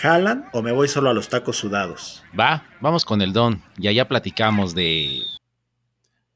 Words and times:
¿jalan 0.00 0.48
o 0.52 0.62
me 0.62 0.72
voy 0.72 0.88
solo 0.88 1.10
a 1.10 1.14
los 1.14 1.28
tacos 1.28 1.56
sudados? 1.56 2.22
Va, 2.38 2.64
vamos 2.80 3.04
con 3.04 3.20
el 3.20 3.32
don 3.32 3.62
y 3.76 3.88
allá 3.88 4.08
platicamos 4.08 4.74
de... 4.74 5.20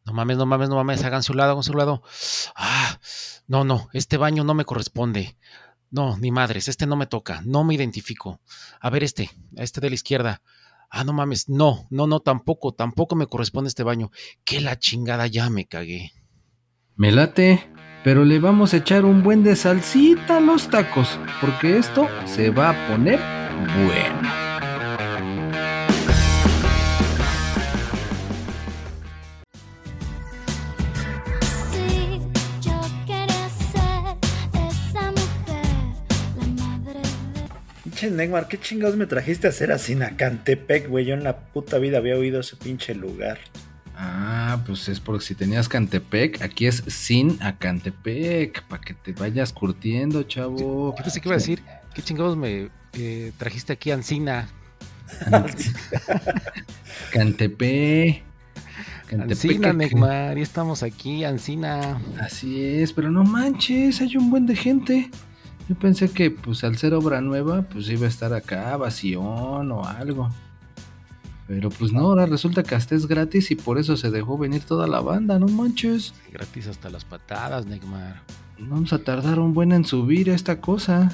No 0.05 0.13
mames, 0.13 0.37
no 0.37 0.47
mames, 0.47 0.69
no 0.69 0.77
mames, 0.77 1.05
hagan 1.05 1.23
su 1.23 1.33
lado, 1.33 1.53
hagan 1.53 1.63
su 1.63 1.75
lado. 1.75 2.03
Ah, 2.57 2.99
no, 3.47 3.65
no, 3.65 3.89
este 3.93 4.17
baño 4.17 4.43
no 4.43 4.55
me 4.55 4.65
corresponde. 4.65 5.37
No, 5.91 6.17
ni 6.19 6.33
madres, 6.33 6.69
este 6.69 6.87
no 6.87 6.97
me 6.97 7.07
toca, 7.07 7.43
no 7.45 7.63
me 7.63 7.75
identifico. 7.75 8.41
A 8.81 8.91
ver 8.91 9.05
este, 9.05 9.31
este 9.57 9.81
de 9.81 9.91
la 9.91 9.95
izquierda. 9.95 10.43
Ah, 10.91 11.05
no 11.05 11.13
mames, 11.13 11.49
no, 11.49 11.87
no, 11.91 12.07
no, 12.07 12.21
tampoco, 12.21 12.73
tampoco 12.73 13.15
me 13.15 13.27
corresponde 13.27 13.69
este 13.69 13.85
baño. 13.85 14.11
Que 14.45 14.61
la 14.61 14.79
chingada 14.79 15.27
ya 15.29 15.51
me 15.51 15.67
cagué. 15.67 16.13
Me 16.97 17.13
late, 17.13 17.71
pero 18.03 18.25
le 18.25 18.41
vamos 18.41 18.75
a 18.75 18.79
echar 18.79 19.05
un 19.05 19.23
buen 19.23 19.45
de 19.45 19.55
salsita 19.55 20.39
a 20.39 20.41
los 20.41 20.69
tacos, 20.69 21.19
porque 21.41 21.79
esto 21.79 22.09
se 22.27 22.51
va 22.51 22.71
a 22.71 22.89
poner 22.89 23.42
bueno. 23.85 24.31
Sí, 31.71 32.21
yo 32.61 32.81
quería 33.07 33.49
ser 33.71 34.17
esa 34.69 35.11
mujer, 35.11 35.67
la 36.37 36.47
madre 36.63 37.01
de... 37.01 37.83
Pinche 37.85 38.11
Neymar, 38.11 38.49
¿qué 38.49 38.59
chingados 38.59 38.97
me 38.97 39.07
trajiste 39.07 39.47
a 39.47 39.51
hacer 39.51 39.73
a 39.73 39.79
Sinacantepec, 39.79 40.89
güey? 40.89 41.05
Yo 41.05 41.15
en 41.15 41.25
la 41.25 41.39
puta 41.39 41.79
vida 41.79 41.99
había 41.99 42.17
oído 42.17 42.41
ese 42.41 42.57
pinche 42.57 42.95
lugar. 42.95 43.39
Ah, 43.95 44.63
pues 44.67 44.89
es 44.89 44.99
porque 44.99 45.25
si 45.25 45.35
tenías 45.35 45.69
Cantepec, 45.69 46.43
aquí 46.43 46.67
es 46.67 46.83
sin 46.89 47.41
a 47.43 47.59
Cantepec, 47.59 48.63
para 48.65 48.83
que 48.83 48.95
te 48.95 49.13
vayas 49.13 49.53
curtiendo, 49.53 50.25
chavo. 50.25 50.95
Yo 50.97 51.03
pensé 51.05 51.21
que 51.21 51.29
iba 51.29 51.37
a 51.37 51.39
decir, 51.39 51.63
¿qué 51.95 52.03
chingados 52.03 52.37
me 52.37 52.71
eh, 52.95 53.33
trajiste 53.39 53.73
aquí, 53.73 53.91
Ancina? 53.91 54.49
Cantepec. 57.13 58.23
Ancina, 59.13 59.73
Neymar, 59.75 60.37
ya 60.37 60.43
estamos 60.43 60.83
aquí, 60.83 61.25
Ancina. 61.25 62.01
Así 62.19 62.65
es, 62.65 62.93
pero 62.93 63.11
no 63.11 63.25
manches, 63.25 64.01
hay 64.01 64.17
un 64.17 64.31
buen 64.31 64.47
de 64.47 64.57
gente. 64.57 65.11
Yo 65.69 65.75
pensé 65.75 66.11
que 66.11 66.31
pues 66.31 66.65
al 66.65 66.77
ser 66.77 66.95
obra 66.95 67.21
nueva, 67.21 67.63
pues 67.63 67.89
iba 67.91 68.07
a 68.07 68.09
estar 68.09 68.33
acá, 68.33 68.77
vación 68.77 69.71
o 69.71 69.85
algo. 69.85 70.31
Pero 71.47 71.69
pues 71.69 71.93
no, 71.93 72.01
ahora 72.01 72.25
resulta 72.25 72.63
que 72.63 72.75
hasta 72.75 72.95
es 72.95 73.07
gratis 73.07 73.51
y 73.51 73.57
por 73.57 73.79
eso 73.79 73.97
se 73.97 74.11
dejó 74.11 74.39
venir 74.39 74.63
toda 74.63 74.87
la 74.87 75.01
banda, 75.01 75.39
no 75.39 75.47
manches. 75.47 76.15
Gratis 76.33 76.69
hasta 76.69 76.89
las 76.89 77.05
patadas, 77.05 77.67
Neymar. 77.67 78.23
Vamos 78.59 78.93
a 78.93 78.99
tardar 78.99 79.39
un 79.39 79.53
buen 79.53 79.73
en 79.73 79.85
subir 79.85 80.31
esta 80.31 80.61
cosa. 80.61 81.11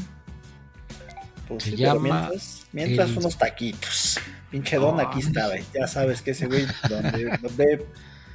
Pues 1.48 1.64
Se 1.64 1.70
sí, 1.70 1.76
pero 1.78 1.94
llama 1.94 2.20
mientras, 2.28 2.66
mientras 2.72 3.10
el- 3.10 3.18
unos 3.18 3.38
taquitos. 3.38 4.20
Pinche 4.50 4.76
don 4.76 5.00
aquí 5.00 5.20
está. 5.20 5.50
Ya 5.74 5.86
sabes 5.86 6.22
que 6.22 6.30
ese 6.32 6.46
güey, 6.46 6.66
donde, 6.88 7.38
donde 7.42 7.86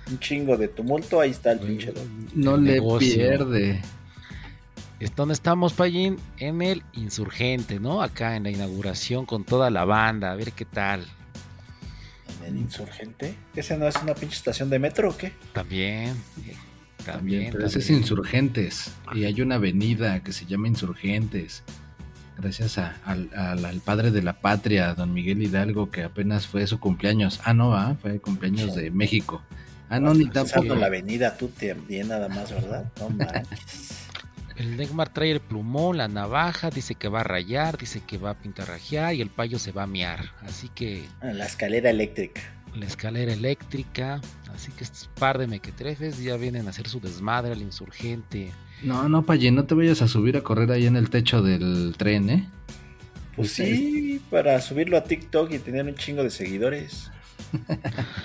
un 0.09 0.19
chingo 0.19 0.58
de 0.58 0.67
tumulto, 0.67 1.19
ahí 1.22 1.31
está 1.31 1.52
el 1.53 1.59
pinche 1.59 1.91
don. 1.91 2.28
No 2.34 2.57
le 2.57 2.73
Negocio. 2.73 3.16
pierde. 3.16 3.81
Es 5.00 5.16
donde 5.16 5.34
estamos, 5.34 5.73
Payín, 5.73 6.18
en 6.38 6.62
el 6.62 6.84
Insurgente, 6.94 7.79
¿no? 7.79 8.02
Acá 8.02 8.35
en 8.35 8.44
la 8.44 8.52
inauguración 8.52 9.25
con 9.25 9.44
toda 9.44 9.69
la 9.69 9.85
banda, 9.85 10.31
a 10.31 10.35
ver 10.35 10.52
qué 10.53 10.66
tal. 10.66 11.06
En 12.40 12.56
el 12.56 12.57
insurgente. 12.62 13.35
¿Ese 13.56 13.78
no 13.78 13.88
es 13.88 13.96
una 13.97 14.13
pinche 14.16 14.35
estación 14.38 14.69
de 14.69 14.79
metro 14.79 15.09
o 15.09 15.18
qué? 15.18 15.34
También, 15.53 16.09
eh, 16.09 16.56
También, 17.06 17.06
también. 17.06 17.52
pero 17.52 17.66
ese 17.68 17.79
es. 17.79 17.90
Insurgentes. 17.90 18.91
Y 19.13 19.25
hay 19.25 19.41
una 19.41 19.56
avenida 19.56 20.22
que 20.23 20.31
se 20.31 20.46
llama 20.46 20.68
Insurgentes. 20.68 21.63
Gracias 22.38 22.78
a- 22.78 22.96
al, 23.06 23.30
al- 23.36 23.64
al 23.66 23.80
padre 23.82 24.12
de 24.12 24.22
la 24.22 24.34
patria, 24.34 24.94
don 24.96 25.14
Miguel 25.14 25.42
Hidalgo, 25.42 25.90
que 25.92 26.04
apenas 26.04 26.48
fue 26.48 26.66
su 26.68 26.80
cumpleaños. 26.80 27.40
Ah, 27.44 27.54
no, 27.54 27.74
ah, 27.76 27.96
fue 28.02 28.20
cumpleaños 28.20 28.76
de 28.76 28.90
México. 28.92 29.42
Ah, 29.90 30.00
no, 30.00 30.14
ni 30.14 30.26
Pasando 30.26 30.52
tampoco. 30.54 30.76
la 30.80 30.88
avenida, 30.88 31.38
tú 31.38 31.50
también 31.50 32.08
nada 32.08 32.28
más, 32.30 32.52
¿verdad? 32.52 32.86
No 33.00 33.10
manches. 33.10 34.00
El 34.56 34.78
Neymar 34.78 35.10
trae 35.10 35.32
el 35.32 35.40
plumón, 35.40 35.98
la 35.98 36.08
navaja, 36.08 36.70
dice 36.70 36.94
que 36.94 37.08
va 37.08 37.22
a 37.22 37.24
rayar, 37.24 37.76
dice 37.80 38.02
que 38.06 38.20
va 38.20 38.30
a 38.32 38.34
pintarrajear 38.38 39.16
y 39.16 39.22
el 39.22 39.32
payo 39.32 39.58
se 39.58 39.72
va 39.72 39.84
a 39.84 39.88
miar. 39.88 40.30
Así 40.44 40.70
que 40.70 41.06
La 41.24 41.46
escalera 41.48 41.90
eléctrica. 41.90 42.42
la 42.76 42.86
escalera 42.86 43.34
eléctrica, 43.34 44.22
así 44.54 44.72
que 44.74 44.84
estos 44.84 45.10
par 45.20 45.40
de 45.40 45.48
mequetrefes 45.48 46.20
ya 46.20 46.38
vienen 46.38 46.68
a 46.68 46.70
hacer 46.70 46.88
su 46.88 47.00
desmadre 47.00 47.54
al 47.54 47.64
insurgente. 47.64 48.52
No, 48.81 49.07
no, 49.07 49.25
Paye, 49.25 49.51
no 49.51 49.66
te 49.66 49.75
vayas 49.75 50.01
a 50.01 50.07
subir 50.07 50.35
a 50.35 50.41
correr 50.41 50.72
ahí 50.72 50.85
en 50.85 50.95
el 50.95 51.09
techo 51.09 51.41
del 51.41 51.95
tren, 51.97 52.29
¿eh? 52.29 52.50
Pues 53.35 53.51
sí, 53.51 54.22
para 54.29 54.59
subirlo 54.61 54.97
a 54.97 55.03
TikTok 55.03 55.51
y 55.51 55.59
tener 55.59 55.85
un 55.85 55.95
chingo 55.95 56.23
de 56.23 56.29
seguidores. 56.29 57.11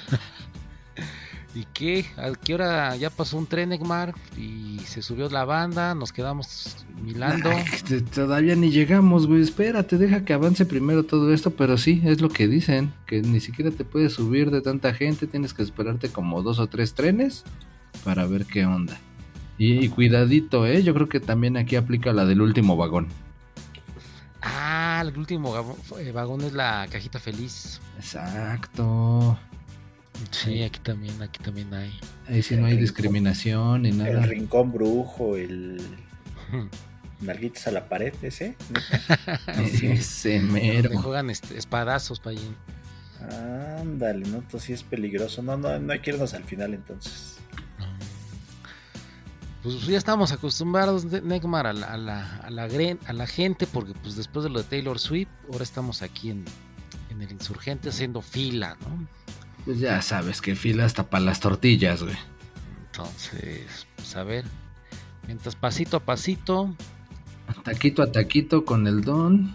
¿Y 1.54 1.64
qué? 1.72 2.04
¿A 2.16 2.32
qué 2.32 2.54
hora 2.54 2.94
ya 2.96 3.10
pasó 3.10 3.38
un 3.38 3.46
tren, 3.46 3.70
Neymar? 3.70 4.14
Y 4.36 4.78
se 4.84 5.02
subió 5.02 5.28
la 5.30 5.44
banda, 5.44 5.94
nos 5.94 6.12
quedamos 6.12 6.86
milando. 7.02 7.50
Ay, 7.50 8.02
todavía 8.14 8.54
ni 8.54 8.70
llegamos, 8.70 9.26
güey. 9.26 9.40
Espérate, 9.40 9.96
deja 9.96 10.24
que 10.24 10.34
avance 10.34 10.66
primero 10.66 11.04
todo 11.04 11.32
esto. 11.32 11.50
Pero 11.50 11.78
sí, 11.78 12.02
es 12.04 12.20
lo 12.20 12.28
que 12.28 12.46
dicen. 12.46 12.92
Que 13.06 13.22
ni 13.22 13.40
siquiera 13.40 13.70
te 13.70 13.84
puedes 13.84 14.12
subir 14.12 14.50
de 14.50 14.60
tanta 14.60 14.92
gente. 14.94 15.26
Tienes 15.26 15.54
que 15.54 15.62
esperarte 15.62 16.10
como 16.10 16.42
dos 16.42 16.58
o 16.58 16.66
tres 16.66 16.94
trenes 16.94 17.44
para 18.04 18.26
ver 18.26 18.44
qué 18.44 18.66
onda. 18.66 18.98
Y, 19.58 19.84
y 19.84 19.88
cuidadito, 19.88 20.66
¿eh? 20.66 20.82
Yo 20.82 20.94
creo 20.94 21.08
que 21.08 21.20
también 21.20 21.56
aquí 21.56 21.76
aplica 21.76 22.12
la 22.12 22.24
del 22.24 22.40
último 22.40 22.76
vagón. 22.76 23.08
Ah, 24.40 25.02
el 25.04 25.16
último 25.18 25.52
gabo- 25.52 25.76
eh, 25.98 26.12
vagón 26.12 26.42
es 26.42 26.52
la 26.52 26.86
cajita 26.90 27.18
feliz. 27.18 27.80
Exacto. 27.98 29.36
Sí, 30.30 30.62
aquí 30.62 30.80
también, 30.80 31.20
aquí 31.22 31.42
también 31.42 31.72
hay. 31.74 31.92
Ahí 32.28 32.42
sí 32.42 32.56
no 32.56 32.66
hay 32.66 32.76
discriminación 32.76 33.82
ni 33.82 33.90
El 33.90 33.98
nada. 33.98 34.26
rincón 34.26 34.72
brujo, 34.72 35.36
el 35.36 35.80
nalguitas 37.20 37.66
a 37.66 37.72
la 37.72 37.88
pared, 37.88 38.12
ese. 38.22 38.56
Ese 39.82 40.40
mero. 40.40 40.90
Me 40.90 40.96
juegan 40.96 41.30
este, 41.30 41.58
espadazos, 41.58 42.20
Payín. 42.20 42.54
Ándale, 43.80 44.26
no, 44.28 44.38
esto 44.38 44.60
sí 44.60 44.72
es 44.72 44.84
peligroso. 44.84 45.42
No, 45.42 45.56
no, 45.56 45.76
no 45.80 45.92
hay 45.92 45.98
que 45.98 46.10
irnos 46.10 46.34
al 46.34 46.44
final 46.44 46.74
entonces. 46.74 47.37
Pues 49.62 49.86
ya 49.86 49.98
estamos 49.98 50.30
acostumbrados, 50.32 51.04
Ne- 51.04 51.20
Neymar, 51.20 51.66
a 51.66 51.72
la, 51.72 51.86
a, 51.88 51.96
la, 51.96 52.36
a, 52.38 52.50
la, 52.50 52.64
a 53.06 53.12
la 53.12 53.26
gente, 53.26 53.66
porque 53.66 53.92
pues 53.94 54.14
después 54.16 54.44
de 54.44 54.50
lo 54.50 54.58
de 54.62 54.64
Taylor 54.64 54.98
Swift, 54.98 55.28
ahora 55.52 55.64
estamos 55.64 56.02
aquí 56.02 56.30
en, 56.30 56.44
en 57.10 57.20
el 57.22 57.32
Insurgente 57.32 57.88
haciendo 57.88 58.22
fila, 58.22 58.76
¿no? 58.80 59.06
Pues 59.64 59.80
ya 59.80 60.00
sabes 60.00 60.40
que 60.40 60.54
fila 60.54 60.84
hasta 60.84 61.10
para 61.10 61.24
las 61.24 61.40
tortillas, 61.40 62.02
güey. 62.02 62.16
Entonces, 62.86 63.86
pues 63.96 64.16
a 64.16 64.22
ver, 64.22 64.44
mientras 65.26 65.56
pasito 65.56 65.96
a 65.98 66.00
pasito, 66.00 66.74
Taquito 67.64 68.02
a 68.02 68.12
taquito 68.12 68.64
con 68.64 68.86
el 68.86 69.02
don. 69.02 69.54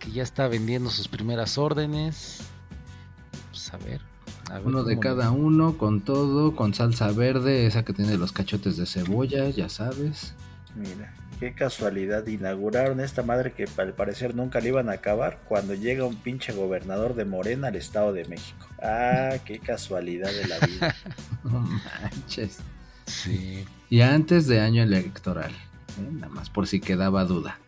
que 0.00 0.10
ya 0.10 0.22
está 0.22 0.48
vendiendo 0.48 0.90
sus 0.90 1.08
primeras 1.08 1.58
órdenes, 1.58 2.40
pues 3.50 3.72
a 3.72 3.76
ver. 3.78 4.00
Ver 4.52 4.66
Uno 4.66 4.84
de 4.84 4.98
cada 4.98 5.30
uno, 5.30 5.76
con 5.78 6.00
todo, 6.02 6.54
con 6.54 6.74
salsa 6.74 7.10
verde, 7.12 7.66
esa 7.66 7.84
que 7.84 7.92
tiene 7.92 8.16
los 8.16 8.32
cachotes 8.32 8.76
de 8.76 8.86
cebolla, 8.86 9.48
ya 9.48 9.68
sabes. 9.68 10.34
Mira, 10.74 11.14
qué 11.40 11.54
casualidad. 11.54 12.26
Inauguraron 12.26 13.00
esta 13.00 13.22
madre 13.22 13.52
que 13.52 13.66
al 13.78 13.92
parecer 13.94 14.34
nunca 14.34 14.60
le 14.60 14.68
iban 14.68 14.88
a 14.88 14.92
acabar 14.92 15.40
cuando 15.48 15.74
llega 15.74 16.04
un 16.04 16.16
pinche 16.16 16.52
gobernador 16.52 17.14
de 17.14 17.24
Morena 17.24 17.68
al 17.68 17.76
Estado 17.76 18.12
de 18.12 18.24
México. 18.26 18.66
Ah, 18.82 19.36
qué 19.44 19.58
casualidad 19.60 20.30
de 20.30 20.46
la 20.48 20.58
vida. 20.66 20.94
No 21.44 21.60
manches. 21.60 22.58
Sí, 23.06 23.64
Y 23.90 24.00
antes 24.00 24.46
de 24.46 24.60
año 24.60 24.82
electoral, 24.82 25.52
¿eh? 25.52 26.08
nada 26.10 26.32
más 26.32 26.48
por 26.48 26.66
si 26.66 26.80
quedaba 26.80 27.24
duda. 27.26 27.58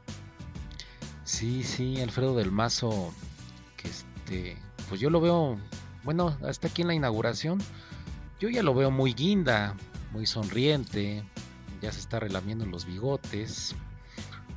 sí, 1.25 1.63
sí, 1.63 2.01
Alfredo 2.01 2.35
del 2.35 2.51
Mazo, 2.51 3.13
que 3.77 3.89
este, 3.89 4.57
pues 4.89 4.99
yo 5.01 5.11
lo 5.11 5.21
veo, 5.21 5.59
bueno, 6.07 6.39
hasta 6.43 6.69
aquí 6.69 6.81
en 6.81 6.89
la 6.89 6.95
inauguración, 6.95 7.59
yo 8.41 8.49
ya 8.49 8.63
lo 8.63 8.73
veo 8.75 8.91
muy 8.91 9.13
guinda, 9.13 9.75
muy 10.13 10.25
sonriente, 10.25 11.23
ya 11.83 11.93
se 11.93 12.01
está 12.01 12.19
relamiendo 12.19 12.65
los 12.65 12.87
bigotes, 12.87 13.75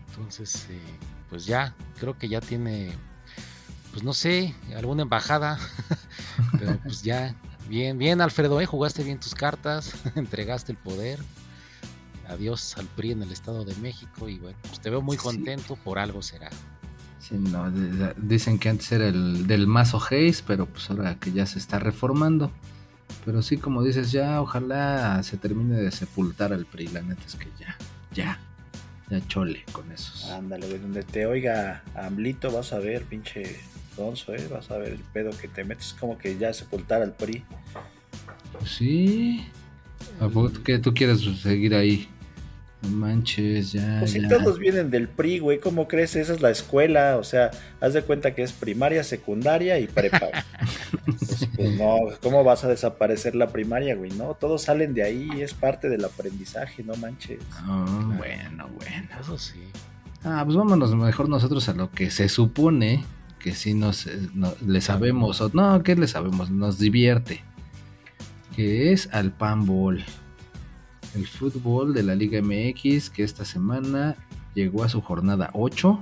entonces, 0.08 0.68
eh, 0.70 0.80
pues 1.30 1.46
ya, 1.46 1.76
creo 2.00 2.18
que 2.18 2.30
ya 2.30 2.40
tiene 2.40 2.94
pues 3.92 4.04
no 4.04 4.14
sé, 4.14 4.54
alguna 4.78 5.02
embajada. 5.02 5.58
Pero 6.60 6.78
pues 6.84 7.02
ya, 7.02 7.36
bien, 7.68 7.98
bien, 7.98 8.22
Alfredo, 8.22 8.62
¿eh? 8.62 8.66
jugaste 8.68 9.04
bien 9.04 9.20
tus 9.20 9.34
cartas, 9.34 9.94
entregaste 10.16 10.72
el 10.74 10.78
poder. 10.78 11.20
Adiós 12.28 12.78
al 12.78 12.86
PRI 12.86 13.14
en 13.14 13.24
el 13.24 13.32
Estado 13.32 13.66
de 13.66 13.76
México 13.78 14.30
y 14.30 14.38
bueno, 14.38 14.58
pues 14.62 14.80
te 14.80 14.92
veo 14.92 15.02
muy 15.02 15.18
Sí. 15.18 15.24
contento, 15.24 15.76
por 15.78 15.98
algo 15.98 16.22
será. 16.22 16.50
Sí, 17.20 17.36
no, 17.38 17.70
de- 17.70 17.92
de- 17.92 18.14
dicen 18.18 18.58
que 18.60 18.70
antes 18.70 18.92
era 18.92 19.08
el 19.08 19.46
del 19.46 19.68
mazo 19.68 20.02
Hayes, 20.10 20.42
pero 20.42 20.66
pues 20.66 20.90
ahora 20.90 21.16
que 21.16 21.32
ya 21.32 21.46
se 21.46 21.60
está 21.60 21.78
reformando. 21.80 22.52
Pero 23.26 23.42
sí, 23.42 23.58
como 23.58 23.84
dices, 23.84 24.12
ya 24.12 24.42
ojalá 24.42 25.22
se 25.24 25.38
termine 25.38 25.76
de 25.76 25.92
sepultar 25.92 26.54
al 26.54 26.66
PRI. 26.66 26.88
La 26.88 27.02
neta 27.02 27.22
es 27.28 27.36
que 27.36 27.48
ya, 27.60 27.76
ya, 28.14 28.40
ya 29.10 29.28
chole 29.28 29.66
con 29.72 29.92
esos. 29.92 30.26
Ándale, 30.32 30.68
güey, 30.68 30.80
donde 30.80 31.04
te 31.04 31.26
oiga 31.26 31.84
Amlito, 31.96 32.52
vas 32.52 32.72
a 32.74 32.80
ver, 32.80 33.04
pinche 33.04 33.58
Gonzo, 33.98 34.34
¿eh? 34.36 34.48
Vas 34.50 34.72
a 34.72 34.78
ver 34.78 34.94
el 34.94 35.00
pedo 35.00 35.32
que 35.32 35.48
te 35.50 35.64
metes, 35.66 35.96
como 36.00 36.18
que 36.18 36.38
ya 36.38 36.54
sepultar 36.54 37.02
al 37.02 37.14
PRI. 37.14 37.44
Sí. 38.66 39.46
¿A 40.20 40.28
poco 40.28 40.50
tú, 40.52 40.64
qué, 40.64 40.80
tú 40.80 40.94
quieres 40.94 41.22
seguir 41.42 41.76
ahí? 41.76 42.08
No 42.82 42.90
manches, 42.92 43.74
ya, 43.74 43.98
Pues 44.00 44.12
si 44.12 44.26
todos 44.28 44.58
vienen 44.58 44.90
del 44.90 45.10
PRI, 45.10 45.40
güey, 45.40 45.60
¿cómo 45.60 45.88
crees? 45.90 46.16
Esa 46.16 46.34
es 46.34 46.42
la 46.42 46.50
escuela, 46.50 47.18
o 47.18 47.24
sea, 47.26 47.52
haz 47.82 47.94
de 47.94 48.02
cuenta 48.04 48.34
que 48.34 48.42
es 48.42 48.54
primaria, 48.54 49.04
secundaria 49.04 49.78
y 49.80 49.88
prepa. 49.88 50.28
pues, 51.06 51.48
pues 51.58 51.78
no, 51.78 51.98
¿cómo 52.22 52.44
vas 52.46 52.64
a 52.64 52.70
desaparecer 52.70 53.36
la 53.36 53.48
primaria, 53.48 53.96
güey? 53.96 54.12
No, 54.12 54.34
todos 54.34 54.62
salen 54.62 54.94
de 54.94 55.04
ahí, 55.04 55.30
es 55.42 55.54
parte 55.54 55.90
del 55.90 56.06
aprendizaje, 56.06 56.82
no 56.84 56.96
manches. 56.96 57.40
Ah, 57.54 58.14
bueno, 58.18 58.70
bueno. 58.78 59.08
Eso 59.20 59.38
sí. 59.38 59.60
Ah, 60.24 60.42
pues 60.46 60.56
vámonos 60.56 60.96
mejor 60.96 61.28
nosotros 61.28 61.68
a 61.68 61.74
lo 61.74 61.92
que 61.92 62.10
se 62.10 62.30
supone 62.30 63.04
que 63.40 63.56
sí 63.56 63.74
nos 63.74 64.08
eh, 64.08 64.20
no- 64.34 64.54
le 64.66 64.80
sabemos, 64.82 65.42
o 65.42 65.50
no, 65.54 65.84
que 65.84 65.96
le 65.96 66.08
sabemos, 66.08 66.50
nos 66.50 66.78
divierte. 66.80 67.42
Que 68.56 68.92
es 68.94 69.10
al 69.12 69.32
panball. 69.32 70.04
El 71.16 71.28
fútbol 71.28 71.94
de 71.94 72.04
la 72.04 72.16
Liga 72.16 72.40
MX 72.42 73.10
que 73.10 73.24
esta 73.24 73.46
semana 73.46 74.16
llegó 74.54 74.84
a 74.84 74.90
su 74.90 75.02
jornada 75.02 75.50
8 75.54 76.00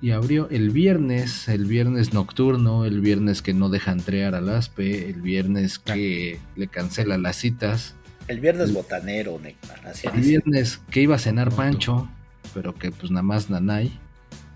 y 0.00 0.10
abrió 0.10 0.48
el 0.50 0.70
viernes, 0.70 1.48
el 1.48 1.64
viernes 1.64 2.12
nocturno, 2.12 2.84
el 2.84 3.00
viernes 3.00 3.40
que 3.40 3.54
no 3.54 3.68
deja 3.68 3.92
entrear 3.92 4.34
al 4.34 4.48
ASPE, 4.48 5.08
el 5.10 5.22
viernes 5.22 5.78
que 5.78 6.38
le 6.56 6.66
cancela 6.68 7.16
las 7.18 7.36
citas. 7.36 7.94
El 8.28 8.40
viernes 8.40 8.72
botanero, 8.72 9.38
Neymar, 9.40 9.92
El 10.14 10.20
viernes 10.20 10.80
que 10.90 11.02
iba 11.02 11.16
a 11.16 11.18
cenar. 11.18 11.50
Pancho, 11.52 12.08
pero 12.54 12.74
que 12.74 12.90
pues 12.90 13.10
nada 13.10 13.22
más 13.22 13.48
Nanay. 13.50 13.98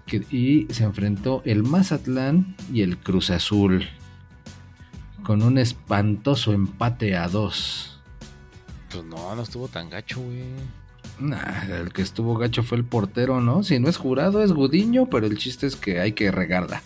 que- 0.07 0.25
y 0.31 0.73
se 0.73 0.85
enfrentó 0.85 1.43
el 1.45 1.63
Mazatlán 1.65 2.55
y 2.73 2.83
el 2.83 2.97
Cruz 2.99 3.31
Azul. 3.31 3.85
Con 5.25 5.43
un 5.43 5.59
espantoso 5.59 6.53
empate 6.53 7.17
a 7.17 7.27
dos. 7.29 7.96
Pues 8.97 9.05
no, 9.05 9.35
no 9.37 9.43
estuvo 9.43 9.69
tan 9.69 9.91
gacho, 9.91 10.21
güey. 10.21 10.45
Nah, 11.19 11.65
el 11.81 11.93
que 11.93 12.03
estuvo 12.03 12.37
gacho 12.37 12.63
fue 12.63 12.79
el 12.79 12.85
portero, 12.85 13.41
¿no? 13.41 13.63
Si 13.63 13.79
no 13.79 13.89
es 13.89 13.97
jurado, 13.97 14.43
es 14.43 14.53
Gudiño, 14.53 15.09
pero 15.11 15.27
el 15.27 15.39
chiste 15.39 15.67
es 15.67 15.77
que 15.77 16.01
hay 16.01 16.13
que 16.13 16.31
regarla. 16.31 16.83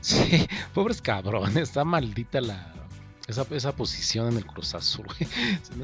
Sí, 0.00 0.46
pobres 0.74 1.00
cabrones, 1.02 1.56
está 1.64 1.84
maldita 1.84 2.40
la 2.40 2.72
esa, 3.26 3.44
esa 3.50 3.74
posición 3.74 4.28
en 4.28 4.36
el 4.36 4.46
Cruz 4.46 4.74
Azul, 4.76 5.04
güey. 5.06 5.28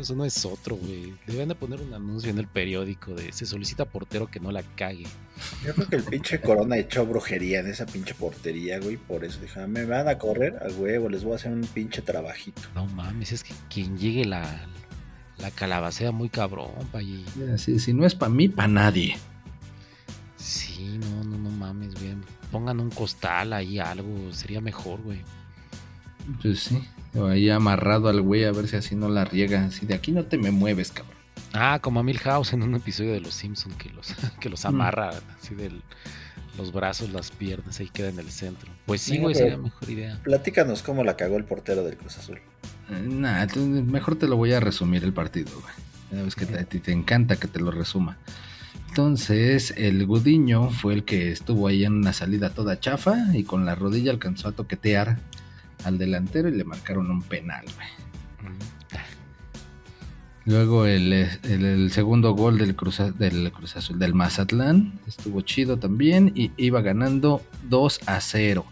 Eso 0.01 0.15
no- 0.15 0.25
es 0.25 0.45
otro, 0.45 0.77
güey. 0.77 1.15
Deben 1.27 1.49
de 1.49 1.57
poner 1.57 1.81
un 1.81 1.93
anuncio 1.93 2.31
en 2.31 2.39
el 2.39 2.47
periódico 2.47 3.15
de 3.15 3.33
se 3.33 3.47
solicita 3.47 3.85
portero 3.85 4.29
que 4.29 4.39
no 4.39 4.53
la 4.53 4.63
cague. 4.63 5.07
Yo 5.65 5.75
creo 5.75 5.89
que 5.89 5.97
el 5.97 6.05
pinche 6.05 6.41
Corona 6.41 6.77
echó 6.77 7.05
brujería 7.05 7.59
en 7.61 7.67
esa 7.69 7.85
pinche 7.87 8.15
portería, 8.15 8.79
güey, 8.79 8.97
por 8.97 9.25
eso 9.25 9.41
dijo, 9.41 9.59
"Ah, 9.61 9.67
me 9.67 9.85
van 9.85 10.07
a 10.09 10.19
correr 10.19 10.57
a 10.63 10.69
huevo, 10.73 11.09
les 11.09 11.25
voy 11.25 11.33
a 11.33 11.37
hacer 11.37 11.51
un 11.51 11.63
pinche 11.63 12.01
trabajito. 12.01 12.63
No 12.77 12.87
mames, 12.87 13.33
es 13.33 13.43
que 13.43 13.55
quien 13.69 13.99
llegue 13.99 14.25
la, 14.25 14.43
la 15.43 15.51
calabacea 15.51 16.13
muy 16.13 16.29
cabrón, 16.29 16.71
pay. 16.93 17.25
Así, 17.53 17.81
si 17.81 17.93
no 17.93 18.07
es 18.07 18.15
para 18.15 18.31
mí, 18.31 18.49
para 18.49 18.69
nadie. 18.69 19.17
Sí, 20.37 20.99
no, 21.01 21.25
no, 21.25 21.37
no 21.37 21.51
mames, 21.51 21.95
güey. 21.95 22.15
Pongan 22.51 22.81
un 22.81 22.91
costal 22.91 23.53
ahí, 23.53 23.79
algo, 23.79 24.33
sería 24.33 24.61
mejor, 24.61 25.03
güey. 25.03 25.21
Pues 26.41 26.61
sí, 26.61 26.83
o 27.15 27.27
ahí 27.27 27.51
amarrado 27.51 28.09
al 28.09 28.23
güey 28.23 28.45
a 28.45 28.53
ver 28.53 28.69
si 28.69 28.77
así 28.77 28.95
no 28.95 29.09
la 29.09 29.25
riega. 29.25 29.65
Así 29.65 29.85
de 29.85 29.95
aquí 29.95 30.13
no 30.13 30.25
te 30.25 30.39
me 30.39 30.53
mueves, 30.53 30.93
cabrón. 30.93 31.17
Ah, 31.53 31.81
como 31.83 32.01
a 32.01 32.03
Milhouse 32.03 32.53
en 32.53 32.63
un 32.63 32.77
episodio 32.77 33.13
de 33.13 33.21
Los 33.21 33.35
Simpsons 33.35 33.75
que 33.77 33.91
los, 33.91 34.15
que 34.41 34.49
los 34.49 34.65
amarra 34.65 35.11
así 35.39 35.55
de 35.55 35.73
los 36.59 36.73
brazos, 36.73 37.11
las 37.13 37.31
piernas, 37.31 37.81
ahí 37.81 37.89
queda 37.89 38.09
en 38.11 38.19
el 38.19 38.31
centro. 38.31 38.71
Pues 38.87 39.01
sí, 39.01 39.19
güey, 39.19 39.35
sería 39.35 39.57
mejor 39.57 39.89
idea. 39.91 40.21
Platícanos 40.23 40.83
cómo 40.83 41.03
la 41.05 41.17
cagó 41.17 41.37
el 41.37 41.45
portero 41.45 41.83
del 41.85 41.97
Cruz 41.97 42.19
Azul. 42.19 42.39
Eh, 42.91 43.01
Nah, 43.09 43.47
mejor 43.57 44.17
te 44.17 44.27
lo 44.27 44.37
voy 44.37 44.53
a 44.53 44.61
resumir 44.61 45.03
el 45.05 45.13
partido, 45.13 45.51
güey. 45.61 45.75
Ya 46.13 46.23
ves 46.25 46.35
que 46.35 46.45
te- 46.47 46.59
a 46.59 46.65
ti 46.65 46.79
te 46.79 46.93
encanta 46.93 47.37
que 47.37 47.49
te 47.49 47.59
lo 47.61 47.71
resuma. 47.71 48.19
Entonces, 48.89 49.73
el 49.79 50.05
Gudiño 50.07 50.71
fue 50.71 50.93
el 50.93 51.05
que 51.05 51.33
estuvo 51.33 51.67
ahí 51.69 51.85
en 51.85 51.95
una 51.95 52.13
salida 52.13 52.51
toda 52.51 52.79
chafa 52.79 53.17
y 53.35 53.45
con 53.45 53.65
la 53.65 53.75
rodilla 53.75 54.11
alcanzó 54.11 54.49
a 54.49 54.53
toquetear 54.53 55.19
al 55.85 55.97
delantero 55.97 56.51
y 56.51 56.53
le 56.53 56.65
marcaron 56.65 57.11
un 57.11 57.23
penal, 57.23 57.65
güey. 57.75 58.53
Luego 60.45 60.87
el, 60.87 61.13
el- 61.13 61.65
el 61.65 61.93
segundo 61.93 62.33
gol 62.35 62.59
del 62.59 62.75
Cruz, 62.75 63.01
del 63.19 63.53
Cruz 63.53 63.77
Azul, 63.77 63.99
del 63.99 64.13
Mazatlán, 64.15 64.99
estuvo 65.07 65.41
chido 65.43 65.77
también 65.79 66.33
y 66.35 66.51
iba 66.57 66.81
ganando 66.83 67.43
2 67.69 68.01
a 68.07 68.21
0. 68.21 68.65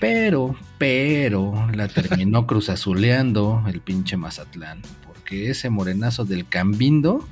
Pero, 0.00 0.54
pero, 0.76 1.68
la 1.72 1.88
terminó 1.88 2.46
Cruz 2.46 2.68
Azuleando 2.68 3.64
el 3.66 3.80
pinche 3.80 4.16
Mazatlán. 4.16 4.82
Porque 5.06 5.50
ese 5.50 5.70
morenazo 5.70 6.24
del 6.24 6.46
Cambindo, 6.48 7.26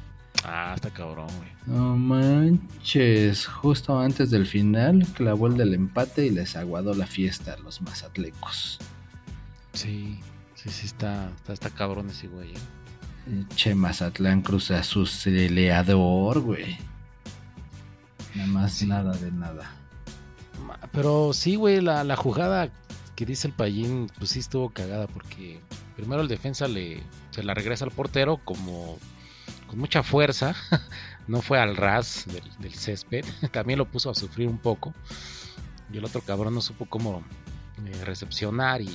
Ah, 0.45 0.73
está 0.75 0.91
cabrón, 0.91 1.29
güey. 1.39 1.51
no 1.67 1.97
manches, 1.97 3.47
justo 3.47 3.99
antes 3.99 4.31
del 4.31 4.47
final 4.47 5.07
clavó 5.15 5.47
el 5.49 5.57
del 5.57 5.75
empate 5.75 6.27
y 6.27 6.31
les 6.31 6.57
aguadó 6.57 6.95
la 6.95 7.07
fiesta 7.07 7.55
a 7.55 7.57
los 7.59 7.81
mazatlecos. 7.81 8.79
Sí, 9.73 10.19
sí, 10.55 10.69
sí, 10.71 10.87
está, 10.87 11.31
está, 11.37 11.53
está 11.53 11.71
cabrón 11.71 12.11
ese 12.11 12.29
güey. 12.29 12.51
¿eh? 12.53 12.59
Che, 13.57 13.75
Mazatlán 13.75 14.43
Cruz 14.43 14.71
Azuleador, 14.71 16.41
güey. 16.41 16.77
Nada 18.35 18.49
más 18.49 18.73
Sí. 18.75 18.87
nada 18.87 19.13
de 19.17 19.33
nada. 19.33 19.73
Pero 20.93 21.33
sí, 21.33 21.57
güey, 21.57 21.81
la, 21.81 22.05
la 22.05 22.17
jugada 22.17 22.71
que 23.17 23.27
dice 23.27 23.49
el 23.49 23.55
Payín, 23.55 24.11
pues 24.19 24.31
sí 24.31 24.39
estuvo 24.41 24.71
cagada 24.71 25.07
porque 25.07 25.61
primero 25.97 26.21
el 26.23 26.29
defensa 26.29 26.69
le 26.69 27.03
se 27.31 27.43
la 27.43 27.55
regresa 27.55 27.85
al 27.85 27.91
portero 27.91 28.39
como 28.45 28.99
con 29.67 29.79
mucha 29.79 30.03
fuerza, 30.03 30.55
no 31.27 31.43
fue 31.43 31.59
al 31.59 31.77
ras 31.77 32.25
del, 32.27 32.45
del 32.61 32.75
césped, 32.75 33.25
también 33.53 33.79
lo 33.79 33.87
puso 33.87 34.11
a 34.11 34.15
sufrir 34.15 34.49
un 34.49 34.59
poco 34.59 34.95
y 35.93 35.97
el 35.99 36.05
otro 36.05 36.21
cabrón 36.21 36.55
no 36.55 36.61
supo 36.61 36.87
cómo 36.87 37.23
eh, 37.85 38.05
recepcionar 38.05 38.81
y 38.83 38.91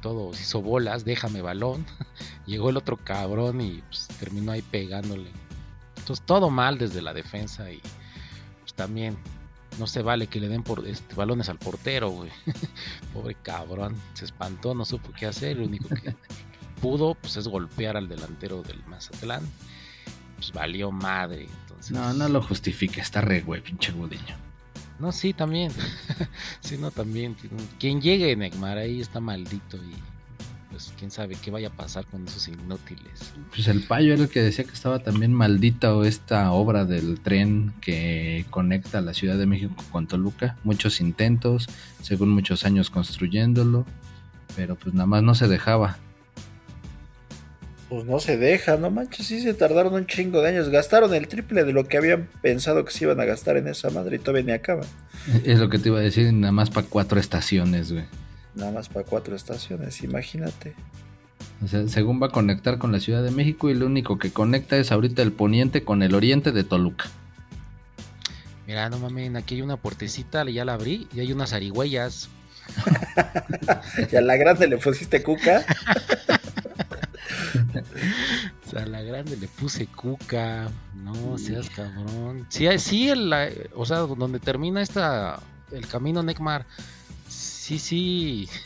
todo 0.00 0.32
se 0.32 0.42
hizo 0.42 0.62
bolas, 0.62 1.04
déjame 1.04 1.42
balón, 1.42 1.86
llegó 2.46 2.70
el 2.70 2.76
otro 2.76 2.96
cabrón 2.96 3.60
y 3.60 3.82
pues, 3.82 4.08
terminó 4.18 4.52
ahí 4.52 4.62
pegándole. 4.62 5.30
Entonces 5.96 6.24
todo 6.24 6.50
mal 6.50 6.78
desde 6.78 7.02
la 7.02 7.12
defensa 7.12 7.70
y 7.70 7.80
pues 8.60 8.74
también 8.74 9.18
no 9.78 9.86
se 9.86 10.02
vale 10.02 10.26
que 10.26 10.40
le 10.40 10.48
den 10.48 10.62
por 10.62 10.86
este, 10.86 11.14
balones 11.14 11.48
al 11.48 11.58
portero, 11.58 12.10
güey. 12.10 12.30
Pobre 13.14 13.36
cabrón, 13.42 13.94
se 14.14 14.24
espantó, 14.24 14.74
no 14.74 14.84
supo 14.84 15.12
qué 15.12 15.26
hacer. 15.26 15.58
Lo 15.58 15.66
único 15.66 15.88
que 15.88 16.14
pudo, 16.80 17.14
pues, 17.14 17.36
es 17.36 17.48
golpear 17.48 17.96
al 17.96 18.08
delantero 18.08 18.62
del 18.62 18.84
Mazatlán. 18.86 19.42
Pues 20.36 20.52
valió 20.52 20.90
madre. 20.90 21.48
No, 21.90 22.12
no 22.12 22.28
lo 22.28 22.42
justifica, 22.42 23.00
está 23.00 23.20
re, 23.20 23.40
güey, 23.40 23.62
pinche 23.62 23.92
Gudiño. 23.92 24.47
No, 24.98 25.12
sí, 25.12 25.32
también. 25.32 25.72
sí, 26.60 26.78
también. 26.94 27.36
Quien 27.78 28.00
llegue, 28.00 28.34
Neymar, 28.34 28.78
ahí 28.78 29.00
está 29.00 29.20
maldito 29.20 29.76
y 29.76 29.94
pues 30.70 30.92
quién 30.98 31.10
sabe 31.10 31.36
qué 31.42 31.50
vaya 31.50 31.68
a 31.68 31.72
pasar 31.72 32.04
con 32.06 32.26
esos 32.26 32.46
inútiles. 32.48 33.32
Pues 33.54 33.68
el 33.68 33.82
payo 33.82 34.12
era 34.12 34.22
el 34.22 34.28
que 34.28 34.42
decía 34.42 34.64
que 34.64 34.72
estaba 34.72 34.98
también 34.98 35.32
maldita 35.32 35.94
esta 36.06 36.52
obra 36.52 36.84
del 36.84 37.20
tren 37.20 37.72
que 37.80 38.44
conecta 38.50 39.00
la 39.00 39.14
Ciudad 39.14 39.38
de 39.38 39.46
México 39.46 39.74
con 39.90 40.06
Toluca. 40.06 40.56
Muchos 40.64 41.00
intentos, 41.00 41.68
según 42.02 42.30
muchos 42.30 42.64
años 42.64 42.90
construyéndolo, 42.90 43.86
pero 44.56 44.76
pues 44.76 44.94
nada 44.94 45.06
más 45.06 45.22
no 45.22 45.34
se 45.34 45.48
dejaba. 45.48 45.98
Pues 47.88 48.04
no 48.04 48.20
se 48.20 48.36
deja, 48.36 48.76
no 48.76 48.90
manches, 48.90 49.26
sí 49.26 49.40
se 49.40 49.54
tardaron 49.54 49.94
un 49.94 50.06
chingo 50.06 50.42
de 50.42 50.50
años. 50.50 50.68
Gastaron 50.68 51.14
el 51.14 51.26
triple 51.26 51.64
de 51.64 51.72
lo 51.72 51.88
que 51.88 51.96
habían 51.96 52.28
pensado 52.42 52.84
que 52.84 52.92
se 52.92 53.04
iban 53.04 53.18
a 53.18 53.24
gastar 53.24 53.56
en 53.56 53.66
esa 53.66 53.88
madre 53.88 54.16
y 54.16 54.18
todavía 54.18 54.42
ni 54.44 54.52
acaba. 54.52 54.84
Es 55.44 55.58
lo 55.58 55.70
que 55.70 55.78
te 55.78 55.88
iba 55.88 55.98
a 55.98 56.02
decir, 56.02 56.32
nada 56.34 56.52
más 56.52 56.68
para 56.68 56.86
cuatro 56.86 57.18
estaciones, 57.18 57.92
güey. 57.92 58.04
Nada 58.54 58.72
más 58.72 58.88
para 58.88 59.06
cuatro 59.06 59.34
estaciones, 59.34 60.02
imagínate. 60.02 60.74
O 61.64 61.66
sea, 61.66 61.88
según 61.88 62.22
va 62.22 62.26
a 62.26 62.30
conectar 62.30 62.78
con 62.78 62.92
la 62.92 63.00
Ciudad 63.00 63.22
de 63.22 63.30
México 63.30 63.70
y 63.70 63.74
lo 63.74 63.86
único 63.86 64.18
que 64.18 64.30
conecta 64.30 64.76
es 64.76 64.92
ahorita 64.92 65.22
el 65.22 65.32
poniente 65.32 65.82
con 65.82 66.02
el 66.02 66.14
oriente 66.14 66.52
de 66.52 66.64
Toluca. 66.64 67.06
Mira, 68.66 68.90
no 68.90 68.98
mames, 68.98 69.34
aquí 69.34 69.54
hay 69.54 69.62
una 69.62 69.78
puertecita, 69.78 70.44
ya 70.44 70.64
la 70.66 70.74
abrí 70.74 71.08
y 71.14 71.20
hay 71.20 71.32
unas 71.32 71.54
arigüeyas. 71.54 72.28
Y 74.12 74.16
a 74.16 74.20
la 74.20 74.36
grande 74.36 74.66
le 74.66 74.76
pusiste 74.76 75.22
cuca. 75.22 75.64
O 78.66 78.70
sea, 78.70 78.82
a 78.82 78.86
la 78.86 79.02
grande 79.02 79.36
le 79.36 79.48
puse 79.48 79.86
cuca. 79.86 80.68
No 80.94 81.38
seas 81.38 81.70
cabrón. 81.70 82.46
Sí, 82.50 82.66
sí, 82.78 83.08
el, 83.08 83.30
la- 83.30 83.48
o 83.74 83.86
sea, 83.86 83.98
donde 83.98 84.38
termina 84.40 84.82
esta, 84.82 85.40
el 85.72 85.86
camino 85.86 86.22
Necmar. 86.22 86.66
Sí, 87.28 87.78
sí. 87.78 88.48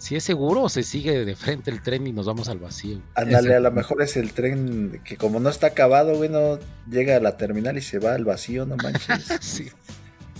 Sí 0.00 0.14
es 0.14 0.22
seguro 0.22 0.62
o 0.62 0.68
se 0.68 0.84
sigue 0.84 1.24
de 1.24 1.34
frente 1.34 1.72
el 1.72 1.82
tren 1.82 2.06
y 2.06 2.12
nos 2.12 2.26
vamos 2.26 2.48
al 2.48 2.58
vacío. 2.60 3.00
Ándale, 3.16 3.56
a 3.56 3.58
lo 3.58 3.72
mejor 3.72 4.00
es 4.00 4.16
el 4.16 4.32
tren 4.32 5.00
que 5.02 5.16
como 5.16 5.40
no 5.40 5.48
está 5.48 5.66
acabado, 5.66 6.14
güey, 6.16 6.28
no 6.30 6.60
llega 6.88 7.16
a 7.16 7.20
la 7.20 7.36
terminal 7.36 7.76
y 7.76 7.80
se 7.82 7.98
va 7.98 8.14
al 8.14 8.24
vacío, 8.24 8.64
no 8.64 8.76
manches. 8.76 9.26
Sí. 9.40 9.66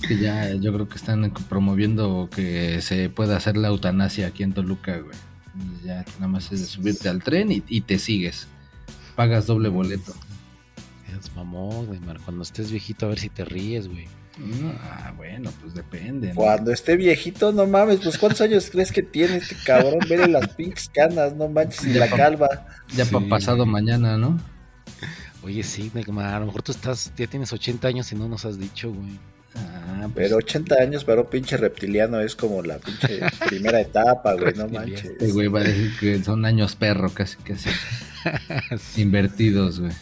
Es 0.01 0.07
que 0.07 0.17
ya 0.17 0.55
yo 0.55 0.73
creo 0.73 0.89
que 0.89 0.95
están 0.95 1.29
promoviendo 1.49 2.29
que 2.33 2.81
se 2.83 3.11
pueda 3.11 3.37
hacer 3.37 3.57
la 3.57 3.67
eutanasia 3.67 4.29
aquí 4.29 4.45
en 4.45 4.53
Toluca, 4.53 4.97
güey. 4.99 5.17
Ya 5.85 6.05
nada 6.15 6.29
más 6.29 6.51
es 6.53 6.61
de 6.61 6.67
subirte 6.67 7.09
al 7.09 7.23
tren 7.23 7.51
y, 7.53 7.63
y 7.69 7.81
te 7.83 7.99
sigues. 7.99 8.47
Pagas 9.17 9.47
doble 9.47 9.69
boleto. 9.69 10.15
Es 11.19 11.35
mamón. 11.35 11.87
Cuando 12.25 12.43
estés 12.43 12.71
viejito 12.71 13.07
a 13.07 13.09
ver 13.11 13.19
si 13.19 13.29
te 13.29 13.45
ríes, 13.45 13.89
güey. 13.89 14.07
Ah, 14.83 15.13
bueno, 15.17 15.51
pues 15.61 15.75
depende. 15.75 16.29
¿no? 16.29 16.35
Cuando 16.37 16.71
esté 16.71 16.97
viejito, 16.97 17.51
no 17.53 17.67
mames, 17.67 17.99
pues 18.01 18.19
¿cuántos 18.19 18.41
años 18.41 18.69
crees 18.73 18.93
que 18.93 19.03
tiene 19.03 19.37
este 19.39 19.57
cabrón? 19.65 19.99
Vele 20.09 20.29
las 20.29 20.49
pinches 20.55 20.89
canas, 20.91 21.35
no 21.35 21.49
manches, 21.49 21.85
y 21.87 21.95
la 21.95 22.09
pa- 22.09 22.17
calva. 22.17 22.49
Ya 22.95 23.05
Sí. 23.05 23.13
para 23.13 23.27
pasado 23.29 23.67
mañana, 23.67 24.17
¿no? 24.17 24.39
Oye, 25.43 25.63
sí, 25.65 25.91
Neymar. 25.93 26.35
A 26.35 26.41
lo 26.41 26.47
mejor 26.47 26.63
tú 26.63 26.71
estás, 26.73 27.13
ya 27.17 27.27
tienes 27.27 27.53
80 27.53 27.89
años 27.89 28.13
y 28.13 28.15
no 28.17 28.29
nos 28.29 28.45
has 28.45 28.59
dicho, 28.61 28.93
güey. 28.93 29.19
Ah, 29.55 30.09
pues, 30.13 30.29
Pero 30.29 30.37
80 30.37 30.75
años 30.77 31.05
para 31.05 31.23
un 31.23 31.27
pinche 31.29 31.57
reptiliano 31.57 32.21
es 32.21 32.37
como 32.37 32.63
la 32.63 32.79
pinche 32.79 33.21
primera 33.49 33.81
etapa, 33.81 34.35
güey, 34.35 34.55
no 34.55 34.69
manches. 34.69 35.05
este 35.05 35.33
güey 35.33 35.49
va 35.49 35.61
a 35.61 35.65
decir 35.65 35.93
que 35.99 36.23
son 36.23 36.45
años 36.45 36.77
perro, 36.77 37.11
casi, 37.11 37.37
casi. 37.39 37.71
Invertidos, 39.01 39.81
güey. 39.81 39.93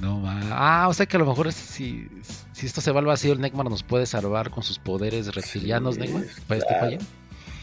No 0.00 0.20
va. 0.22 0.40
Ah, 0.50 0.88
o 0.88 0.94
sea 0.94 1.06
que 1.06 1.16
a 1.16 1.20
lo 1.20 1.26
mejor 1.26 1.46
es- 1.46 1.54
si, 1.54 2.08
si 2.52 2.66
esto 2.66 2.80
se 2.80 2.90
va 2.92 3.00
al 3.00 3.06
vacío, 3.06 3.32
el 3.32 3.40
Necmar 3.40 3.68
nos 3.70 3.82
puede 3.82 4.06
salvar 4.06 4.50
con 4.50 4.62
sus 4.62 4.78
poderes 4.78 5.34
reptilianos, 5.34 5.94
Sí. 5.96 6.00
Para 6.48 6.58
este 6.60 6.74
claro. 6.78 6.98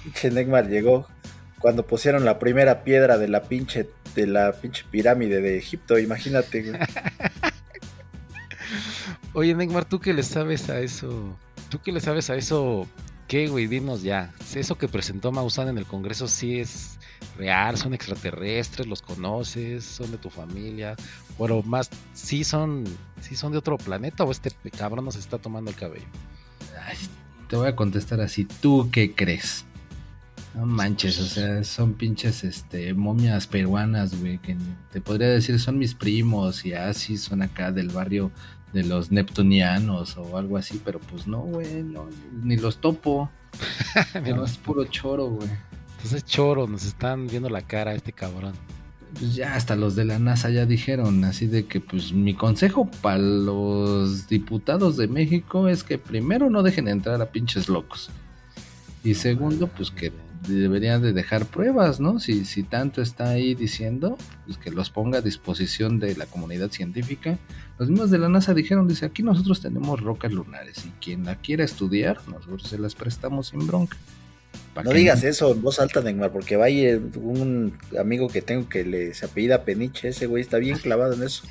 Pinche 0.03 0.31
Neymar 0.31 0.67
llegó 0.69 1.07
cuando 1.59 1.85
pusieron 1.85 2.23
la 2.23 2.39
primera 2.39 2.83
piedra 2.85 3.17
de 3.17 3.27
la 3.27 3.43
pinche 3.43 3.89
de 4.15 4.25
la 4.27 4.53
pinche 4.53 4.85
pirámide 4.89 5.41
de 5.41 5.57
Egipto, 5.57 5.99
imagínate. 5.99 6.63
güey. 6.63 6.79
Oye, 9.33 9.53
Necmar, 9.53 9.85
¿tú 9.85 9.99
qué 9.99 10.13
le 10.13 10.23
sabes 10.23 10.69
a 10.69 10.79
eso? 10.79 11.37
¿Tú 11.69 11.79
qué 11.83 11.91
le 11.91 12.01
sabes 12.01 12.29
a 12.29 12.35
eso? 12.35 12.87
¿Qué, 13.27 13.47
güey? 13.47 13.67
Dinos 13.67 14.01
ya. 14.01 14.33
Eso 14.55 14.75
que 14.75 14.87
presentó 14.87 15.31
Maussan 15.31 15.67
en 15.67 15.77
el 15.77 15.85
Congreso 15.85 16.27
sí 16.27 16.59
es 16.59 16.97
real, 17.37 17.77
son 17.77 17.93
extraterrestres, 17.93 18.87
los 18.87 19.03
conoces, 19.03 19.85
son 19.85 20.09
de 20.09 20.17
tu 20.17 20.31
familia. 20.31 20.95
Pero 21.37 21.61
más, 21.61 21.91
sí 22.13 22.43
son, 22.43 22.85
sí 23.21 23.35
son 23.35 23.51
de 23.51 23.59
otro 23.59 23.77
planeta 23.77 24.23
o 24.23 24.31
este 24.31 24.51
cabrón 24.75 25.05
nos 25.05 25.15
está 25.15 25.37
tomando 25.37 25.69
el 25.69 25.77
cabello. 25.77 26.07
Ay, 26.87 26.97
te 27.47 27.55
voy 27.55 27.67
a 27.67 27.75
contestar 27.75 28.21
así. 28.21 28.45
¿Tú 28.45 28.89
qué 28.91 29.13
crees? 29.13 29.65
No 30.55 30.65
manches, 30.65 31.19
o 31.19 31.25
sea, 31.25 31.63
son 31.63 31.93
pinches 31.93 32.43
este, 32.43 32.95
momias 32.95 33.45
peruanas, 33.45 34.19
güey, 34.19 34.39
que 34.39 34.57
te 34.91 34.99
podría 34.99 35.27
decir 35.27 35.59
son 35.59 35.77
mis 35.77 35.93
primos 35.93 36.65
y 36.65 36.73
así 36.73 37.17
son 37.17 37.43
acá 37.43 37.71
del 37.71 37.89
barrio 37.89 38.31
de 38.73 38.83
los 38.83 39.11
neptunianos 39.11 40.17
o 40.17 40.37
algo 40.37 40.57
así, 40.57 40.81
pero 40.83 40.99
pues 40.99 41.27
no, 41.27 41.39
güey, 41.39 41.83
no, 41.83 42.07
ni 42.43 42.57
los 42.57 42.77
topo. 42.77 43.29
No, 44.35 44.45
es 44.45 44.57
puro 44.57 44.85
choro, 44.85 45.27
güey. 45.27 45.49
Entonces, 45.97 46.23
choro, 46.23 46.67
nos 46.67 46.85
están 46.85 47.27
viendo 47.27 47.49
la 47.49 47.61
cara 47.61 47.91
a 47.91 47.95
este 47.95 48.13
cabrón. 48.13 48.53
Pues 49.13 49.35
ya 49.35 49.55
hasta 49.55 49.75
los 49.75 49.95
de 49.95 50.05
la 50.05 50.19
NASA 50.19 50.49
ya 50.49 50.65
dijeron, 50.65 51.23
así 51.23 51.47
de 51.47 51.65
que 51.65 51.81
pues 51.81 52.13
mi 52.13 52.35
consejo 52.35 52.89
para 53.01 53.17
los 53.17 54.27
diputados 54.27 54.97
de 54.97 55.07
México 55.07 55.67
es 55.67 55.83
que 55.83 55.97
primero 55.97 56.49
no 56.49 56.61
dejen 56.61 56.87
entrar 56.87 57.21
a 57.21 57.31
pinches 57.31 57.67
locos. 57.67 58.11
Y 59.03 59.15
segundo, 59.15 59.67
pues 59.67 59.89
que 59.89 60.13
deberían 60.47 61.01
de 61.01 61.13
dejar 61.13 61.45
pruebas, 61.45 61.99
¿no? 61.99 62.19
Si, 62.19 62.45
si 62.45 62.63
tanto 62.63 63.01
está 63.01 63.29
ahí 63.29 63.55
diciendo, 63.55 64.17
pues 64.45 64.57
que 64.57 64.71
los 64.71 64.89
ponga 64.89 65.19
a 65.19 65.21
disposición 65.21 65.99
de 65.99 66.15
la 66.15 66.25
comunidad 66.25 66.71
científica. 66.71 67.37
Los 67.77 67.89
mismos 67.89 68.11
de 68.11 68.17
la 68.17 68.29
NASA 68.29 68.53
dijeron, 68.53 68.87
dice, 68.87 69.05
aquí 69.05 69.23
nosotros 69.23 69.61
tenemos 69.61 70.01
rocas 70.01 70.31
lunares 70.31 70.85
y 70.85 70.89
quien 71.01 71.25
la 71.25 71.35
quiera 71.35 71.63
estudiar, 71.63 72.19
nosotros 72.27 72.63
se 72.63 72.77
las 72.77 72.95
prestamos 72.95 73.47
sin 73.47 73.65
bronca. 73.67 73.97
No 74.83 74.91
digas 74.91 75.23
eso 75.23 75.51
en 75.51 75.61
voz 75.61 75.79
alta, 75.79 76.01
Neymar, 76.01 76.31
porque 76.31 76.55
va 76.55 76.65
a 76.65 76.69
ir 76.69 77.01
un 77.15 77.77
amigo 77.99 78.29
que 78.29 78.41
tengo 78.41 78.69
que 78.69 78.85
le 78.85 79.13
se 79.13 79.25
apellida 79.25 79.63
Peniche, 79.63 80.09
ese 80.09 80.25
güey 80.25 80.41
está 80.41 80.57
bien 80.57 80.77
clavado 80.77 81.13
en 81.13 81.23
eso. 81.23 81.43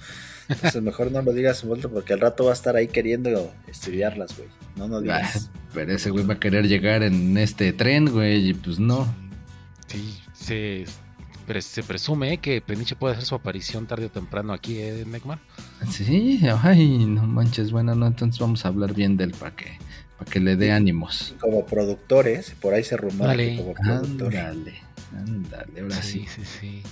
Entonces 0.49 0.83
mejor 0.83 1.13
no 1.13 1.21
lo 1.23 1.33
digas 1.33 1.63
en 1.63 1.69
voz 1.69 1.79
alta 1.79 1.89
porque 1.89 2.13
al 2.15 2.21
rato 2.21 2.45
va 2.45 2.51
a 2.51 2.55
estar 2.55 2.75
ahí 2.77 2.89
queriendo 2.89 3.53
estudiarlas, 3.67 4.37
güey. 4.37 4.49
No, 4.77 4.89
no 4.89 5.01
digas. 5.01 5.51
Ah, 5.55 5.59
Pero 5.75 5.93
ese 5.93 6.11
güey 6.11 6.25
va 6.25 6.35
a 6.35 6.41
querer 6.41 6.67
llegar 6.69 7.03
en 7.03 7.37
este 7.37 7.73
tren, 7.73 8.11
güey, 8.11 8.51
y 8.51 8.55
pues 8.55 8.79
no. 8.79 9.13
Sí, 9.89 10.19
se, 10.33 10.85
pre- 11.47 11.63
se 11.63 11.83
presume 11.83 12.35
eh, 12.35 12.39
que 12.39 12.61
Peniche 12.61 12.95
puede 12.97 13.15
hacer 13.15 13.25
su 13.27 13.35
aparición 13.35 13.87
tarde 13.87 14.07
o 14.07 14.11
temprano 14.11 14.53
aquí, 14.53 14.79
¿eh, 14.79 15.05
Necmar? 15.07 15.39
Sí, 15.91 16.41
ay, 16.63 17.07
no 17.07 17.23
manches, 17.27 17.71
bueno, 17.73 17.95
no, 17.95 18.07
entonces 18.07 18.39
vamos 18.41 18.65
a 18.65 18.69
hablar 18.69 18.95
bien 18.95 19.17
de 19.17 19.25
él 19.25 19.33
para 19.33 19.55
que, 19.57 19.67
para 20.19 20.31
que 20.31 20.41
le 20.41 20.57
dé 20.57 20.73
ánimos. 20.73 21.35
Como 21.41 21.65
productores, 21.67 22.53
por 22.61 22.75
ahí 22.75 22.85
se 22.85 22.97
rumora 22.97 23.31
Dale. 23.31 23.51
que 23.51 23.57
como 23.63 23.75
productor. 23.75 24.37
Ándale, 24.37 24.75
ándale, 25.13 25.81
ahora 25.81 26.03
sí. 26.03 26.27
sí, 26.35 26.43
sí. 26.61 26.83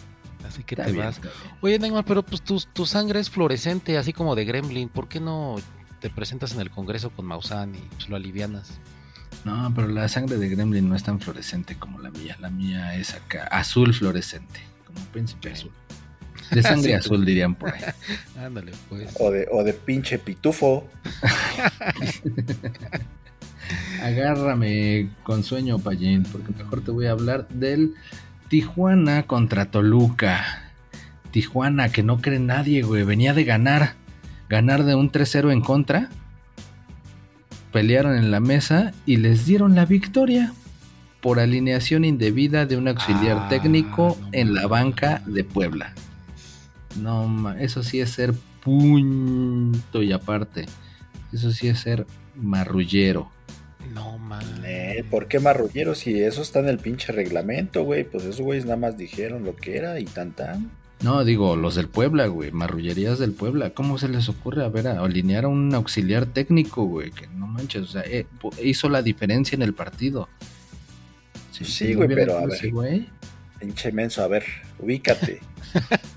Así 0.46 0.62
que 0.62 0.74
Está 0.74 0.86
te 0.86 0.92
bien, 0.92 1.04
vas. 1.04 1.20
Oye, 1.60 1.78
Neymar, 1.78 2.04
pero 2.04 2.24
pues 2.24 2.42
tu, 2.42 2.60
tu 2.72 2.86
sangre 2.86 3.20
es 3.20 3.30
fluorescente, 3.30 3.98
así 3.98 4.12
como 4.12 4.34
de 4.34 4.44
Gremlin. 4.44 4.88
¿Por 4.88 5.08
qué 5.08 5.20
no 5.20 5.56
te 6.00 6.10
presentas 6.10 6.54
en 6.54 6.60
el 6.60 6.70
Congreso 6.70 7.10
con 7.10 7.26
Maussan 7.26 7.74
y 7.74 7.78
pues, 7.78 8.08
lo 8.08 8.16
alivianas? 8.16 8.78
No, 9.44 9.72
pero 9.74 9.88
la 9.88 10.08
sangre 10.08 10.38
de 10.38 10.48
Gremlin 10.48 10.88
no 10.88 10.96
es 10.96 11.04
tan 11.04 11.20
fluorescente 11.20 11.76
como 11.76 12.00
la 12.00 12.10
mía. 12.10 12.36
La 12.40 12.50
mía 12.50 12.96
es 12.96 13.14
acá, 13.14 13.44
azul 13.44 13.94
fluorescente, 13.94 14.60
como 14.86 14.98
príncipe 15.06 15.52
azul. 15.52 15.70
De 16.50 16.62
sangre 16.62 16.90
Sí, 16.90 16.92
azul 16.92 17.24
dirían 17.24 17.54
por 17.54 17.72
ahí. 17.72 17.80
Ándale, 18.38 18.72
pues. 18.88 19.08
O 19.18 19.30
de, 19.30 19.48
o 19.50 19.62
de 19.62 19.72
pinche 19.72 20.18
pitufo. 20.18 20.88
Agárrame 24.02 25.10
con 25.22 25.42
sueño, 25.42 25.78
Payín, 25.78 26.24
porque 26.24 26.52
mejor 26.52 26.82
te 26.82 26.90
voy 26.90 27.06
a 27.06 27.12
hablar 27.12 27.48
del 27.48 27.94
Tijuana 28.48 29.24
contra 29.24 29.70
Toluca. 29.70 30.72
Tijuana, 31.32 31.90
que 31.90 32.02
no 32.02 32.18
cree 32.18 32.38
nadie, 32.38 32.82
güey. 32.82 33.02
Venía 33.02 33.34
de 33.34 33.44
ganar. 33.44 33.94
Ganar 34.48 34.84
de 34.84 34.94
un 34.94 35.10
3-0 35.10 35.52
en 35.52 35.60
contra. 35.60 36.08
Pelearon 37.72 38.16
en 38.16 38.30
la 38.30 38.40
mesa 38.40 38.92
y 39.04 39.16
les 39.16 39.46
dieron 39.46 39.74
la 39.74 39.84
victoria 39.84 40.52
por 41.20 41.40
alineación 41.40 42.04
indebida 42.04 42.66
de 42.66 42.76
un 42.76 42.86
auxiliar 42.86 43.36
Ah, 43.38 43.48
técnico 43.48 44.16
no 44.20 44.28
en 44.32 44.54
la 44.54 44.68
banca 44.68 45.22
de 45.26 45.42
Puebla. 45.42 45.92
No, 47.00 47.52
eso 47.54 47.82
sí 47.82 48.00
es 48.00 48.10
ser 48.10 48.32
punto 48.62 50.02
y 50.02 50.12
aparte. 50.12 50.66
Eso 51.32 51.50
sí 51.50 51.66
es 51.68 51.80
ser 51.80 52.06
marrullero. 52.36 53.30
No, 53.94 54.18
man. 54.18 54.62
Eh, 54.64 55.04
¿Por 55.10 55.28
qué 55.28 55.40
marrulleros? 55.40 55.98
Si 55.98 56.20
eso 56.20 56.42
está 56.42 56.60
en 56.60 56.68
el 56.68 56.78
pinche 56.78 57.12
reglamento, 57.12 57.82
güey. 57.84 58.04
Pues 58.04 58.24
esos 58.24 58.40
güeyes 58.40 58.64
nada 58.64 58.76
más 58.76 58.96
dijeron 58.96 59.44
lo 59.44 59.56
que 59.56 59.76
era 59.76 59.98
y 60.00 60.04
tan 60.04 60.32
tan. 60.32 60.70
No, 61.02 61.24
digo, 61.24 61.56
los 61.56 61.74
del 61.74 61.88
Puebla, 61.88 62.26
güey, 62.26 62.52
marrullerías 62.52 63.18
del 63.18 63.32
Puebla. 63.32 63.70
¿Cómo 63.70 63.98
se 63.98 64.08
les 64.08 64.28
ocurre 64.28 64.64
a 64.64 64.68
ver 64.68 64.88
a 64.88 65.00
alinear 65.00 65.44
a 65.44 65.48
un 65.48 65.74
auxiliar 65.74 66.26
técnico, 66.26 66.84
güey? 66.84 67.10
Que 67.10 67.26
no 67.26 67.46
manches, 67.46 67.82
o 67.82 67.86
sea, 67.86 68.02
eh, 68.06 68.26
hizo 68.62 68.88
la 68.88 69.02
diferencia 69.02 69.56
en 69.56 69.62
el 69.62 69.74
partido. 69.74 70.28
Sí, 71.50 71.94
güey, 71.94 72.08
pero 72.08 72.38
a 72.38 72.46
ver. 72.46 72.70
güey, 72.70 73.08
Pinche 73.66 73.90
menso, 73.90 74.22
a 74.22 74.28
ver, 74.28 74.44
ubícate. 74.78 75.40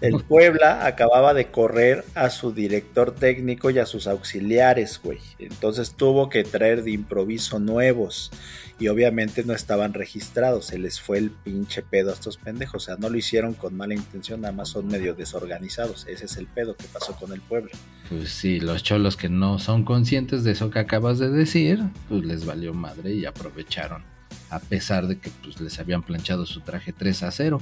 El 0.01 0.23
Puebla 0.23 0.85
acababa 0.85 1.33
de 1.33 1.47
correr 1.47 2.05
a 2.13 2.29
su 2.29 2.51
director 2.51 3.15
técnico 3.15 3.71
y 3.71 3.79
a 3.79 3.87
sus 3.87 4.05
auxiliares, 4.05 5.01
güey. 5.03 5.17
Entonces 5.39 5.95
tuvo 5.95 6.29
que 6.29 6.43
traer 6.43 6.83
de 6.83 6.91
improviso 6.91 7.57
nuevos. 7.57 8.29
Y 8.77 8.87
obviamente 8.87 9.43
no 9.43 9.53
estaban 9.53 9.95
registrados. 9.95 10.67
Se 10.67 10.77
les 10.77 11.01
fue 11.01 11.17
el 11.17 11.31
pinche 11.31 11.81
pedo 11.81 12.11
a 12.11 12.13
estos 12.13 12.37
pendejos. 12.37 12.83
O 12.83 12.85
sea, 12.85 12.97
no 12.97 13.09
lo 13.09 13.17
hicieron 13.17 13.55
con 13.55 13.75
mala 13.75 13.95
intención, 13.95 14.41
nada 14.41 14.53
más 14.53 14.69
son 14.69 14.85
medio 14.85 15.15
desorganizados. 15.15 16.05
Ese 16.07 16.25
es 16.25 16.37
el 16.37 16.45
pedo 16.45 16.77
que 16.77 16.85
pasó 16.85 17.15
con 17.15 17.33
el 17.33 17.41
Puebla. 17.41 17.71
Pues 18.09 18.29
sí, 18.29 18.59
los 18.59 18.83
cholos 18.83 19.17
que 19.17 19.27
no 19.27 19.57
son 19.57 19.85
conscientes 19.85 20.43
de 20.43 20.51
eso 20.51 20.69
que 20.69 20.77
acabas 20.77 21.17
de 21.17 21.29
decir, 21.29 21.81
pues 22.09 22.23
les 22.23 22.45
valió 22.45 22.75
madre 22.75 23.11
y 23.11 23.25
aprovecharon. 23.25 24.03
A 24.49 24.59
pesar 24.59 25.07
de 25.07 25.17
que 25.17 25.29
pues, 25.43 25.59
les 25.61 25.79
habían 25.79 26.03
planchado 26.03 26.45
su 26.45 26.61
traje 26.61 26.93
3 26.93 27.23
a 27.23 27.31
0. 27.31 27.61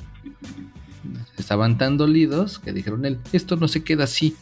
Estaban 1.38 1.78
tan 1.78 1.98
dolidos 1.98 2.60
que 2.60 2.74
dijeron 2.74 3.06
él, 3.06 3.20
esto 3.32 3.56
no 3.56 3.68
se 3.68 3.84
queda 3.84 4.06
así. 4.06 4.36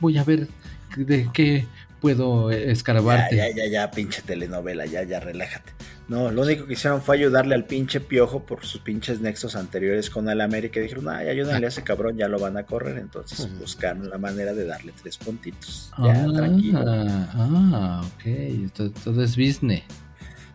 Voy 0.00 0.18
a 0.18 0.24
ver 0.24 0.48
de 0.96 1.28
qué 1.32 1.66
puedo 2.00 2.50
eh, 2.50 2.74
Ya, 2.74 3.30
ya, 3.30 3.54
ya, 3.54 3.66
ya, 3.70 3.90
pinche 3.90 4.22
telenovela, 4.22 4.86
ya, 4.86 5.02
ya, 5.02 5.20
relájate. 5.20 5.72
No, 6.08 6.32
lo 6.32 6.42
único 6.42 6.66
que 6.66 6.72
hicieron 6.72 7.02
fue 7.02 7.16
ayudarle 7.16 7.54
al 7.54 7.66
pinche 7.66 8.00
piojo 8.00 8.44
por 8.44 8.64
sus 8.66 8.80
pinches 8.80 9.20
nexos 9.20 9.54
anteriores 9.54 10.10
con 10.10 10.28
el 10.28 10.40
América. 10.40 10.80
Dijeron, 10.80 11.08
ay, 11.08 11.28
ayúdenle 11.28 11.66
a 11.66 11.68
ese 11.68 11.84
cabrón, 11.84 12.16
ya 12.16 12.26
lo 12.26 12.40
van 12.40 12.56
a 12.56 12.64
correr. 12.64 12.98
Entonces 12.98 13.38
Ujú. 13.38 13.58
buscaron 13.60 14.10
la 14.10 14.18
manera 14.18 14.52
de 14.52 14.66
darle 14.66 14.92
tres 15.00 15.18
puntitos. 15.18 15.92
Ya, 16.02 16.24
ah, 16.24 16.32
tranquilo. 16.34 16.82
ah, 16.84 18.02
ok. 18.04 18.26
Esto- 18.26 18.90
todo 18.90 19.22
es 19.22 19.36
business. 19.36 19.82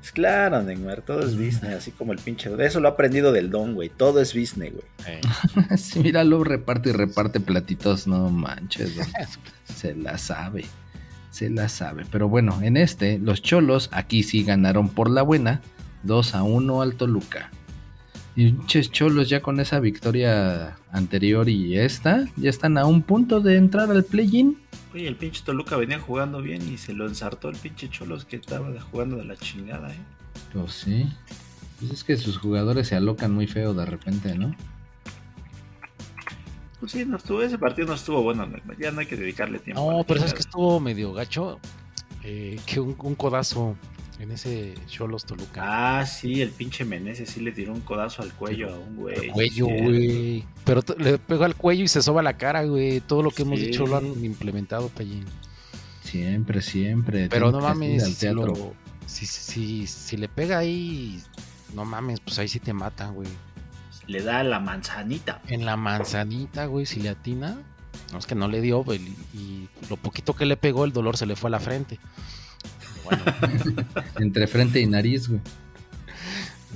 Pues 0.06 0.12
claro, 0.12 0.62
Neymar, 0.62 1.02
todo 1.02 1.22
es 1.22 1.36
business, 1.36 1.74
así 1.78 1.90
como 1.90 2.14
el 2.14 2.20
pinche. 2.20 2.52
Eso 2.64 2.80
lo 2.80 2.90
ha 2.90 2.92
aprendido 2.92 3.32
del 3.32 3.50
don, 3.50 3.74
güey. 3.74 3.90
Todo 3.90 4.22
es 4.22 4.36
business, 4.36 4.72
güey. 4.72 4.86
Eh, 5.08 5.20
sí, 5.78 6.00
míralo, 6.00 6.44
reparte 6.44 6.90
y 6.90 6.92
reparte 6.92 7.40
platitos. 7.40 8.06
No 8.06 8.30
manches, 8.30 8.96
güey. 8.96 9.08
se 9.64 9.96
la 9.96 10.20
sabe. 10.20 10.66
Se 11.32 11.50
la 11.50 11.70
sabe. 11.70 12.06
Pero 12.12 12.30
bueno, 12.30 12.62
en 12.62 12.78
este, 12.78 13.18
los 13.18 13.42
cholos 13.42 13.90
aquí 13.92 14.22
sí 14.22 14.44
ganaron 14.44 14.90
por 14.90 15.10
la 15.10 15.24
buena. 15.24 15.62
2 16.04 16.36
a 16.36 16.44
1 16.44 16.84
al 16.84 16.94
Toluca. 16.94 17.50
Y 18.36 18.52
pinches 18.52 18.92
cholos 18.92 19.30
ya 19.30 19.42
con 19.42 19.60
esa 19.60 19.80
victoria 19.80 20.78
anterior 20.92 21.48
y 21.48 21.78
esta, 21.78 22.28
ya 22.36 22.50
están 22.50 22.78
a 22.78 22.86
un 22.86 23.02
punto 23.02 23.40
de 23.40 23.56
entrar 23.58 23.90
al 23.92 24.04
play-in. 24.04 24.58
Oye, 24.94 25.08
el 25.08 25.16
pinche 25.16 25.42
Toluca 25.46 25.78
venía 25.78 26.00
jugando 26.00 26.42
bien 26.42 26.62
y 26.72 26.78
se 26.78 26.94
lo 26.94 27.08
ensartó 27.08 27.50
el 27.50 27.56
pinche 27.58 27.90
Cholos 27.90 28.26
que 28.26 28.36
estaba 28.38 28.70
jugando 28.92 29.16
de 29.18 29.26
la 29.26 29.36
chingada, 29.38 29.92
¿eh? 29.94 29.98
Pues 30.54 30.74
sí. 30.74 31.10
Pues 31.80 31.92
es 31.92 32.04
que 32.04 32.18
sus 32.18 32.38
jugadores 32.38 32.88
se 32.88 32.96
alocan 32.96 33.34
muy 33.34 33.48
feo 33.48 33.74
de 33.74 33.86
repente, 33.86 34.38
¿no? 34.38 34.54
Pues 36.80 36.92
sí, 36.92 37.06
no 37.06 37.18
estuvo, 37.18 37.42
ese 37.42 37.58
partido 37.58 37.88
no 37.88 37.94
estuvo 37.94 38.22
bueno. 38.22 38.48
Ya 38.80 38.92
no 38.92 39.00
hay 39.00 39.06
que 39.06 39.16
dedicarle 39.16 39.60
tiempo. 39.60 39.90
a 39.90 39.94
No, 39.98 40.04
pero 40.04 40.20
sabes 40.20 40.34
que 40.34 40.42
estuvo 40.42 40.80
medio 40.80 41.14
gacho. 41.14 41.60
eh, 42.24 42.60
que 42.66 42.80
un, 42.80 42.96
un 42.98 43.16
codazo 43.16 43.76
en 44.26 44.32
ese 44.32 44.74
Cholos 44.88 45.26
Toluca. 45.26 46.00
Ah, 46.00 46.06
sí, 46.06 46.42
el 46.42 46.50
pinche 46.50 46.84
Meneses 46.84 47.30
sí 47.30 47.40
le 47.42 47.52
tiró 47.52 47.72
un 47.74 47.82
codazo 47.82 48.22
al 48.22 48.34
cuello 48.34 48.74
a 48.74 48.78
un 48.78 48.96
güey. 48.98 49.16
El 49.28 49.32
cuello, 49.32 49.66
sí, 49.68 49.82
güey. 49.84 50.46
Pero 50.66 50.82
le 50.98 51.18
pegó 51.18 51.46
al 51.46 51.56
cuello 51.56 51.84
y 51.84 51.88
se 51.88 52.02
soba 52.02 52.22
la 52.24 52.38
cara, 52.38 52.64
güey. 52.66 53.00
Todo 53.02 53.24
lo 53.24 53.32
que 53.32 53.44
hemos 53.44 53.60
dicho 53.60 53.86
lo 53.88 53.98
han 53.98 54.24
implementado, 54.26 54.90
Payín. 54.90 55.26
Siempre, 56.04 56.62
siempre. 56.62 57.30
Pero 57.30 57.52
no 57.52 57.60
mames, 57.62 58.04
al 58.04 58.14
si, 58.14 58.28
lo- 58.30 58.74
si, 59.06 59.26
si, 59.26 59.88
si 59.88 60.18
le 60.18 60.28
pega 60.28 60.58
ahí, 60.60 61.22
no 61.74 61.86
mames, 61.86 62.20
pues 62.20 62.38
ahí 62.40 62.48
sí 62.48 62.60
te 62.60 62.74
matan, 62.74 63.14
güey. 63.16 63.28
Le 64.08 64.22
da 64.22 64.44
la 64.44 64.60
manzanita. 64.60 65.42
En 65.48 65.66
la 65.66 65.78
manzanita, 65.78 66.66
güey, 66.66 66.86
si 66.86 67.00
le 67.00 67.10
atina. 67.10 67.58
No 68.12 68.20
es 68.20 68.28
que 68.28 68.36
no 68.36 68.48
le 68.48 68.62
dio, 68.62 68.84
güey. 68.84 69.00
Y 69.34 69.68
lo 69.90 69.98
poquito 69.98 70.36
que 70.36 70.46
le 70.46 70.58
pegó, 70.58 70.86
el 70.86 70.94
dolor 70.94 71.18
se 71.18 71.26
le 71.26 71.36
fue 71.36 71.50
a 71.50 71.52
la 71.52 71.60
frente. 71.60 72.00
Bueno, 73.06 73.24
Entre 74.20 74.48
frente 74.48 74.80
y 74.82 74.86
nariz, 74.88 75.28
güey. 75.30 75.42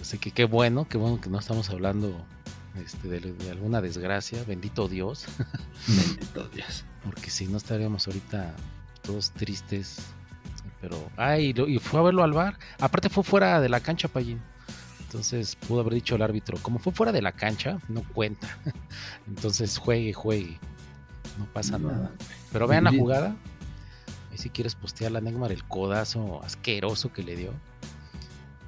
así 0.01 0.17
que 0.17 0.31
qué 0.31 0.45
bueno, 0.45 0.87
qué 0.87 0.97
bueno 0.97 1.19
que 1.19 1.29
no 1.29 1.39
estamos 1.39 1.69
hablando 1.69 2.25
este, 2.83 3.07
de, 3.07 3.19
de 3.33 3.51
alguna 3.51 3.81
desgracia. 3.81 4.43
Bendito 4.47 4.87
Dios. 4.87 5.25
Bendito 5.87 6.47
Dios. 6.49 6.85
Porque 7.03 7.29
si 7.29 7.47
no 7.47 7.57
estaríamos 7.57 8.07
ahorita 8.07 8.53
todos 9.01 9.31
tristes. 9.31 9.97
Pero, 10.81 11.09
ay, 11.17 11.53
y 11.67 11.79
fue 11.79 11.99
a 11.99 12.03
verlo 12.03 12.23
al 12.23 12.31
bar. 12.31 12.57
Aparte 12.79 13.09
fue 13.09 13.23
fuera 13.23 13.59
de 13.59 13.67
la 13.67 13.81
cancha, 13.81 14.07
Payín. 14.07 14.39
Entonces 15.01 15.55
pudo 15.55 15.79
haber 15.81 15.95
dicho 15.95 16.15
el 16.15 16.21
árbitro, 16.21 16.57
como 16.61 16.77
fue 16.79 16.93
fuera 16.93 17.11
de 17.11 17.21
la 17.21 17.31
cancha, 17.31 17.79
no 17.89 18.03
cuenta. 18.13 18.47
Entonces 19.27 19.77
juegue, 19.77 20.13
juegue. 20.13 20.57
No 21.37 21.45
pasa 21.51 21.77
No. 21.79 21.91
nada. 21.91 22.11
Pero 22.51 22.67
vean 22.67 22.83
la 22.85 22.91
jugada. 22.91 23.35
Si 24.39 24.49
quieres 24.49 24.73
postear 24.73 25.11
la 25.11 25.19
Neymar, 25.19 25.51
el 25.51 25.65
codazo 25.65 26.41
asqueroso 26.41 27.11
que 27.11 27.23
le 27.23 27.35
dio. 27.35 27.51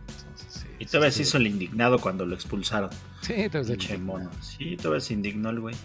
Entonces, 0.09 0.65
Y 0.79 0.85
todavía 0.85 1.11
sí, 1.11 1.19
se 1.19 1.23
hizo 1.23 1.37
el 1.37 1.47
indignado 1.47 1.97
cuando 1.97 2.25
lo 2.25 2.35
expulsaron. 2.35 2.89
Sí, 3.21 3.47
Pinche 3.49 3.97
mono. 3.97 4.29
Sí, 4.41 4.75
todavía 4.75 4.99
se 4.99 5.13
indignó 5.13 5.49
el 5.49 5.61
güey. 5.61 5.75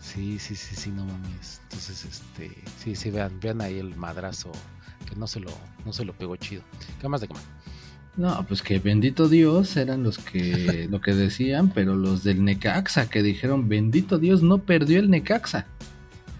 Sí, 0.00 0.38
sí, 0.38 0.56
sí, 0.56 0.74
sí, 0.74 0.90
no 0.90 1.04
mames. 1.04 1.60
Entonces, 1.64 2.02
este, 2.06 2.50
sí, 2.78 2.96
sí, 2.96 3.10
vean, 3.10 3.38
vean 3.40 3.60
ahí 3.60 3.78
el 3.78 3.94
madrazo 3.94 4.52
que 5.06 5.14
no 5.16 5.26
se 5.26 5.40
lo, 5.40 5.50
no 5.84 5.92
se 5.92 6.06
lo 6.06 6.14
pegó 6.14 6.36
chido. 6.36 6.62
¿Qué 6.98 7.08
más 7.08 7.20
de 7.20 7.28
qué 7.28 7.34
más? 7.34 7.44
No, 8.16 8.42
pues 8.48 8.62
que 8.62 8.78
bendito 8.78 9.28
Dios 9.28 9.76
eran 9.76 10.02
los 10.02 10.16
que 10.16 10.88
lo 10.90 11.02
que 11.02 11.12
decían, 11.12 11.68
pero 11.74 11.94
los 11.94 12.24
del 12.24 12.42
Necaxa 12.42 13.10
que 13.10 13.22
dijeron 13.22 13.68
bendito 13.68 14.16
Dios 14.16 14.42
no 14.42 14.62
perdió 14.62 14.98
el 14.98 15.10
Necaxa. 15.10 15.66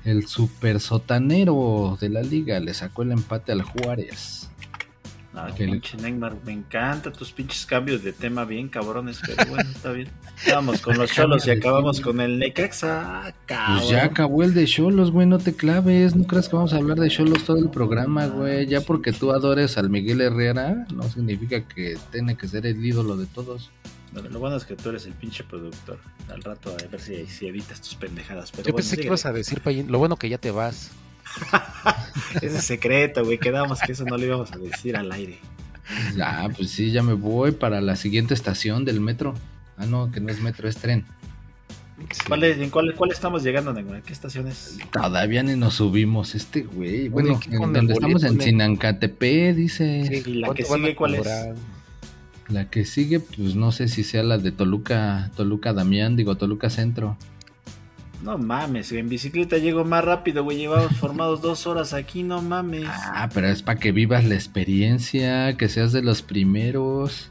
El 0.08 0.26
super 0.26 0.80
sotanero 0.80 1.98
de 2.00 2.08
la 2.08 2.22
liga 2.22 2.58
le 2.60 2.72
sacó 2.74 3.02
el 3.02 3.12
empate 3.12 3.52
al 3.52 3.62
Juárez. 3.62 4.48
Le- 5.56 5.66
pinche 5.66 5.96
Neymar, 5.98 6.34
me 6.44 6.52
encantan 6.52 7.12
tus 7.12 7.30
pinches 7.30 7.64
cambios 7.64 8.02
de 8.02 8.12
tema 8.12 8.44
bien 8.44 8.68
cabrones, 8.68 9.20
pero 9.24 9.48
bueno, 9.48 9.70
está 9.70 9.92
bien. 9.92 10.08
Estábamos 10.36 10.80
con 10.80 10.98
los 10.98 11.10
cholos 11.14 11.46
y 11.46 11.50
acabamos 11.52 12.00
con 12.00 12.20
el 12.20 12.38
Necaxa. 12.40 13.26
Ah, 13.28 13.32
cabrón. 13.46 13.78
Pues 13.78 13.90
ya 13.90 14.04
acabó 14.04 14.42
el 14.42 14.52
de 14.54 14.64
Cholos, 14.64 15.12
güey, 15.12 15.28
no 15.28 15.38
te 15.38 15.54
claves, 15.54 16.16
no 16.16 16.24
creas 16.26 16.48
que 16.48 16.56
vamos 16.56 16.72
a 16.72 16.78
hablar 16.78 16.98
de 16.98 17.08
Cholos 17.08 17.44
todo 17.44 17.58
el 17.58 17.70
programa, 17.70 18.26
güey. 18.26 18.66
Ya 18.66 18.80
porque 18.80 19.12
tú 19.12 19.30
adores 19.30 19.78
al 19.78 19.90
Miguel 19.90 20.22
Herrera, 20.22 20.86
no 20.92 21.04
significa 21.04 21.60
que 21.68 21.96
tiene 22.10 22.36
que 22.36 22.48
ser 22.48 22.66
el 22.66 22.84
ídolo 22.84 23.16
de 23.16 23.26
todos. 23.26 23.70
Bueno, 24.12 24.28
lo 24.30 24.38
bueno 24.38 24.56
es 24.56 24.64
que 24.64 24.74
tú 24.74 24.88
eres 24.88 25.06
el 25.06 25.12
pinche 25.12 25.44
productor. 25.44 25.98
Al 26.32 26.42
rato 26.42 26.70
a 26.78 26.88
ver 26.90 27.00
si, 27.00 27.26
si 27.26 27.46
editas 27.46 27.80
tus 27.80 27.94
pendejadas. 27.94 28.50
Pero 28.50 28.64
Yo 28.64 28.72
bueno, 28.72 28.76
pensé 28.88 28.96
que 28.96 29.06
ibas 29.06 29.26
a 29.26 29.32
decir, 29.32 29.60
Payín, 29.60 29.90
lo 29.92 29.98
bueno 29.98 30.16
que 30.16 30.28
ya 30.28 30.38
te 30.38 30.50
vas. 30.50 30.90
Ese 32.42 32.58
es 32.58 32.64
secreto, 32.64 33.24
güey. 33.24 33.38
Quedamos 33.38 33.80
que 33.80 33.92
eso 33.92 34.04
no 34.04 34.16
lo 34.16 34.24
íbamos 34.24 34.52
a 34.52 34.56
decir 34.58 34.96
al 34.96 35.12
aire. 35.12 35.38
Ya, 36.16 36.48
pues 36.56 36.70
sí, 36.70 36.90
ya 36.90 37.02
me 37.02 37.14
voy 37.14 37.52
para 37.52 37.80
la 37.80 37.96
siguiente 37.96 38.34
estación 38.34 38.84
del 38.84 39.00
metro. 39.00 39.34
Ah, 39.76 39.86
no, 39.86 40.10
que 40.10 40.20
no 40.20 40.30
es 40.30 40.40
metro, 40.40 40.68
es 40.68 40.76
tren. 40.76 41.04
Sí. 42.12 42.20
¿Cuál 42.28 42.44
es- 42.44 42.58
¿En 42.58 42.70
cuál, 42.70 42.94
cuál 42.94 43.10
estamos 43.10 43.42
llegando, 43.42 43.72
Neymar? 43.72 44.02
¿Qué 44.02 44.12
estación 44.12 44.46
es? 44.48 44.78
Todavía 44.92 45.42
ni 45.42 45.56
nos 45.56 45.74
subimos, 45.74 46.34
este 46.34 46.62
güey. 46.62 47.08
Bueno, 47.08 47.40
¿qué 47.40 47.50
en 47.50 47.56
con 47.58 47.68
el 47.70 47.74
donde 47.74 47.92
estamos 47.94 48.22
en? 48.22 48.40
Sinancatepé, 48.40 49.52
dice. 49.54 50.04
Sí, 50.06 50.30
¿Y 50.30 50.34
la 50.34 50.54
que 50.54 50.64
¿cuánto 50.64 50.70
van 50.72 50.80
a 50.80 50.84
sigue 50.84 50.96
cuál 50.96 51.14
es? 51.16 51.28
La 52.48 52.70
que 52.70 52.84
sigue, 52.86 53.20
pues 53.20 53.54
no 53.56 53.72
sé 53.72 53.88
si 53.88 54.04
sea 54.04 54.22
la 54.22 54.38
de 54.38 54.52
Toluca, 54.52 55.30
Toluca 55.36 55.72
Damián, 55.74 56.16
digo 56.16 56.36
Toluca 56.36 56.70
Centro. 56.70 57.16
No 58.22 58.36
mames, 58.38 58.90
en 58.92 59.08
bicicleta 59.08 59.58
llego 59.58 59.84
más 59.84 60.04
rápido, 60.04 60.42
güey. 60.42 60.56
Llevamos 60.58 60.96
formados 60.96 61.40
dos 61.42 61.66
horas 61.66 61.92
aquí, 61.92 62.22
no 62.24 62.42
mames. 62.42 62.86
Ah, 62.88 63.28
pero 63.32 63.48
es 63.48 63.62
para 63.62 63.78
que 63.78 63.92
vivas 63.92 64.24
la 64.24 64.34
experiencia, 64.34 65.56
que 65.56 65.68
seas 65.68 65.92
de 65.92 66.02
los 66.02 66.22
primeros. 66.22 67.30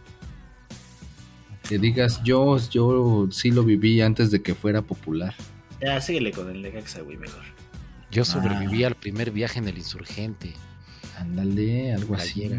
Que 1.68 1.78
digas, 1.78 2.22
yo, 2.24 2.58
yo 2.70 3.28
sí 3.32 3.52
lo 3.52 3.64
viví 3.64 4.00
antes 4.02 4.32
de 4.32 4.42
que 4.42 4.56
fuera 4.56 4.82
popular. 4.84 5.34
Ya, 5.82 6.00
síguele 6.00 6.32
con 6.32 6.50
el 6.50 6.62
Necaxa, 6.62 7.02
güey, 7.02 7.18
mejor. 7.18 7.44
Yo 8.10 8.24
sobreviví 8.24 8.84
Ah. 8.86 8.88
al 8.88 8.96
primer 8.96 9.32
viaje 9.32 9.60
en 9.60 9.68
el 9.68 9.78
insurgente. 9.78 10.54
Ándale, 11.20 11.92
algo 11.94 12.16
así. 12.16 12.50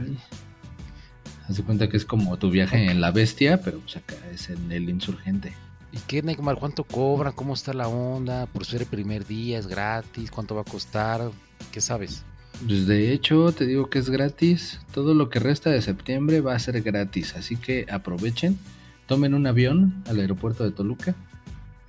De 1.48 1.62
cuenta 1.62 1.88
que 1.88 1.96
es 1.96 2.04
como 2.04 2.36
tu 2.36 2.50
viaje 2.50 2.90
en 2.90 3.00
la 3.00 3.10
bestia, 3.10 3.60
pero 3.62 3.78
pues 3.80 3.96
acá 3.96 4.14
es 4.32 4.50
en 4.50 4.70
el 4.70 4.90
insurgente. 4.90 5.54
¿Y 5.92 5.98
qué, 6.06 6.22
Neymar? 6.22 6.56
¿Cuánto 6.56 6.84
cobran? 6.84 7.32
¿Cómo 7.32 7.54
está 7.54 7.72
la 7.72 7.88
onda? 7.88 8.46
¿Por 8.46 8.66
ser 8.66 8.82
el 8.82 8.86
primer 8.86 9.26
día? 9.26 9.58
¿Es 9.58 9.66
gratis? 9.66 10.30
¿Cuánto 10.30 10.54
va 10.54 10.60
a 10.60 10.64
costar? 10.64 11.30
¿Qué 11.72 11.80
sabes? 11.80 12.22
Pues 12.66 12.86
de 12.86 13.12
hecho, 13.12 13.52
te 13.52 13.66
digo 13.66 13.88
que 13.88 13.98
es 13.98 14.10
gratis. 14.10 14.80
Todo 14.92 15.14
lo 15.14 15.30
que 15.30 15.38
resta 15.38 15.70
de 15.70 15.80
septiembre 15.80 16.42
va 16.42 16.54
a 16.54 16.58
ser 16.58 16.82
gratis. 16.82 17.34
Así 17.34 17.56
que 17.56 17.86
aprovechen, 17.90 18.58
tomen 19.06 19.32
un 19.32 19.46
avión 19.46 20.02
al 20.06 20.20
aeropuerto 20.20 20.64
de 20.64 20.72
Toluca 20.72 21.14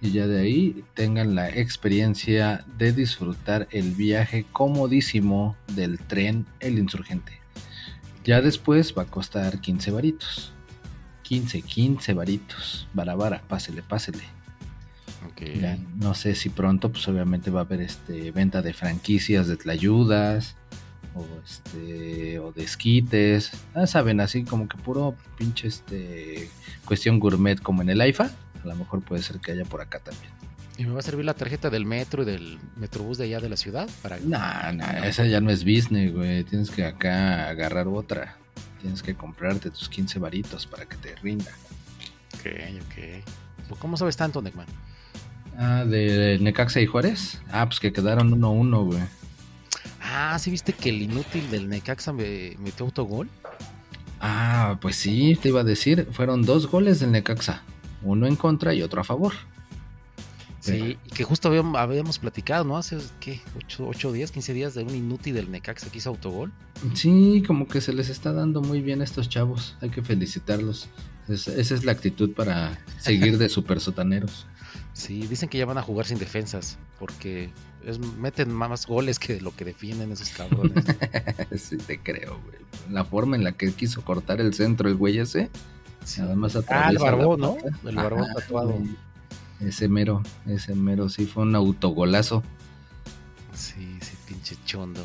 y 0.01 0.11
ya 0.11 0.27
de 0.27 0.39
ahí 0.39 0.83
tengan 0.93 1.35
la 1.35 1.49
experiencia 1.49 2.63
de 2.77 2.93
disfrutar 2.93 3.67
el 3.71 3.91
viaje 3.91 4.45
comodísimo 4.53 5.57
del 5.75 5.99
tren 5.99 6.45
El 6.61 6.79
Insurgente. 6.79 7.38
Ya 8.23 8.41
después 8.41 8.93
va 8.97 9.03
a 9.03 9.05
costar 9.05 9.59
15 9.59 9.91
varitos. 9.91 10.53
15, 11.23 11.61
15 11.61 12.13
varitos. 12.13 12.87
Vara, 12.93 13.15
vara, 13.15 13.41
pásele, 13.47 13.81
pásele. 13.81 14.23
Ok. 15.29 15.41
Ya, 15.61 15.77
no 15.95 16.13
sé 16.15 16.35
si 16.35 16.49
pronto, 16.49 16.91
pues 16.91 17.07
obviamente 17.07 17.51
va 17.51 17.61
a 17.61 17.63
haber 17.63 17.81
este 17.81 18.31
venta 18.31 18.61
de 18.61 18.73
franquicias 18.73 19.47
de 19.47 19.57
tlayudas 19.57 20.55
o 21.15 21.25
este 21.43 22.39
o 22.39 22.51
de 22.51 22.63
esquites. 22.63 23.51
Ah, 23.73 23.87
saben, 23.87 24.21
así 24.21 24.43
como 24.43 24.67
que 24.67 24.77
puro 24.77 25.15
pinche 25.37 25.67
este 25.67 26.49
cuestión 26.85 27.19
gourmet 27.19 27.59
como 27.61 27.81
en 27.81 27.89
el 27.89 28.01
AIFA. 28.01 28.31
A 28.63 28.67
lo 28.67 28.75
mejor 28.75 29.01
puede 29.01 29.21
ser 29.21 29.39
que 29.39 29.51
haya 29.51 29.65
por 29.65 29.81
acá 29.81 29.99
también. 29.99 30.38
¿Y 30.79 30.85
me 30.85 30.93
va 30.93 30.99
a 30.99 31.01
servir 31.01 31.25
la 31.25 31.33
tarjeta 31.33 31.69
del 31.69 31.85
metro 31.85 32.23
y 32.23 32.25
del 32.25 32.57
metrobús 32.77 33.17
de 33.17 33.25
allá 33.25 33.41
de 33.41 33.49
la 33.49 33.57
ciudad? 33.57 33.89
Para... 34.01 34.17
Nah, 34.19 34.71
nah, 34.71 35.05
esa 35.05 35.25
ya 35.25 35.41
no 35.41 35.51
es 35.51 35.65
business, 35.65 36.13
güey. 36.13 36.45
Tienes 36.45 36.71
que 36.71 36.85
acá 36.85 37.49
agarrar 37.49 37.89
otra. 37.89 38.37
Tienes 38.79 39.03
que 39.03 39.13
comprarte 39.13 39.71
tus 39.71 39.89
15 39.89 40.19
varitos 40.19 40.65
para 40.65 40.85
que 40.85 40.95
te 40.95 41.15
rinda. 41.17 41.51
Ok, 42.35 42.47
ok. 42.85 43.77
¿Cómo 43.77 43.97
sabes 43.97 44.15
tanto, 44.15 44.41
Neymar? 44.41 44.67
Ah, 45.57 45.83
de 45.85 46.37
Necaxa 46.39 46.79
y 46.79 46.85
Juárez. 46.85 47.41
Ah, 47.51 47.65
pues 47.65 47.81
que 47.81 47.91
quedaron 47.91 48.31
1-1, 48.31 48.85
güey. 48.85 49.01
Ah, 50.01 50.31
Ah, 50.31 50.39
¿sí 50.39 50.49
viste 50.49 50.73
que 50.73 50.89
el 50.89 51.01
inútil 51.01 51.51
del 51.51 51.67
Necaxa 51.69 52.13
me 52.13 52.55
metió 52.57 52.85
autogol? 52.85 53.29
Ah, 54.21 54.77
pues 54.81 54.95
sí, 54.95 55.37
te 55.41 55.49
iba 55.49 55.61
a 55.61 55.63
decir, 55.63 56.07
fueron 56.11 56.43
dos 56.43 56.67
goles 56.67 56.99
del 56.99 57.11
Necaxa, 57.11 57.63
uno 58.01 58.25
en 58.25 58.35
contra 58.35 58.73
y 58.73 58.81
otro 58.81 59.01
a 59.01 59.03
favor. 59.03 59.33
Sí, 60.61 60.97
y 61.05 61.09
que 61.11 61.23
justo 61.23 61.47
habíamos, 61.47 61.75
habíamos 61.79 62.19
platicado, 62.19 62.63
¿no? 62.65 62.77
Hace, 62.77 62.97
¿qué? 63.19 63.39
8, 63.79 64.11
días, 64.11 64.31
15 64.31 64.53
días 64.53 64.73
de 64.73 64.83
un 64.83 64.93
inútil 64.93 65.35
del 65.35 65.49
Necaxa 65.51 65.89
que 65.89 65.99
hizo 65.99 66.09
autogol. 66.09 66.51
Sí, 66.95 67.43
como 67.47 67.67
que 67.67 67.79
se 67.81 67.93
les 67.93 68.09
está 68.09 68.33
dando 68.33 68.61
muy 68.61 68.81
bien 68.81 69.01
a 69.01 69.03
estos 69.05 69.29
chavos, 69.29 69.75
hay 69.81 69.89
que 69.89 70.01
felicitarlos. 70.01 70.89
Es- 71.27 71.47
esa 71.47 71.75
es 71.75 71.85
la 71.85 71.91
actitud 71.93 72.33
para 72.33 72.77
seguir 72.99 73.37
de 73.37 73.49
super 73.49 73.79
sotaneros. 73.79 74.45
Sí, 74.91 75.25
dicen 75.27 75.47
que 75.47 75.57
ya 75.57 75.65
van 75.65 75.77
a 75.77 75.81
jugar 75.81 76.05
sin 76.05 76.19
defensas, 76.19 76.77
porque 76.99 77.49
es, 77.85 77.99
meten 77.99 78.51
más 78.51 78.85
goles 78.85 79.17
que 79.17 79.39
lo 79.39 79.55
que 79.55 79.63
defienden 79.63 80.11
esos 80.11 80.29
cabrones. 80.31 80.83
sí, 81.57 81.77
te 81.77 81.99
creo, 82.01 82.37
güey. 82.43 82.57
La 82.91 83.05
forma 83.05 83.37
en 83.37 83.45
la 83.45 83.53
que 83.53 83.71
quiso 83.71 84.03
cortar 84.03 84.41
el 84.41 84.53
centro 84.53 84.89
el 84.89 84.95
güey 84.95 85.19
ese, 85.19 85.49
Sí. 86.03 86.19
nada 86.21 86.35
más 86.35 86.57
Ah, 86.67 86.89
el 86.89 86.97
barbón, 86.97 87.39
¿no? 87.39 87.55
El 87.87 87.95
barbón 87.95 88.27
tatuado. 88.35 88.71
güey. 88.73 88.89
Ese 89.59 89.89
mero, 89.89 90.23
ese 90.47 90.73
mero, 90.73 91.09
sí 91.09 91.25
fue 91.25 91.43
un 91.43 91.55
autogolazo. 91.55 92.43
Sí, 93.53 93.97
sí, 94.01 94.15
pinche 94.27 94.55
chondo. 94.65 95.03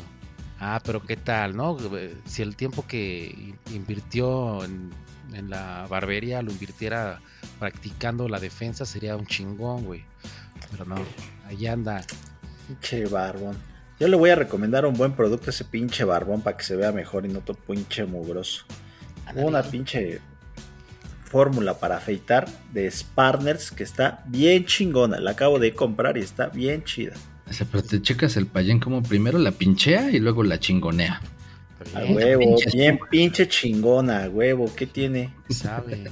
Ah, 0.59 0.81
pero 0.85 1.01
qué 1.03 1.17
tal, 1.17 1.55
¿no? 1.57 1.77
Si 2.25 2.41
el 2.41 2.55
tiempo 2.55 2.85
que 2.87 3.25
in- 3.37 3.75
invirtió 3.75 4.63
en, 4.63 4.91
en 5.33 5.49
la 5.49 5.85
barbería 5.89 6.41
lo 6.41 6.51
invirtiera 6.51 7.19
practicando 7.59 8.29
la 8.29 8.39
defensa, 8.39 8.85
sería 8.85 9.17
un 9.17 9.25
chingón, 9.25 9.83
güey. 9.83 10.05
Pero 10.71 10.85
no, 10.85 10.95
ahí 11.47 11.67
anda. 11.67 12.01
Pinche 12.67 13.05
barbón. 13.07 13.57
Yo 13.99 14.07
le 14.07 14.15
voy 14.15 14.29
a 14.29 14.35
recomendar 14.35 14.85
un 14.85 14.93
buen 14.95 15.13
producto 15.13 15.47
a 15.47 15.49
ese 15.51 15.65
pinche 15.65 16.03
barbón 16.05 16.41
para 16.41 16.55
que 16.57 16.63
se 16.63 16.75
vea 16.77 16.91
mejor 16.93 17.25
y 17.25 17.29
no 17.29 17.39
todo 17.41 17.57
pinche 17.57 18.05
mugroso. 18.05 18.65
Una 19.35 19.63
pinche 19.63 20.21
fórmula 21.25 21.79
para 21.79 21.97
afeitar 21.97 22.47
de 22.71 22.89
Sparners 22.89 23.71
que 23.71 23.83
está 23.83 24.23
bien 24.27 24.65
chingona. 24.65 25.19
La 25.19 25.31
acabo 25.31 25.59
de 25.59 25.73
comprar 25.73 26.17
y 26.17 26.21
está 26.21 26.47
bien 26.47 26.83
chida. 26.83 27.13
O 27.49 27.53
sea, 27.53 27.67
pero 27.69 27.83
te 27.83 28.01
checas 28.01 28.37
el 28.37 28.47
payén 28.47 28.79
como 28.79 29.03
primero 29.03 29.37
la 29.37 29.51
pinchea 29.51 30.11
y 30.11 30.19
luego 30.19 30.43
la 30.43 30.59
chingonea. 30.59 31.21
A 31.93 32.01
Bien, 32.01 32.15
huevo, 32.15 32.39
pinche 32.39 32.69
bien 32.73 32.99
pinche 33.11 33.47
chingona, 33.47 34.23
a 34.23 34.29
huevo. 34.29 34.71
¿Qué 34.75 34.87
tiene? 34.87 35.33
sabe. 35.49 36.09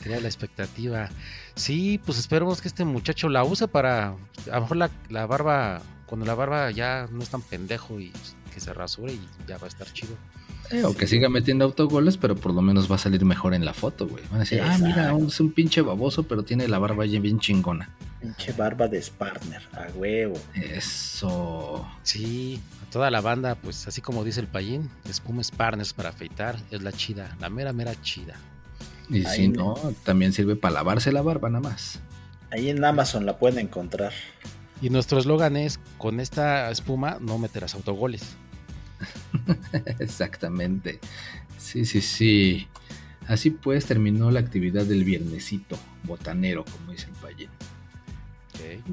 Crea 0.00 0.20
la 0.20 0.28
expectativa. 0.28 1.10
Sí, 1.54 2.00
pues 2.04 2.18
esperemos 2.18 2.62
que 2.62 2.68
este 2.68 2.84
muchacho 2.84 3.28
la 3.28 3.44
use 3.44 3.68
para. 3.68 4.16
A 4.50 4.54
lo 4.54 4.60
mejor 4.62 4.76
la, 4.76 4.90
la 5.10 5.26
barba. 5.26 5.82
Cuando 6.06 6.24
la 6.24 6.34
barba 6.34 6.70
ya 6.70 7.06
no 7.12 7.22
es 7.22 7.28
tan 7.28 7.42
pendejo 7.42 8.00
y 8.00 8.12
que 8.54 8.60
se 8.60 8.72
rasure 8.72 9.12
y 9.12 9.20
ya 9.46 9.58
va 9.58 9.66
a 9.66 9.68
estar 9.68 9.92
chido. 9.92 10.16
Eh, 10.70 10.84
o 10.84 10.94
que 10.94 11.06
siga 11.06 11.28
metiendo 11.28 11.64
autogoles, 11.64 12.16
pero 12.18 12.36
por 12.36 12.52
lo 12.52 12.60
menos 12.60 12.90
va 12.90 12.96
a 12.96 12.98
salir 12.98 13.24
mejor 13.24 13.54
en 13.54 13.64
la 13.64 13.72
foto, 13.72 14.06
güey. 14.06 14.22
Van 14.30 14.36
a 14.36 14.40
decir, 14.40 14.60
ah, 14.62 14.76
mira, 14.78 15.16
es 15.16 15.40
un 15.40 15.52
pinche 15.52 15.80
baboso, 15.80 16.24
pero 16.24 16.42
tiene 16.42 16.68
la 16.68 16.78
barba 16.78 17.06
ya 17.06 17.20
bien 17.20 17.38
chingona. 17.40 17.88
Pinche 18.20 18.52
barba 18.52 18.86
de 18.88 19.00
Sparner, 19.00 19.62
a 19.72 19.86
huevo. 19.94 20.34
Eso. 20.54 21.86
Sí, 22.02 22.60
a 22.86 22.90
toda 22.90 23.10
la 23.10 23.20
banda, 23.20 23.54
pues 23.54 23.86
así 23.88 24.00
como 24.00 24.24
dice 24.24 24.40
el 24.40 24.46
payín, 24.46 24.90
espuma 25.08 25.42
Sparners 25.42 25.92
para 25.94 26.10
afeitar, 26.10 26.56
es 26.70 26.82
la 26.82 26.92
chida, 26.92 27.36
la 27.40 27.48
mera 27.48 27.72
mera 27.72 27.94
chida. 28.02 28.34
Y 29.08 29.24
Ahí 29.24 29.36
si 29.36 29.48
me- 29.48 29.56
no, 29.56 29.74
también 30.04 30.32
sirve 30.32 30.54
para 30.56 30.74
lavarse 30.74 31.12
la 31.12 31.22
barba 31.22 31.48
nada 31.48 31.66
más. 31.68 32.00
Ahí 32.50 32.68
en 32.68 32.84
Amazon 32.84 33.24
la 33.26 33.38
pueden 33.38 33.58
encontrar. 33.58 34.12
Y 34.82 34.90
nuestro 34.90 35.18
eslogan 35.18 35.56
es, 35.56 35.80
con 35.96 36.20
esta 36.20 36.70
espuma 36.70 37.18
no 37.20 37.38
meterás 37.38 37.74
autogoles. 37.74 38.36
Exactamente. 39.98 41.00
Sí, 41.58 41.84
sí, 41.84 42.00
sí. 42.00 42.68
Así 43.26 43.50
pues 43.50 43.86
terminó 43.86 44.30
la 44.30 44.40
actividad 44.40 44.86
del 44.86 45.04
viernesito 45.04 45.78
botanero, 46.04 46.64
como 46.64 46.92
dice 46.92 47.08
el. 47.20 47.50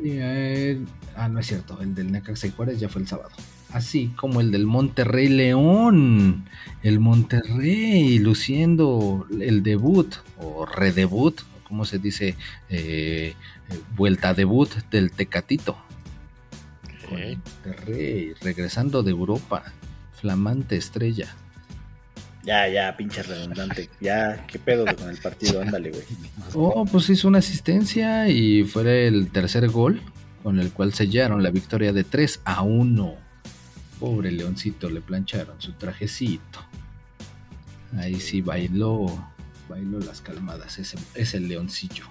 Y, 0.04 0.10
eh, 0.20 0.80
ah, 1.16 1.28
no 1.28 1.40
es 1.40 1.48
cierto, 1.48 1.82
el 1.82 1.96
del 1.96 2.12
Necaxa 2.12 2.48
y 2.48 2.52
Juárez 2.52 2.80
ya 2.80 2.90
fue 2.90 3.02
el 3.02 3.08
sábado. 3.08 3.32
Así 3.72 4.08
como 4.16 4.42
el 4.42 4.52
del 4.52 4.66
Monterrey 4.68 5.28
León. 5.28 6.46
El 6.84 7.00
Monterrey 7.00 8.20
luciendo 8.20 9.26
el 9.40 9.64
debut 9.64 10.16
o 10.38 10.66
redebut, 10.66 11.42
como 11.68 11.84
se 11.86 12.00
dice, 12.00 12.36
eh, 12.70 13.34
vuelta 13.96 14.34
debut 14.34 14.70
del 14.92 15.12
Tecatito. 15.12 15.78
Con 17.10 17.18
Ok. 17.22 17.38
Monterrey 17.64 18.34
regresando 18.42 19.04
de 19.04 19.12
Europa, 19.12 19.64
flamante 20.20 20.76
estrella. 20.76 21.36
Ya, 22.44 22.68
ya, 22.68 22.96
pinche 22.96 23.24
redundante. 23.24 23.90
Ya, 24.00 24.46
qué 24.46 24.60
pedo 24.60 24.86
con 24.96 25.10
el 25.10 25.18
partido, 25.18 25.62
ándale, 25.62 25.90
güey. 25.90 26.04
Oh, 26.54 26.86
pues 26.86 27.10
hizo 27.10 27.28
una 27.28 27.40
asistencia 27.40 28.30
y 28.30 28.64
fue 28.64 29.08
el 29.08 29.32
tercer 29.32 29.68
gol 29.70 30.00
con 30.44 30.60
el 30.60 30.72
cual 30.72 30.94
sellaron 30.94 31.42
la 31.42 31.50
victoria 31.50 31.92
de 31.92 32.04
3 32.04 32.42
a 32.46 32.62
1. 32.62 33.16
Pobre 34.00 34.32
Leoncito, 34.32 34.92
le 34.92 35.02
plancharon 35.02 35.60
su 35.60 35.72
trajecito. 35.74 36.60
Ahí 37.98 38.20
sí 38.20 38.42
bailó, 38.42 39.08
bailó 39.68 40.00
las 40.00 40.22
calmadas, 40.22 40.78
ese, 40.78 40.98
ese 41.16 41.40
leoncillo. 41.40 42.06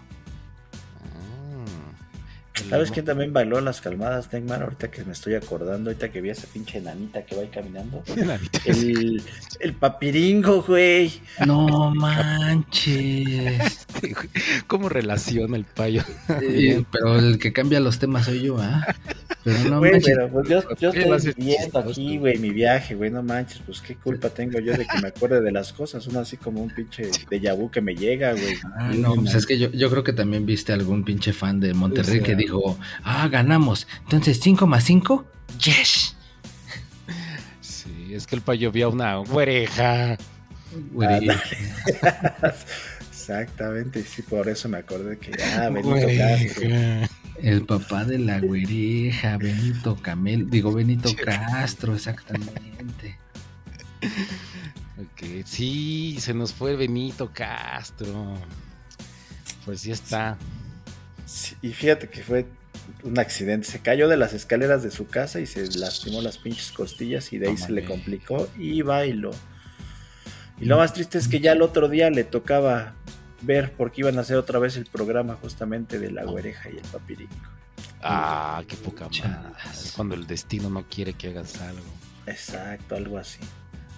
El 2.54 2.70
¿Sabes 2.70 2.90
quién 2.92 3.04
también 3.04 3.32
bailó 3.32 3.60
las 3.60 3.80
calmadas, 3.80 4.32
Neymar? 4.32 4.62
Ahorita 4.62 4.88
que 4.88 5.04
me 5.04 5.12
estoy 5.12 5.34
acordando, 5.34 5.90
ahorita 5.90 6.12
que 6.12 6.20
vi 6.20 6.28
a 6.28 6.32
esa 6.32 6.46
pinche 6.46 6.80
nanita 6.80 7.24
que 7.24 7.34
va 7.34 7.42
ahí 7.42 7.48
caminando. 7.48 8.02
El, 8.64 9.22
el 9.60 9.72
papiringo, 9.74 10.62
güey. 10.62 11.20
No 11.44 11.92
manches. 11.94 13.86
¿Cómo 14.68 14.88
relaciona 14.88 15.56
el 15.56 15.64
payo? 15.64 16.02
Eh, 16.42 16.84
pero 16.92 17.18
el 17.18 17.38
que 17.38 17.52
cambia 17.52 17.80
los 17.80 17.98
temas 17.98 18.26
soy 18.26 18.42
yo, 18.42 18.58
¿ah? 18.58 18.86
Pero 19.44 19.58
no 19.68 19.78
Güey, 19.78 19.92
manches. 19.92 20.14
pero 20.14 20.30
pues 20.30 20.48
yo, 20.48 20.62
yo 20.76 20.90
¿Qué 20.92 21.04
va 21.06 21.14
a 21.14 21.18
estoy 21.18 21.32
ser 21.32 21.34
viendo 21.44 21.62
chistoso? 21.64 21.90
aquí, 21.90 22.16
güey, 22.18 22.38
mi 22.38 22.50
viaje, 22.50 22.94
güey, 22.94 23.10
no 23.10 23.22
manches, 23.22 23.60
pues 23.66 23.80
qué 23.82 23.94
culpa 23.96 24.30
tengo 24.30 24.58
yo 24.58 24.72
de 24.72 24.86
que 24.86 25.00
me 25.02 25.08
acuerde 25.08 25.42
de 25.42 25.52
las 25.52 25.72
cosas, 25.72 26.06
uno 26.06 26.20
así 26.20 26.38
como 26.38 26.62
un 26.62 26.70
pinche 26.70 27.10
de 27.30 27.52
vu 27.52 27.70
que 27.70 27.80
me 27.82 27.94
llega, 27.94 28.32
güey. 28.32 28.56
Ah, 28.78 28.90
no, 28.94 29.14
pues 29.16 29.34
es 29.34 29.44
que 29.46 29.58
yo, 29.58 29.70
yo 29.70 29.90
creo 29.90 30.02
que 30.02 30.14
también 30.14 30.46
viste 30.46 30.72
algún 30.72 31.04
pinche 31.04 31.32
fan 31.34 31.60
de 31.60 31.74
Monterrey 31.74 32.20
que 32.22 32.34
dijo, 32.34 32.78
ah, 33.02 33.28
ganamos. 33.28 33.86
Entonces, 34.04 34.40
5 34.40 34.66
más 34.66 34.84
5, 34.84 35.24
yes. 35.62 36.16
Sí, 37.60 38.14
es 38.14 38.26
que 38.26 38.36
el 38.36 38.42
payo 38.42 38.72
vio 38.72 38.90
una 38.90 39.16
güereja. 39.16 40.16
Güey, 40.92 41.28
Exactamente, 43.10 44.02
sí, 44.04 44.22
por 44.22 44.48
eso 44.48 44.68
me 44.68 44.78
acordé 44.78 45.18
que, 45.18 45.32
ah, 45.42 45.68
Benito 45.70 46.06
Castro. 46.18 46.68
El 47.42 47.66
papá 47.66 48.04
de 48.04 48.18
la 48.18 48.40
güereja, 48.40 49.36
Benito 49.36 49.96
Camel, 49.96 50.48
digo 50.50 50.72
Benito 50.72 51.10
Castro, 51.16 51.94
exactamente. 51.94 53.18
Ok, 54.98 55.44
Sí, 55.44 56.16
se 56.20 56.32
nos 56.32 56.52
fue 56.52 56.76
Benito 56.76 57.30
Castro. 57.32 58.34
Pues 59.64 59.80
sí 59.80 59.90
está. 59.90 60.38
Sí, 61.26 61.56
y 61.62 61.72
fíjate 61.72 62.08
que 62.08 62.22
fue 62.22 62.46
un 63.02 63.18
accidente, 63.18 63.66
se 63.66 63.80
cayó 63.80 64.08
de 64.08 64.16
las 64.16 64.32
escaleras 64.32 64.82
de 64.82 64.90
su 64.90 65.06
casa 65.06 65.40
y 65.40 65.46
se 65.46 65.66
lastimó 65.78 66.20
las 66.22 66.38
pinches 66.38 66.70
costillas 66.70 67.32
y 67.32 67.38
de 67.38 67.48
ahí 67.48 67.56
se 67.56 67.72
le 67.72 67.84
complicó 67.84 68.48
y 68.58 68.82
bailó. 68.82 69.30
Y 70.60 70.66
lo 70.66 70.78
más 70.78 70.92
triste 70.92 71.18
es 71.18 71.28
que 71.28 71.40
ya 71.40 71.52
el 71.52 71.62
otro 71.62 71.88
día 71.88 72.10
le 72.10 72.24
tocaba 72.24 72.94
ver 73.44 73.72
porque 73.72 74.02
iban 74.02 74.18
a 74.18 74.22
hacer 74.22 74.36
otra 74.36 74.58
vez 74.58 74.76
el 74.76 74.86
programa 74.86 75.36
justamente 75.40 75.98
de 75.98 76.10
la 76.10 76.24
güereja 76.24 76.70
y 76.70 76.76
el 76.76 76.82
papiringo. 76.82 77.34
Ah, 78.02 78.62
qué 78.68 78.76
poca 78.76 79.08
madre. 79.08 79.52
Es 79.72 79.92
cuando 79.92 80.14
el 80.14 80.26
destino 80.26 80.68
no 80.68 80.84
quiere 80.88 81.14
que 81.14 81.28
hagas 81.28 81.60
algo. 81.60 81.84
Exacto, 82.26 82.96
algo 82.96 83.18
así. 83.18 83.40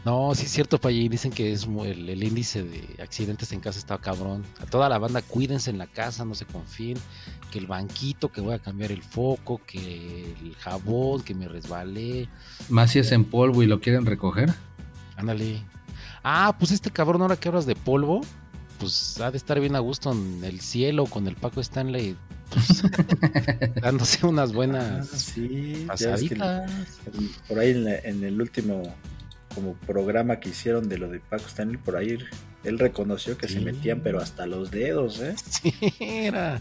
No, 0.05 0.33
sí 0.37 0.45
es 0.45 0.53
cierto, 0.53 0.79
Payín. 0.79 1.11
Dicen 1.11 1.33
que 1.33 1.53
es 1.53 1.65
el, 1.65 2.09
el 2.09 2.23
índice 2.23 2.63
de 2.63 3.03
accidentes 3.03 3.51
en 3.51 3.59
casa 3.59 3.81
está 3.81 3.99
cabrón. 3.99 4.45
A 4.61 4.67
toda 4.67 4.89
la 4.89 4.99
banda, 4.99 5.21
cuídense 5.21 5.71
en 5.71 5.79
la 5.79 5.89
casa, 5.89 6.25
no 6.25 6.37
se 6.37 6.45
confíen. 6.45 6.97
Que 7.51 7.59
el 7.59 7.67
banquito, 7.67 8.31
que 8.31 8.41
voy 8.41 8.55
a 8.55 8.61
cambiar 8.61 8.93
el 8.93 9.03
foco, 9.03 9.61
que 9.67 10.37
el 10.41 10.55
jabón, 10.61 11.23
que 11.23 11.35
me 11.35 11.49
resbalé. 11.49 12.29
Más 12.69 12.93
si 12.93 13.01
es 13.01 13.11
en 13.11 13.25
polvo 13.25 13.65
y 13.65 13.67
lo 13.67 13.81
quieren 13.81 14.07
recoger. 14.07 14.55
Ándale. 15.17 15.65
Ah, 16.23 16.55
pues 16.57 16.71
este 16.71 16.93
cabrón, 16.93 17.23
ahora 17.23 17.37
que 17.37 17.49
hablas 17.49 17.67
de 17.67 17.75
polvo, 17.75 18.21
pues 18.79 19.21
ha 19.21 19.31
de 19.31 19.37
estar 19.37 19.59
bien 19.61 19.77
a 19.77 19.81
gusto 19.81 20.12
en 20.12 20.43
el 20.45 20.61
cielo 20.61 21.07
con 21.07 21.27
el 21.27 21.37
Paco 21.37 21.61
Stanley. 21.61 22.17
Pues, 22.51 22.83
dándose 23.83 24.25
unas 24.27 24.51
Ah, 24.51 24.55
buenas 24.55 25.09
sí, 25.09 25.49
que 25.49 25.73
el- 25.81 25.87
pasaditas. 25.87 26.71
el- 27.12 27.31
por 27.49 27.59
ahí 27.59 27.71
en, 27.71 27.85
la- 27.85 27.99
en 27.99 28.23
el 28.25 28.41
último 28.41 28.83
como 29.55 29.73
programa 29.75 30.39
que 30.39 30.51
hicieron 30.51 30.89
de 30.89 30.99
lo 30.99 31.09
de 31.09 31.19
Paco 31.21 31.47
Stanley, 31.47 31.77
por 31.79 31.97
ahí 31.97 32.19
él 32.65 32.79
reconoció 32.79 33.39
que 33.39 33.49
se 33.49 33.59
Sí. 33.61 33.65
metían, 33.65 34.01
pero 34.01 34.21
hasta 34.21 34.47
los 34.47 34.71
dedos, 34.71 35.21
¿eh? 35.21 35.35
Sí, 35.51 35.75
era. 36.01 36.61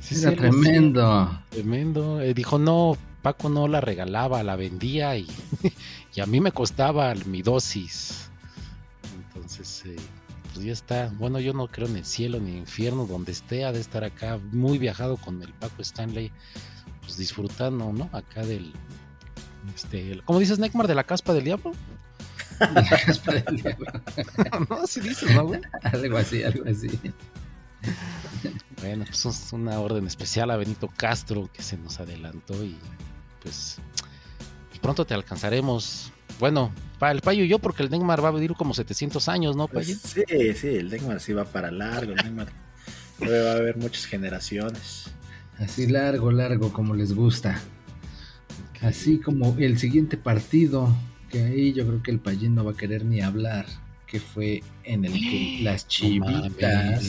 Sí, 0.00 0.16
Era 0.20 0.30
sí, 0.30 0.36
tremendo. 0.36 1.42
Tremendo. 1.50 2.20
Eh, 2.20 2.34
dijo, 2.34 2.58
no, 2.58 2.96
Paco 3.22 3.48
no 3.48 3.66
la 3.68 3.80
regalaba, 3.80 4.42
la 4.42 4.56
vendía 4.56 5.16
y, 5.16 5.26
y 6.14 6.20
a 6.20 6.26
mí 6.26 6.40
me 6.40 6.52
costaba 6.52 7.14
mi 7.26 7.42
dosis. 7.42 8.30
Entonces, 9.16 9.84
eh, 9.86 9.96
pues 10.58 10.66
ya 10.66 10.72
está. 10.72 11.12
Bueno, 11.18 11.38
yo 11.38 11.52
no 11.52 11.68
creo 11.68 11.86
en 11.86 11.96
el 11.96 12.04
cielo 12.04 12.40
ni 12.40 12.48
en 12.50 12.54
el 12.54 12.60
infierno, 12.62 13.06
donde 13.06 13.30
esté, 13.30 13.64
ha 13.64 13.70
de 13.70 13.78
estar 13.80 14.02
acá 14.02 14.40
muy 14.50 14.76
viajado 14.78 15.16
con 15.16 15.40
el 15.40 15.52
Paco 15.54 15.82
Stanley, 15.82 16.32
pues 17.00 17.16
disfrutando, 17.16 17.92
¿no? 17.92 18.10
Acá 18.12 18.44
del. 18.44 18.72
Este, 19.72 20.10
el- 20.10 20.24
¿Cómo 20.24 20.40
dices, 20.40 20.58
Neckmar, 20.58 20.88
de 20.88 20.96
la 20.96 21.04
caspa 21.04 21.32
del 21.32 21.44
diablo? 21.44 21.70
no, 24.68 24.84
sí 24.88 25.00
dices, 25.00 25.32
¿no, 25.32 25.46
güey? 25.46 25.60
algo 25.84 26.16
así, 26.16 26.42
algo 26.42 26.64
así. 26.68 26.88
Bueno, 28.80 29.04
pues 29.04 29.24
es 29.26 29.52
una 29.52 29.78
orden 29.78 30.08
especial 30.08 30.50
a 30.50 30.56
Benito 30.56 30.88
Castro 30.88 31.48
que 31.52 31.62
se 31.62 31.76
nos 31.78 32.00
adelantó 32.00 32.64
y 32.64 32.76
pues 33.42 33.78
pronto 34.82 35.04
te 35.04 35.14
alcanzaremos. 35.14 36.10
Bueno, 36.38 36.72
para 36.98 37.12
el 37.12 37.20
Payo 37.20 37.44
y 37.44 37.48
yo, 37.48 37.58
porque 37.58 37.82
el 37.82 37.90
Neymar 37.90 38.24
va 38.24 38.28
a 38.28 38.32
vivir 38.32 38.54
como 38.54 38.74
700 38.74 39.28
años, 39.28 39.56
¿no, 39.56 39.68
Pues 39.68 39.86
Payo? 39.88 39.98
sí, 40.02 40.54
sí, 40.54 40.68
el 40.68 40.90
Neymar 40.90 41.20
sí 41.20 41.32
va 41.32 41.44
para 41.44 41.70
largo. 41.70 42.12
El 42.12 42.18
Neymar 42.22 42.48
va 43.22 43.50
a 43.52 43.56
haber 43.56 43.76
muchas 43.76 44.04
generaciones. 44.06 45.10
Así 45.58 45.86
largo, 45.86 46.30
largo, 46.30 46.72
como 46.72 46.94
les 46.94 47.12
gusta. 47.14 47.60
Así 48.80 49.18
como 49.18 49.56
el 49.58 49.78
siguiente 49.78 50.16
partido, 50.16 50.94
que 51.30 51.42
ahí 51.42 51.72
yo 51.72 51.86
creo 51.86 52.02
que 52.02 52.12
el 52.12 52.20
Payín 52.20 52.54
no 52.54 52.64
va 52.64 52.72
a 52.72 52.76
querer 52.76 53.04
ni 53.04 53.20
hablar, 53.20 53.66
que 54.06 54.20
fue 54.20 54.62
en 54.84 55.04
el 55.04 55.12
que 55.12 55.58
las 55.62 55.88
chivitas, 55.88 57.04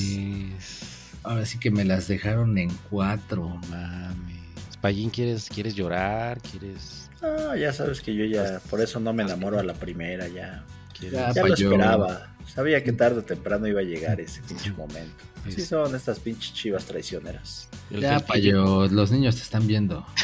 ahora 1.23 1.45
sí 1.45 1.59
que 1.59 1.69
me 1.69 1.85
las 1.85 2.07
dejaron 2.07 2.57
en 2.57 2.69
cuatro. 2.89 3.59
no 3.61 3.67
mames. 3.69 4.39
Payín, 4.81 5.09
¿quieres, 5.09 5.47
¿quieres 5.49 5.75
llorar? 5.75 6.41
¿Quieres...? 6.41 7.08
Ah, 7.21 7.55
ya 7.57 7.73
sabes 7.73 8.01
que 8.01 8.13
yo 8.15 8.25
ya, 8.25 8.61
por 8.69 8.81
eso 8.81 8.99
no 8.99 9.13
me 9.13 9.23
enamoro 9.23 9.59
a 9.59 9.63
la 9.63 9.73
primera, 9.73 10.27
ya. 10.27 10.63
Ya, 11.11 11.31
lo 11.33 11.55
yo. 11.55 11.71
esperaba. 11.71 12.35
Sabía 12.53 12.83
que 12.83 12.91
tarde 12.93 13.19
o 13.19 13.23
temprano 13.23 13.67
iba 13.67 13.79
a 13.79 13.83
llegar 13.83 14.19
ese 14.19 14.41
pinche 14.41 14.71
momento. 14.71 15.23
Así 15.45 15.61
Sí. 15.61 15.65
son 15.67 15.95
estas 15.95 16.19
pinches 16.19 16.53
chivas 16.53 16.85
traicioneras. 16.85 17.69
el, 17.91 18.01
Ya, 18.01 18.19
Payo, 18.19 18.87
los 18.87 19.11
niños 19.11 19.35
te 19.35 19.41
están 19.43 19.67
viendo. 19.67 20.05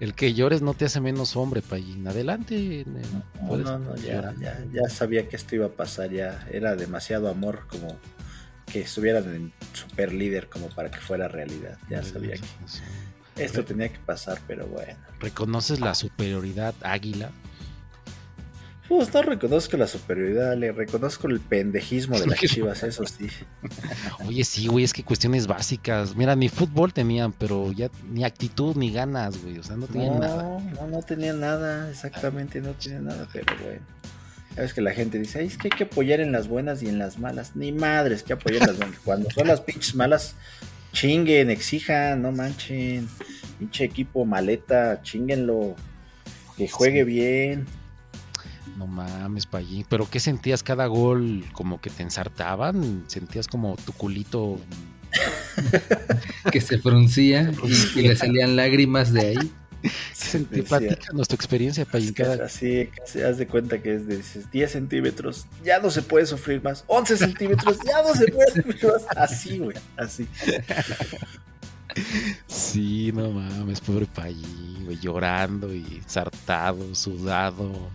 el 0.00 0.14
que 0.14 0.34
llores 0.34 0.62
no 0.62 0.74
te 0.74 0.84
hace 0.84 1.00
menos 1.00 1.36
hombre, 1.36 1.62
Payín. 1.62 2.06
Adelante. 2.06 2.84
No, 3.42 3.56
no, 3.56 3.78
no, 3.78 3.96
ya, 3.96 4.34
ya, 4.40 4.58
ya 4.72 4.88
sabía 4.88 5.28
que 5.28 5.36
esto 5.36 5.56
iba 5.56 5.66
a 5.66 5.70
pasar, 5.72 6.10
ya 6.10 6.46
era 6.52 6.76
demasiado 6.76 7.28
amor 7.28 7.66
como 7.68 7.98
que 8.70 8.82
estuvieran 8.82 9.24
en 9.34 9.52
super 9.72 10.12
líder 10.12 10.48
como 10.48 10.68
para 10.68 10.90
que 10.90 10.98
fuera 10.98 11.26
realidad. 11.26 11.78
Ya 11.90 12.02
sabía 12.02 12.34
que 12.34 12.44
esto 13.38 13.64
tenía 13.64 13.88
que 13.88 13.98
pasar, 13.98 14.38
pero 14.46 14.66
bueno. 14.66 14.94
¿Reconoces 15.20 15.80
la 15.80 15.94
superioridad 15.94 16.74
águila? 16.82 17.30
Pues 18.88 19.12
no 19.12 19.20
reconozco 19.20 19.76
la 19.76 19.86
superioridad, 19.86 20.56
le 20.56 20.72
reconozco 20.72 21.28
el 21.28 21.40
pendejismo 21.40 22.18
de 22.18 22.26
las 22.26 22.38
chivas, 22.40 22.82
eso 22.82 23.04
sí. 23.04 23.28
Oye, 24.26 24.42
sí, 24.44 24.66
güey, 24.66 24.84
es 24.84 24.94
que 24.94 25.04
cuestiones 25.04 25.46
básicas. 25.46 26.16
Mira, 26.16 26.34
ni 26.34 26.48
fútbol 26.48 26.94
tenían, 26.94 27.32
pero 27.32 27.70
ya 27.72 27.90
ni 28.10 28.24
actitud 28.24 28.74
ni 28.76 28.90
ganas, 28.90 29.42
güey. 29.42 29.58
O 29.58 29.62
sea, 29.62 29.76
no 29.76 29.86
tenían 29.86 30.18
nada. 30.20 30.42
No, 30.42 30.60
no, 30.60 30.86
no 30.86 31.02
tenía 31.02 31.34
nada, 31.34 31.90
exactamente, 31.90 32.62
no 32.62 32.72
tenía 32.72 33.00
nada, 33.00 33.28
pero 33.30 33.54
bueno. 33.62 33.80
Sabes 34.54 34.72
que 34.72 34.80
la 34.80 34.92
gente 34.92 35.18
dice, 35.18 35.40
"Ay, 35.40 35.46
es 35.48 35.58
que 35.58 35.68
hay 35.70 35.76
que 35.76 35.84
apoyar 35.84 36.20
en 36.20 36.32
las 36.32 36.48
buenas 36.48 36.82
y 36.82 36.88
en 36.88 36.98
las 36.98 37.18
malas. 37.18 37.54
Ni 37.56 37.70
madres 37.72 38.22
que 38.22 38.32
apoyar 38.32 38.62
en 38.62 38.68
las 38.68 38.78
buenas. 38.78 38.98
Cuando 39.04 39.30
son 39.30 39.46
las 39.48 39.60
pinches 39.60 39.94
malas, 39.94 40.34
chinguen, 40.92 41.50
exijan, 41.50 42.22
no 42.22 42.32
manchen. 42.32 43.08
Pinche 43.58 43.84
equipo 43.84 44.24
maleta, 44.24 45.00
chinguenlo. 45.02 45.74
Que 46.56 46.68
juegue 46.68 47.04
bien. 47.04 47.66
No 48.76 48.86
mames, 48.86 49.46
Payín. 49.46 49.84
¿Pero 49.88 50.08
qué 50.08 50.20
sentías 50.20 50.62
cada 50.62 50.86
gol? 50.86 51.44
¿Como 51.52 51.80
que 51.80 51.90
te 51.90 52.02
ensartaban? 52.02 53.04
¿Sentías 53.08 53.48
como 53.48 53.76
tu 53.76 53.92
culito? 53.92 54.58
Que 56.52 56.60
se 56.60 56.78
fruncía 56.78 57.52
y, 57.64 57.98
y 57.98 58.08
le 58.08 58.14
salían 58.14 58.54
lágrimas 58.56 59.12
de 59.12 59.20
ahí. 59.20 59.52
¿Qué 59.88 60.14
sentí? 60.14 60.62
Platícanos 60.62 61.28
tu 61.28 61.34
experiencia, 61.34 61.84
Payín. 61.84 62.08
es 62.08 62.14
que 62.14 62.22
Cada... 62.22 62.44
así, 62.44 62.88
casi 62.96 63.22
haz 63.22 63.38
de 63.38 63.46
cuenta 63.46 63.80
que 63.82 63.94
es 63.94 64.06
de 64.06 64.16
dices, 64.18 64.50
10 64.50 64.70
centímetros, 64.70 65.46
ya 65.64 65.78
no 65.80 65.90
se 65.90 66.02
puede 66.02 66.26
sufrir 66.26 66.62
más. 66.62 66.84
11 66.86 67.16
centímetros, 67.16 67.78
ya 67.84 68.02
no 68.02 68.14
se 68.14 68.26
puede 68.30 68.50
sufrir 68.52 68.84
más. 68.84 69.02
Así, 69.16 69.58
güey, 69.58 69.76
así. 69.96 70.26
Sí, 72.46 73.10
no 73.12 73.30
mames, 73.30 73.80
pobre 73.80 74.06
Payín, 74.06 74.84
güey, 74.84 74.98
llorando 74.98 75.74
y 75.74 75.84
ensartado, 76.02 76.94
sudado. 76.94 77.90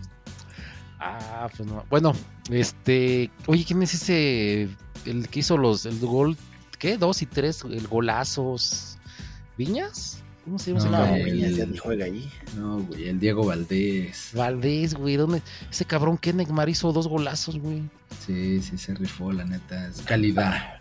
Ah, 1.00 1.48
pues 1.54 1.68
no. 1.68 1.84
Bueno, 1.90 2.12
este. 2.50 3.30
Oye, 3.46 3.64
¿quién 3.64 3.82
es 3.82 3.94
ese? 3.94 4.68
El 5.04 5.28
que 5.28 5.40
hizo 5.40 5.56
los. 5.58 5.86
El 5.86 5.98
gol. 6.00 6.36
¿Qué? 6.78 6.96
Dos 6.96 7.22
y 7.22 7.26
tres. 7.26 7.62
El 7.64 7.86
golazos. 7.86 8.98
¿Viñas? 9.56 10.23
¿Cómo 10.44 10.58
se 10.58 10.72
llama 10.74 10.84
No, 11.08 11.14
el- 11.16 11.56
ya 11.56 11.64
ni 11.66 11.76
juega 11.78 12.04
ahí. 12.04 12.30
No, 12.56 12.80
güey, 12.80 13.08
el 13.08 13.18
Diego 13.18 13.46
Valdés. 13.46 14.30
Valdés, 14.34 14.94
güey. 14.94 15.16
¿Dónde? 15.16 15.40
Ese 15.70 15.84
cabrón 15.86 16.18
que 16.18 16.32
Neymar 16.32 16.68
hizo 16.68 16.92
dos 16.92 17.08
golazos, 17.08 17.58
güey. 17.58 17.82
Sí, 18.26 18.60
sí, 18.60 18.76
se 18.76 18.94
rifó, 18.94 19.32
la 19.32 19.44
neta. 19.44 19.88
Es 19.88 20.02
calidad. 20.02 20.80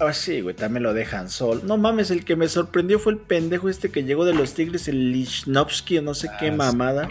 Ah, 0.00 0.12
sí, 0.12 0.40
güey, 0.40 0.56
también 0.56 0.82
lo 0.82 0.92
dejan 0.92 1.30
sol. 1.30 1.62
No 1.64 1.76
mames, 1.76 2.10
el 2.10 2.24
que 2.24 2.34
me 2.34 2.48
sorprendió 2.48 2.98
fue 2.98 3.12
el 3.12 3.18
pendejo 3.20 3.68
este 3.68 3.90
que 3.92 4.02
llegó 4.02 4.24
de 4.24 4.34
los 4.34 4.54
Tigres, 4.54 4.88
el 4.88 5.12
Lichnowsky 5.12 5.98
o 5.98 6.02
no 6.02 6.14
sé 6.14 6.28
qué 6.40 6.48
Ah, 6.48 6.52
mamada. 6.56 7.08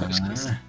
Ah, 0.00 0.60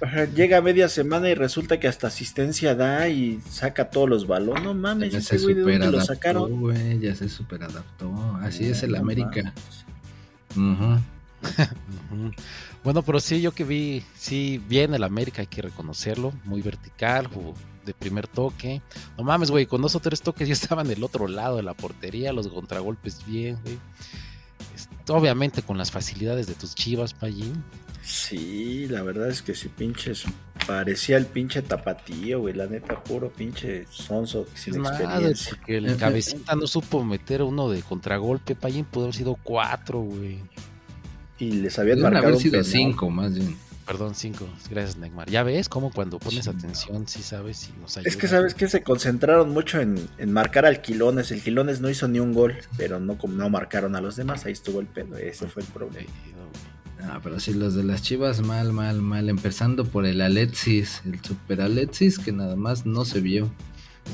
Ajá, 0.00 0.26
Llega 0.26 0.58
a 0.58 0.60
media 0.60 0.88
semana 0.88 1.28
y 1.30 1.34
resulta 1.34 1.80
que 1.80 1.88
hasta 1.88 2.06
asistencia 2.06 2.74
da 2.76 3.08
y 3.08 3.40
saca 3.50 3.90
todos 3.90 4.08
los 4.08 4.26
balones. 4.28 4.62
No 4.62 4.74
mames, 4.74 5.12
ya 5.12 5.18
ese 5.18 5.38
se 5.38 5.42
güey 5.44 5.54
de 5.54 5.62
dónde 5.62 5.78
lo 5.78 5.84
superadaptó, 6.00 6.14
sacaron. 6.14 6.60
güey. 6.60 6.98
Ya 7.00 7.14
se 7.16 7.28
superadaptó. 7.30 8.36
Así 8.42 8.66
es 8.66 8.82
el 8.84 8.92
No 8.92 8.98
América. 8.98 9.30
mames. 9.42 9.86
Ujú. 10.56 11.00
Bueno, 12.84 13.02
pero 13.02 13.20
sí, 13.20 13.40
yo 13.40 13.52
que 13.52 13.64
vi, 13.64 14.02
sí, 14.16 14.62
bien 14.68 14.94
el 14.94 15.04
América, 15.04 15.42
hay 15.42 15.46
que 15.46 15.62
reconocerlo, 15.62 16.32
muy 16.44 16.62
vertical, 16.62 17.26
jugó 17.26 17.54
de 17.84 17.94
primer 17.94 18.26
toque. 18.26 18.82
No 19.16 19.24
mames, 19.24 19.50
güey, 19.50 19.66
con 19.66 19.82
dos 19.82 19.94
o 19.94 20.00
tres 20.00 20.20
toques 20.20 20.48
ya 20.48 20.54
estaban 20.54 20.86
del 20.86 21.02
otro 21.02 21.26
lado 21.28 21.56
de 21.56 21.62
la 21.62 21.74
portería, 21.74 22.32
los 22.32 22.48
contragolpes 22.48 23.24
bien, 23.26 23.58
güey. 23.62 23.78
Este, 24.74 25.12
obviamente 25.12 25.62
con 25.62 25.78
las 25.78 25.90
facilidades 25.90 26.46
de 26.46 26.54
tus 26.54 26.74
chivas, 26.74 27.14
Payín. 27.14 27.64
Sí, 28.02 28.86
la 28.88 29.02
verdad 29.02 29.28
es 29.28 29.42
que 29.42 29.54
sí, 29.54 29.68
pinches. 29.68 30.24
Parecía 30.68 31.16
el 31.16 31.24
pinche 31.24 31.62
tapatío, 31.62 32.40
güey. 32.40 32.52
La 32.52 32.66
neta, 32.66 33.02
puro 33.02 33.30
pinche 33.32 33.86
sonso 33.90 34.46
sin 34.54 34.78
madre, 34.80 35.04
experiencia. 35.06 35.56
porque 35.56 35.76
el 35.78 35.96
cabecita 35.96 36.54
no 36.54 36.66
supo 36.66 37.02
meter 37.02 37.40
uno 37.42 37.70
de 37.70 37.80
contragolpe, 37.80 38.54
Payín 38.54 38.84
pudo 38.84 39.04
haber 39.04 39.14
sido 39.14 39.34
cuatro, 39.42 40.00
güey. 40.02 40.38
Y 41.38 41.52
les 41.52 41.78
habían 41.78 41.96
Deben 41.96 42.12
marcado 42.12 42.34
haber 42.34 42.42
sido 42.42 42.62
cinco, 42.62 43.08
más 43.08 43.34
bien. 43.34 43.56
Perdón, 43.86 44.14
cinco. 44.14 44.46
Gracias, 44.70 44.98
Neymar. 44.98 45.30
Ya 45.30 45.42
ves 45.42 45.70
cómo 45.70 45.90
cuando 45.90 46.18
pones 46.18 46.44
Sí. 46.44 46.50
atención, 46.50 47.08
sí 47.08 47.22
sabes 47.22 47.70
y 47.74 47.80
nos 47.80 47.96
ayuda. 47.96 48.06
Es 48.10 48.18
que 48.18 48.28
sabes 48.28 48.52
que 48.54 48.68
se 48.68 48.82
concentraron 48.82 49.48
mucho 49.48 49.80
en, 49.80 49.96
en 50.18 50.30
marcar 50.30 50.66
al 50.66 50.82
Quilones. 50.82 51.30
El 51.32 51.40
Quilones 51.40 51.80
no 51.80 51.88
hizo 51.88 52.06
ni 52.08 52.20
un 52.20 52.34
gol, 52.34 52.54
pero 52.76 53.00
no, 53.00 53.16
como 53.16 53.32
no 53.36 53.48
marcaron 53.48 53.96
a 53.96 54.02
los 54.02 54.16
demás. 54.16 54.44
Ahí 54.44 54.52
estuvo 54.52 54.80
el 54.80 54.86
pedo. 54.86 55.16
Ese 55.16 55.46
fue 55.48 55.62
el 55.62 55.68
problema. 55.70 56.06
Ah, 57.02 57.20
pero 57.22 57.38
sí, 57.38 57.54
los 57.54 57.74
de 57.74 57.84
las 57.84 58.02
chivas, 58.02 58.40
mal, 58.40 58.72
mal, 58.72 59.00
mal. 59.00 59.28
Empezando 59.28 59.84
por 59.84 60.06
el 60.06 60.20
Alexis, 60.20 61.02
el 61.04 61.22
super 61.22 61.60
Alexis, 61.60 62.18
que 62.18 62.32
nada 62.32 62.56
más 62.56 62.86
no 62.86 63.04
se 63.04 63.20
vio. 63.20 63.50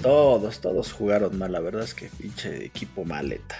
Todos, 0.02 0.60
todos 0.60 0.92
jugaron 0.92 1.38
mal. 1.38 1.52
La 1.52 1.60
verdad 1.60 1.82
es 1.82 1.94
que 1.94 2.08
pinche 2.08 2.64
equipo 2.64 3.04
maleta. 3.04 3.56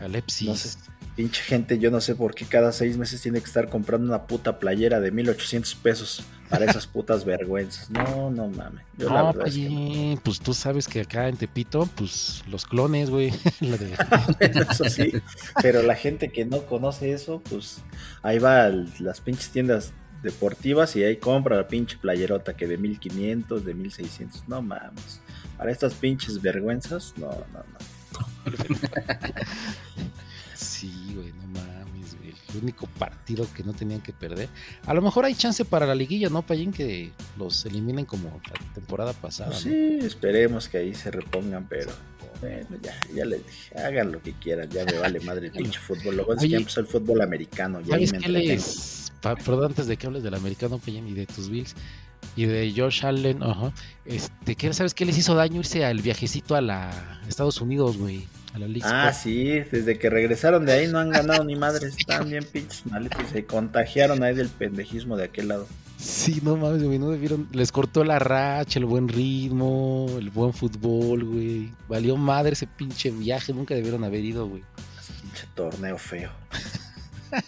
Alepsis. 0.00 0.48
No 0.48 0.54
sé. 0.56 0.78
Pinche 1.16 1.42
gente, 1.42 1.78
yo 1.78 1.90
no 1.90 2.00
sé 2.02 2.14
por 2.14 2.34
qué 2.34 2.44
cada 2.44 2.72
seis 2.72 2.98
meses 2.98 3.22
tiene 3.22 3.40
que 3.40 3.46
estar 3.46 3.70
comprando 3.70 4.06
una 4.06 4.26
puta 4.26 4.58
playera 4.58 5.00
de 5.00 5.10
1800 5.10 5.74
pesos 5.76 6.22
para 6.50 6.66
esas 6.70 6.86
putas 6.86 7.24
vergüenzas. 7.24 7.88
No, 7.90 8.30
no 8.30 8.48
mames. 8.48 8.84
Yo 8.98 9.08
la 9.08 9.20
No, 9.22 9.26
verdad 9.32 9.48
es 9.48 9.54
que 9.54 9.70
no. 9.70 10.20
Pues 10.22 10.40
tú 10.40 10.52
sabes 10.52 10.86
que 10.86 11.00
acá 11.00 11.26
en 11.28 11.38
Tepito, 11.38 11.88
pues 11.96 12.44
los 12.48 12.66
clones, 12.66 13.08
güey. 13.08 13.32
La 13.60 13.78
de- 13.78 13.94
Eso 14.70 14.84
sí, 14.90 15.14
pero 15.62 15.82
la 15.82 15.94
gente 15.94 16.30
que 16.30 16.44
no 16.44 16.66
conoce 16.66 17.12
eso, 17.12 17.40
pues 17.48 17.78
ahí 18.22 18.38
va 18.38 18.66
a 18.66 18.68
las 19.00 19.20
pinches 19.22 19.48
tiendas 19.50 19.92
deportivas 20.22 20.96
y 20.96 21.04
ahí 21.04 21.16
compra 21.16 21.56
la 21.56 21.68
pinche 21.68 21.96
playerota 21.98 22.54
que 22.56 22.66
de 22.66 22.76
1500, 22.76 23.64
de 23.64 23.72
1600. 23.74 24.48
No 24.48 24.60
mames. 24.60 25.20
Para 25.56 25.70
estas 25.72 25.94
pinches 25.94 26.42
vergüenzas, 26.42 27.14
no, 27.16 27.28
no, 27.30 27.64
no. 27.72 27.78
Sí, 30.80 31.12
güey, 31.14 31.32
no 31.32 31.46
mames, 31.46 32.16
güey. 32.18 32.34
El 32.54 32.62
único 32.62 32.86
partido 32.98 33.46
que 33.54 33.62
no 33.64 33.72
tenían 33.72 34.00
que 34.00 34.12
perder. 34.12 34.48
A 34.86 34.92
lo 34.94 35.00
mejor 35.02 35.24
hay 35.24 35.34
chance 35.34 35.64
para 35.64 35.86
la 35.86 35.94
liguilla, 35.94 36.28
¿no, 36.28 36.42
Payín? 36.42 36.72
Que 36.72 37.10
los 37.38 37.64
eliminen 37.64 38.04
como 38.04 38.28
la 38.28 38.74
temporada 38.74 39.12
pasada. 39.14 39.50
Pues 39.50 39.64
¿no? 39.66 39.72
sí, 39.72 39.98
esperemos 40.02 40.68
que 40.68 40.78
ahí 40.78 40.94
se 40.94 41.10
repongan, 41.10 41.66
pero 41.68 41.92
Bueno, 42.40 42.76
ya, 42.82 42.94
ya 43.14 43.24
les 43.24 43.46
dije, 43.46 43.78
hagan 43.78 44.12
lo 44.12 44.20
que 44.20 44.32
quieran, 44.34 44.68
ya 44.68 44.84
me 44.84 44.98
vale 44.98 45.20
madre 45.20 45.46
el 45.46 45.52
pinche 45.52 45.78
fútbol. 45.80 46.20
Es 46.20 46.42
Oye, 46.42 46.48
que 46.50 46.56
empezó 46.56 46.80
el 46.80 46.86
fútbol 46.86 47.22
americano, 47.22 47.80
ya 47.80 47.94
¿Sabes 47.94 48.12
qué 48.12 48.28
les... 48.28 49.12
pa- 49.22 49.36
Perdón, 49.36 49.66
antes 49.66 49.86
de 49.86 49.96
que 49.96 50.06
hables 50.06 50.22
del 50.22 50.34
americano, 50.34 50.78
Peña, 50.78 51.00
y 51.08 51.14
de 51.14 51.24
tus 51.26 51.48
Bills, 51.48 51.74
y 52.36 52.44
de 52.44 52.72
Josh 52.76 53.06
Allen, 53.06 53.42
ajá, 53.42 53.72
este, 54.04 54.54
¿qué, 54.56 54.72
¿sabes 54.74 54.92
qué 54.92 55.06
les 55.06 55.16
hizo 55.16 55.34
daño 55.34 55.60
irse 55.60 55.84
al 55.86 56.02
viajecito 56.02 56.54
a 56.54 56.60
la 56.60 57.20
Estados 57.26 57.60
Unidos, 57.62 57.96
güey? 57.96 58.26
A 58.56 58.58
la 58.58 58.68
Ah, 58.84 59.12
sí, 59.12 59.60
desde 59.70 59.98
que 59.98 60.08
regresaron 60.08 60.64
de 60.64 60.72
ahí 60.72 60.86
no 60.86 60.98
han 60.98 61.10
ganado 61.10 61.44
ni 61.44 61.56
madre, 61.56 61.88
están 61.88 62.30
bien 62.30 62.42
pinches 62.42 62.86
maletos 62.86 63.20
y 63.28 63.32
se 63.34 63.44
contagiaron 63.44 64.22
ahí 64.22 64.34
del 64.34 64.48
pendejismo 64.48 65.18
de 65.18 65.24
aquel 65.24 65.48
lado. 65.48 65.66
Sí, 65.98 66.40
no 66.42 66.56
mames, 66.56 66.82
güey, 66.82 66.98
no 66.98 67.10
debieron, 67.10 67.48
les 67.52 67.70
cortó 67.70 68.02
la 68.02 68.18
racha, 68.18 68.78
el 68.78 68.86
buen 68.86 69.08
ritmo, 69.08 70.06
el 70.18 70.30
buen 70.30 70.54
fútbol, 70.54 71.24
güey. 71.24 71.70
Valió 71.86 72.16
madre 72.16 72.54
ese 72.54 72.66
pinche 72.66 73.10
viaje, 73.10 73.52
nunca 73.52 73.74
debieron 73.74 74.04
haber 74.04 74.24
ido, 74.24 74.48
güey. 74.48 74.62
Pinche 75.20 75.46
torneo 75.54 75.98
feo. 75.98 76.30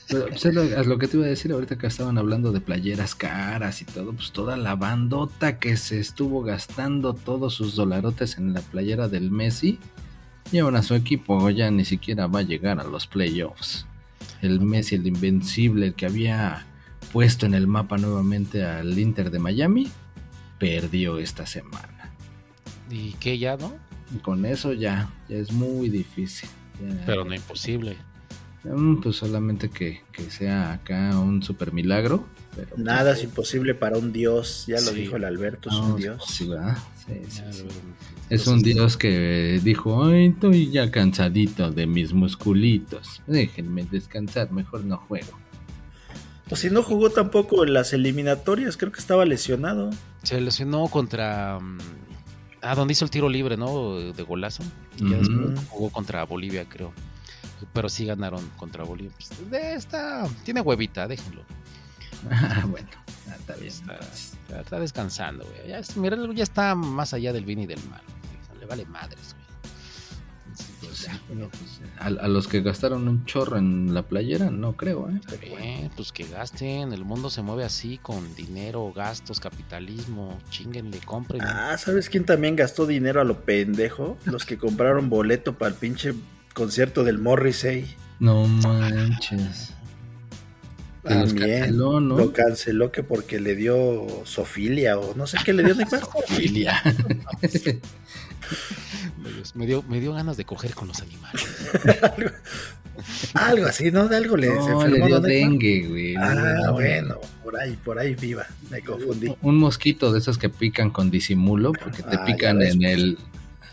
Pero, 0.08 0.26
pues, 0.28 0.44
es 0.44 0.52
lo, 0.54 0.62
es 0.62 0.86
lo 0.86 0.98
que 0.98 1.08
te 1.08 1.16
iba 1.16 1.24
a 1.24 1.30
decir 1.30 1.52
ahorita 1.52 1.78
que 1.78 1.86
estaban 1.86 2.18
hablando 2.18 2.52
de 2.52 2.60
playeras 2.60 3.14
caras 3.14 3.80
y 3.80 3.86
todo, 3.86 4.12
pues 4.12 4.30
toda 4.32 4.58
la 4.58 4.74
bandota 4.74 5.58
que 5.58 5.78
se 5.78 6.00
estuvo 6.00 6.42
gastando 6.42 7.14
todos 7.14 7.54
sus 7.54 7.76
dolarotes 7.76 8.36
en 8.36 8.52
la 8.52 8.60
playera 8.60 9.08
del 9.08 9.30
Messi 9.30 9.78
y 10.52 10.58
ahora 10.58 10.82
su 10.82 10.94
equipo 10.94 11.50
ya 11.50 11.70
ni 11.70 11.84
siquiera 11.84 12.26
va 12.26 12.40
a 12.40 12.42
llegar 12.42 12.80
a 12.80 12.84
los 12.84 13.06
playoffs. 13.06 13.86
El 14.42 14.60
Messi, 14.60 14.94
el 14.94 15.06
invencible, 15.06 15.86
el 15.88 15.94
que 15.94 16.06
había 16.06 16.66
puesto 17.12 17.46
en 17.46 17.54
el 17.54 17.66
mapa 17.66 17.96
nuevamente 17.98 18.64
al 18.64 18.98
Inter 18.98 19.30
de 19.30 19.38
Miami, 19.38 19.88
perdió 20.58 21.18
esta 21.18 21.46
semana. 21.46 22.12
¿Y 22.90 23.12
qué 23.14 23.38
ya, 23.38 23.56
no? 23.56 23.74
Y 24.14 24.18
con 24.18 24.44
eso 24.46 24.72
ya, 24.72 25.10
ya 25.28 25.36
es 25.36 25.52
muy 25.52 25.88
difícil. 25.88 26.48
Ya- 26.80 27.04
Pero 27.06 27.24
no 27.24 27.34
imposible. 27.34 27.96
Mm, 28.64 28.96
Pues 29.00 29.16
solamente 29.16 29.70
que, 29.70 30.00
que 30.12 30.30
sea 30.30 30.72
acá 30.72 31.18
un 31.18 31.42
super 31.42 31.72
milagro. 31.72 32.26
Pero 32.56 32.68
pues, 32.70 32.80
Nada 32.80 33.12
es 33.12 33.22
imposible 33.22 33.74
para 33.74 33.98
un 33.98 34.12
dios, 34.12 34.64
ya 34.66 34.76
lo 34.80 34.90
Sí. 34.92 35.00
dijo 35.00 35.16
el 35.16 35.24
Alberto, 35.24 35.68
es 35.70 35.76
no, 35.76 35.94
un 35.94 35.96
dios. 35.96 36.24
sí, 36.26 36.48
¿verdad? 36.48 36.76
Sí, 37.06 37.14
sí, 37.28 37.42
Ya, 37.44 37.52
sí. 37.52 37.62
güey. 37.62 37.74
Es 38.30 38.46
un 38.46 38.60
dios 38.62 38.96
que 38.96 39.60
dijo, 39.62 40.04
ay, 40.04 40.26
estoy 40.26 40.70
ya 40.70 40.90
cansadito 40.90 41.70
de 41.70 41.86
mis 41.86 42.12
musculitos. 42.12 43.22
Déjenme 43.26 43.84
descansar, 43.84 44.50
mejor 44.52 44.84
no 44.84 44.98
juego. 44.98 45.38
Pues 46.48 46.62
si 46.62 46.70
no 46.70 46.82
jugó 46.82 47.10
tampoco 47.10 47.64
en 47.64 47.74
las 47.74 47.92
eliminatorias, 47.92 48.76
creo 48.76 48.90
que 48.90 49.00
estaba 49.00 49.24
lesionado. 49.24 49.90
Se 50.22 50.40
lesionó 50.40 50.88
contra. 50.88 51.58
mm, 51.60 51.78
Ah, 52.60 52.74
donde 52.74 52.90
hizo 52.92 53.04
el 53.04 53.10
tiro 53.12 53.28
libre, 53.28 53.56
¿no? 53.56 53.98
De 54.00 54.22
golazo. 54.24 54.64
Y 54.96 55.08
ya 55.08 55.16
después 55.18 55.60
jugó 55.68 55.90
contra 55.90 56.24
Bolivia, 56.24 56.66
creo. 56.68 56.92
Pero 57.72 57.88
sí 57.88 58.04
ganaron 58.06 58.48
contra 58.56 58.84
Bolivia. 58.84 59.12
Pues, 59.16 59.50
de 59.50 59.74
esta. 59.74 60.26
Tiene 60.44 60.60
huevita, 60.60 61.06
déjenlo. 61.08 61.42
Ah, 62.30 62.64
bueno, 62.68 62.88
ah, 63.30 63.34
está 63.38 63.54
bien. 63.54 63.68
Está, 63.68 63.92
entonces. 63.94 64.32
está- 64.42 64.60
está 64.60 64.80
descansando, 64.80 65.44
güey. 65.44 65.68
Ya, 65.68 65.80
mira, 65.96 66.16
ya 66.34 66.42
está 66.42 66.74
más 66.74 67.14
allá 67.14 67.32
del 67.32 67.44
bien 67.44 67.60
y 67.60 67.66
del 67.66 67.78
mal. 67.88 68.02
güey. 68.06 68.60
Le 68.60 68.66
vale 68.66 68.84
madres, 68.86 69.34
güey. 69.34 69.48
Pues 70.48 70.66
pues, 70.80 70.98
sí, 70.98 71.06
ya, 71.06 71.20
pero, 71.28 71.48
pues, 71.50 71.80
a, 72.00 72.06
a 72.06 72.28
los 72.28 72.48
que 72.48 72.60
gastaron 72.62 73.06
un 73.06 73.24
chorro 73.26 73.56
en 73.58 73.94
la 73.94 74.02
playera, 74.02 74.50
no 74.50 74.76
creo, 74.76 75.08
¿eh? 75.10 75.90
Pues 75.94 76.10
que 76.10 76.24
gasten. 76.24 76.92
El 76.92 77.04
mundo 77.04 77.30
se 77.30 77.42
mueve 77.42 77.64
así 77.64 77.98
con 77.98 78.34
dinero, 78.34 78.92
gastos, 78.92 79.38
capitalismo. 79.38 80.38
Chinguenle, 80.50 80.98
compren. 81.00 81.42
Ah, 81.42 81.76
¿sabes 81.78 82.08
quién 82.08 82.24
también 82.24 82.56
gastó 82.56 82.86
dinero 82.86 83.20
a 83.20 83.24
lo 83.24 83.40
pendejo? 83.42 84.16
Los 84.24 84.44
que 84.44 84.58
compraron 84.58 85.08
boleto 85.10 85.56
para 85.58 85.68
el 85.70 85.74
pinche 85.76 86.14
concierto 86.58 87.04
del 87.04 87.18
Morrissey. 87.18 87.86
No 88.18 88.46
manches. 88.48 89.72
También. 91.04 91.60
canceló, 91.60 92.00
¿no? 92.00 92.18
Lo 92.18 92.32
canceló 92.32 92.90
que 92.92 93.02
porque 93.04 93.38
le 93.40 93.54
dio 93.54 94.06
sofilia 94.24 94.98
o 94.98 95.14
no 95.14 95.26
sé 95.28 95.38
qué 95.44 95.52
le 95.52 95.62
dio 95.62 95.74
Neymar. 95.76 96.00
Filia. 96.26 96.82
Dios, 99.34 99.54
Me 99.56 99.66
dio, 99.66 99.82
me 99.84 100.00
dio 100.00 100.12
ganas 100.12 100.36
de 100.36 100.44
coger 100.44 100.74
con 100.74 100.88
los 100.88 101.00
animales. 101.00 101.46
algo, 102.02 102.30
algo 103.34 103.66
así, 103.66 103.90
¿no? 103.90 104.08
De 104.08 104.16
algo 104.16 104.36
le 104.36 104.48
se 104.48 104.54
No, 104.54 104.80
le 104.80 104.86
enfermó, 104.86 105.06
dio 105.06 105.20
dengue, 105.20 105.86
güey. 105.86 106.14
le 106.14 106.20
dio 106.20 106.20
Ah, 106.20 106.70
bueno, 106.72 107.18
por 107.44 107.56
ahí, 107.58 107.76
por 107.84 107.98
ahí 107.98 108.14
viva. 108.14 108.46
Me 108.70 108.80
confundí. 108.82 109.34
Un 109.42 109.56
mosquito 109.58 110.12
de 110.12 110.18
esos 110.18 110.38
que 110.38 110.48
pican 110.48 110.90
con 110.90 111.10
disimulo, 111.10 111.72
porque 111.72 112.02
te 112.02 112.16
Ah, 112.16 112.24
pican 112.24 112.60
en 112.62 112.78
pues. 112.78 112.92
el. 112.92 113.18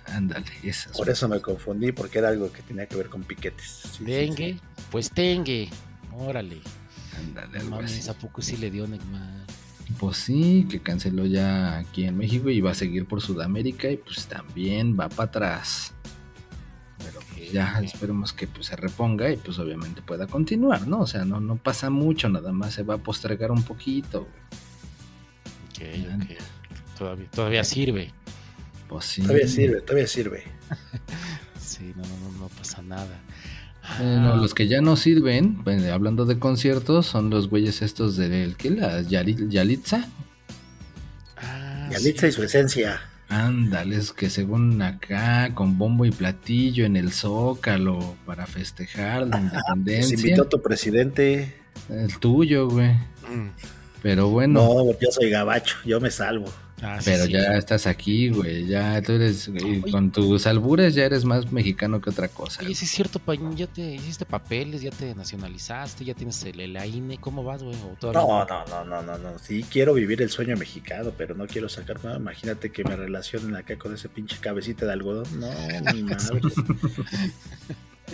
Ándale, 0.08 0.46
esas. 0.64 0.96
Por 0.96 1.10
eso 1.10 1.28
me 1.28 1.42
confundí, 1.42 1.92
porque 1.92 2.20
era 2.20 2.30
algo 2.30 2.52
que 2.52 2.62
tenía 2.62 2.86
que 2.88 2.96
ver 2.96 3.10
con 3.10 3.24
piquetes. 3.24 3.84
Sí, 3.98 4.04
Dengue, 4.06 4.60
pues 4.92 5.10
tengue. 5.10 5.70
Órale. 6.18 6.60
Ándale, 7.18 7.60
No 7.64 7.72
mames. 7.72 8.08
¿a 8.10 8.14
poco 8.14 8.42
sí 8.42 8.58
le 8.58 8.70
dio 8.72 8.88
Neymar? 8.88 9.46
Pues 10.00 10.18
sí, 10.18 10.68
que 10.70 10.80
canceló 10.82 11.26
ya 11.26 11.78
aquí 11.78 12.06
en 12.06 12.18
México 12.18 12.50
y 12.50 12.60
va 12.62 12.72
a 12.72 12.76
seguir 12.76 13.06
por 13.08 13.22
Sudamérica 13.22 13.90
y 13.90 13.98
pues 13.98 14.26
también 14.28 14.98
va 15.00 15.10
para 15.10 15.24
atrás. 15.30 15.94
Pero 16.98 17.20
pues, 17.34 17.52
ya 17.52 17.80
esperemos 17.84 18.34
que 18.34 18.48
pues 18.48 18.68
se 18.68 18.76
reponga 18.76 19.30
y 19.32 19.38
pues 19.38 19.60
obviamente 19.60 20.02
pueda 20.02 20.28
continuar, 20.28 20.88
¿no? 20.88 21.02
O 21.02 21.08
sea, 21.08 21.24
no, 21.26 21.40
no 21.40 21.56
pasa 21.58 21.90
mucho, 21.90 22.30
nada 22.30 22.52
más 22.52 22.74
se 22.74 22.84
va 22.84 22.96
a 22.96 22.98
postergar 22.98 23.52
un 23.52 23.64
poquito. 23.64 24.28
güey. 25.78 26.04
Ok, 26.06 26.24
ok. 26.24 26.38
Todavía, 26.98 27.30
todavía 27.32 27.64
sirve. 27.64 28.12
Pues 28.90 29.06
sí. 29.06 29.22
Todavía 29.22 29.48
sirve, 29.48 29.82
todavía 29.82 30.08
sirve. 30.08 30.44
Sí, 31.60 31.94
no, 31.96 32.04
no, 32.04 32.32
no, 32.32 32.40
no 32.42 32.48
pasa 32.50 32.82
nada. 32.84 33.20
Bueno, 33.98 34.34
Ah, 34.34 34.36
los 34.38 34.54
que 34.54 34.68
ya 34.68 34.82
no 34.82 34.96
sirven, 34.96 35.64
bueno, 35.64 35.92
hablando 35.92 36.26
de 36.26 36.38
conciertos, 36.40 37.08
son 37.08 37.30
los 37.32 37.50
güeyes 37.50 37.82
estos 37.82 38.16
del 38.18 38.56
que 38.56 38.70
la 38.70 39.02
Yali- 39.02 39.50
Yalitza. 39.50 40.08
ah, 41.38 41.90
Yalitza 41.92 42.28
y 42.28 42.32
su 42.32 42.44
esencia. 42.44 43.02
Ándales, 43.30 44.12
que 44.12 44.30
según 44.30 44.80
acá, 44.84 45.54
con 45.56 45.78
bombo 45.80 46.06
y 46.06 46.12
platillo 46.12 46.86
en 46.86 46.96
el 46.96 47.12
Zócalo 47.12 48.16
para 48.26 48.46
festejar 48.46 49.28
la 49.28 49.38
Se 49.40 49.42
independencia. 49.44 50.16
invitó 50.18 50.44
a 50.44 50.50
tu 50.50 50.62
presidente. 50.62 51.56
El 51.90 52.18
tuyo, 52.20 52.70
güey. 52.70 52.92
Mm. 52.94 53.50
Pero 54.04 54.30
bueno, 54.30 54.60
No, 54.62 54.92
yo 55.00 55.12
soy 55.12 55.32
gabacho, 55.32 55.76
yo 55.86 56.00
me 56.00 56.12
salvo. 56.12 56.46
Ah, 56.82 57.00
sí, 57.00 57.10
pero 57.10 57.26
sí. 57.26 57.32
ya 57.32 57.56
estás 57.58 57.88
aquí, 57.88 58.30
güey. 58.30 58.68
Ya 58.68 59.02
tú 59.02 59.14
eres, 59.14 59.48
güey, 59.48 59.80
con 59.80 60.12
tus 60.12 60.46
albures 60.46 60.94
ya 60.94 61.06
eres 61.06 61.24
más 61.24 61.52
mexicano 61.52 62.02
que 62.02 62.10
otra 62.10 62.28
cosa. 62.28 62.62
Oye, 62.64 62.76
sí 62.76 62.84
es 62.86 62.92
cierto, 62.92 63.20
Pañón, 63.20 63.56
ya 63.56 63.68
te 63.68 63.96
hiciste 63.96 64.26
papeles, 64.26 64.82
ya 64.82 64.92
te 64.92 65.16
nacionalizaste, 65.16 66.04
ya 66.04 66.14
tienes 66.14 66.44
el, 66.44 66.60
el 66.60 66.76
AINE, 66.76 67.18
¿cómo 67.18 67.44
vas, 67.44 67.64
güey? 67.64 67.76
¿O 67.78 67.96
todavía 67.98 68.22
No, 68.22 68.46
no, 68.46 68.66
no, 68.66 69.02
no, 69.02 69.18
no, 69.18 69.18
no. 69.32 69.40
Sí 69.40 69.66
quiero 69.70 69.94
vivir 69.94 70.22
el 70.22 70.30
sueño 70.30 70.58
mexicano, 70.58 71.12
pero 71.18 71.34
no 71.34 71.48
quiero 71.48 71.70
sacar 71.70 72.04
nada. 72.04 72.18
Imagínate 72.18 72.72
que 72.72 72.84
me 72.84 72.96
relacionen 72.98 73.56
acá 73.56 73.78
con 73.78 73.94
ese 73.94 74.10
pinche 74.10 74.38
cabecita 74.42 74.86
de 74.86 74.92
algodón. 74.94 75.26
No, 75.40 75.50
mi 75.94 76.04
madre. 76.04 76.42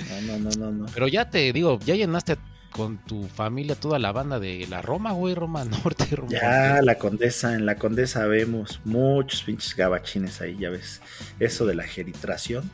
No, 0.10 0.22
no, 0.22 0.40
no, 0.40 0.50
no, 0.58 0.72
no. 0.72 0.86
Pero 0.94 1.08
ya 1.08 1.30
te 1.30 1.52
digo, 1.52 1.80
ya 1.84 1.96
llenaste 1.96 2.38
con 2.72 2.98
tu 2.98 3.28
familia 3.28 3.76
toda 3.76 4.00
la 4.00 4.12
banda 4.12 4.40
de 4.40 4.66
la 4.68 4.82
Roma, 4.82 5.12
güey, 5.12 5.36
Roma 5.36 5.64
Norte, 5.84 6.16
Roma 6.16 6.32
Ya 6.32 6.82
la 6.82 6.98
condesa, 6.98 7.54
en 7.54 7.66
la 7.66 7.76
condesa 7.76 8.26
vemos 8.26 8.80
muchos 8.86 9.44
pinches 9.44 9.76
gabachines 9.76 10.42
ahí, 10.42 10.58
ya 10.58 10.70
ves. 10.70 11.02
Eso 11.40 11.66
de 11.66 11.76
la 11.76 11.84
geritración. 11.84 12.70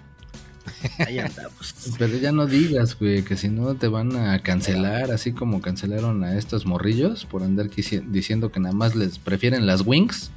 Ahí 0.99 1.19
andamos. 1.19 1.75
Pero 1.97 2.17
ya 2.17 2.31
no 2.31 2.45
digas, 2.45 2.97
güey, 2.97 3.23
que 3.23 3.35
si 3.35 3.49
no 3.49 3.75
te 3.75 3.87
van 3.87 4.15
a 4.15 4.41
cancelar, 4.43 5.11
así 5.11 5.33
como 5.33 5.61
cancelaron 5.61 6.23
a 6.23 6.37
estos 6.37 6.65
morrillos 6.65 7.25
por 7.25 7.43
andar 7.43 7.69
diciendo 7.69 8.51
que 8.51 8.59
nada 8.59 8.75
más 8.75 8.95
les 8.95 9.19
prefieren 9.19 9.65
las 9.65 9.81
wings. 9.85 10.31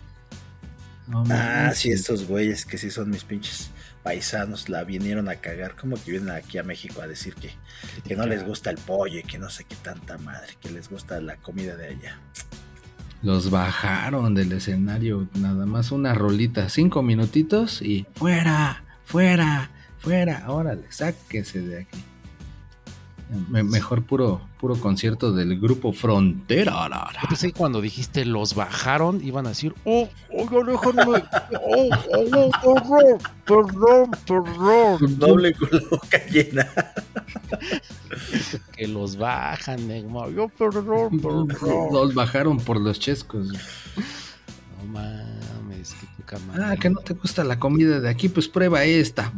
No 1.06 1.24
Ah, 1.28 1.72
sí, 1.74 1.90
estos 1.90 2.26
güeyes 2.26 2.64
que 2.64 2.78
sí 2.78 2.90
son 2.90 3.10
mis 3.10 3.24
pinches 3.24 3.70
paisanos 4.02 4.68
la 4.68 4.84
vinieron 4.84 5.28
a 5.28 5.36
cagar. 5.36 5.76
Como 5.76 5.96
que 5.96 6.12
vienen 6.12 6.30
aquí 6.30 6.58
a 6.58 6.62
México 6.62 7.02
a 7.02 7.06
decir 7.06 7.34
que, 7.34 7.50
que 8.04 8.16
no 8.16 8.26
les 8.26 8.44
gusta 8.44 8.70
el 8.70 8.78
pollo 8.78 9.18
y 9.18 9.22
que 9.22 9.38
no 9.38 9.50
sé 9.50 9.64
qué 9.64 9.76
tanta 9.76 10.18
madre, 10.18 10.54
que 10.60 10.70
les 10.70 10.88
gusta 10.88 11.20
la 11.20 11.36
comida 11.36 11.76
de 11.76 11.88
allá. 11.88 12.18
Los 13.22 13.50
bajaron 13.50 14.34
del 14.34 14.52
escenario, 14.52 15.28
nada 15.34 15.66
más 15.66 15.92
una 15.92 16.14
rolita, 16.14 16.70
cinco 16.70 17.02
minutitos 17.02 17.82
y 17.82 18.06
fuera, 18.14 18.82
fuera, 19.04 19.70
fuera, 19.98 20.44
órale, 20.48 20.90
sáquese 20.90 21.60
de 21.60 21.80
aquí. 21.82 22.04
Me- 23.48 23.62
mejor 23.62 24.02
puro, 24.02 24.40
puro 24.58 24.74
concierto 24.76 25.32
del 25.32 25.60
grupo 25.60 25.92
Frontera. 25.92 26.88
Yo 27.22 27.28
pensé 27.28 27.52
cuando 27.52 27.80
dijiste 27.80 28.24
los 28.24 28.54
bajaron, 28.56 29.22
iban 29.22 29.46
a 29.46 29.50
decir, 29.50 29.72
oh, 29.84 30.08
oiga, 30.32 30.64
déjenme, 30.66 31.22
oh, 31.62 31.88
oh, 32.34 32.50
oh, 32.64 33.18
perdón, 33.46 34.10
perdón. 34.26 35.18
Doble 35.18 35.54
con 35.54 35.68
la 35.70 35.80
boca 35.90 36.26
llena. 36.26 36.66
Que 38.76 38.88
los 38.88 39.16
bajan, 39.16 39.86
Neymar. 39.86 40.30
Yo, 40.30 40.48
perdón, 40.48 41.20
perdón. 41.22 41.48
Los 41.92 42.14
bajaron 42.14 42.58
por 42.58 42.80
los 42.80 42.98
chescos. 42.98 43.46
No 44.78 44.86
mames, 44.92 45.94
qué, 46.00 46.06
Toluca, 46.26 46.38
madre. 46.48 46.64
Ah, 46.64 46.76
que 46.76 46.90
no 46.90 46.98
te 47.00 47.14
gusta 47.14 47.44
la 47.44 47.60
comida 47.60 48.00
de 48.00 48.08
aquí, 48.08 48.28
pues 48.28 48.48
prueba 48.48 48.84
esta. 48.84 49.32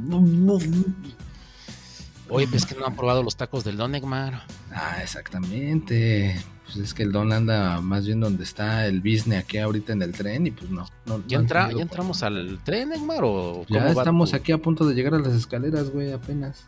Oye, 2.34 2.46
pues 2.48 2.64
que 2.66 2.74
no 2.74 2.86
han 2.86 2.96
probado 2.96 3.22
los 3.22 3.36
tacos 3.36 3.62
del 3.64 3.76
Don 3.76 3.94
Egmar. 3.94 4.42
Ah, 4.74 4.98
exactamente. 5.02 6.42
Pues 6.64 6.76
es 6.78 6.94
que 6.94 7.02
el 7.02 7.12
Don 7.12 7.32
anda 7.32 7.80
más 7.80 8.06
bien 8.06 8.20
donde 8.20 8.44
está 8.44 8.86
el 8.86 9.00
business 9.00 9.44
aquí 9.44 9.58
ahorita 9.58 9.92
en 9.92 10.02
el 10.02 10.12
tren 10.12 10.46
y 10.46 10.50
pues 10.50 10.70
no. 10.70 10.86
no 11.06 11.22
¿Ya, 11.26 11.38
entra, 11.38 11.66
¿Ya 11.66 11.72
por- 11.72 11.82
entramos 11.82 12.22
al 12.22 12.58
tren, 12.64 12.92
Egmar? 12.92 13.20
¿O 13.22 13.66
Ya 13.68 13.80
cómo 13.80 13.94
va 13.94 14.00
estamos 14.02 14.30
tu- 14.30 14.36
aquí 14.36 14.52
a 14.52 14.58
punto 14.58 14.86
de 14.86 14.94
llegar 14.94 15.14
a 15.14 15.18
las 15.18 15.34
escaleras, 15.34 15.90
güey, 15.90 16.12
apenas. 16.12 16.64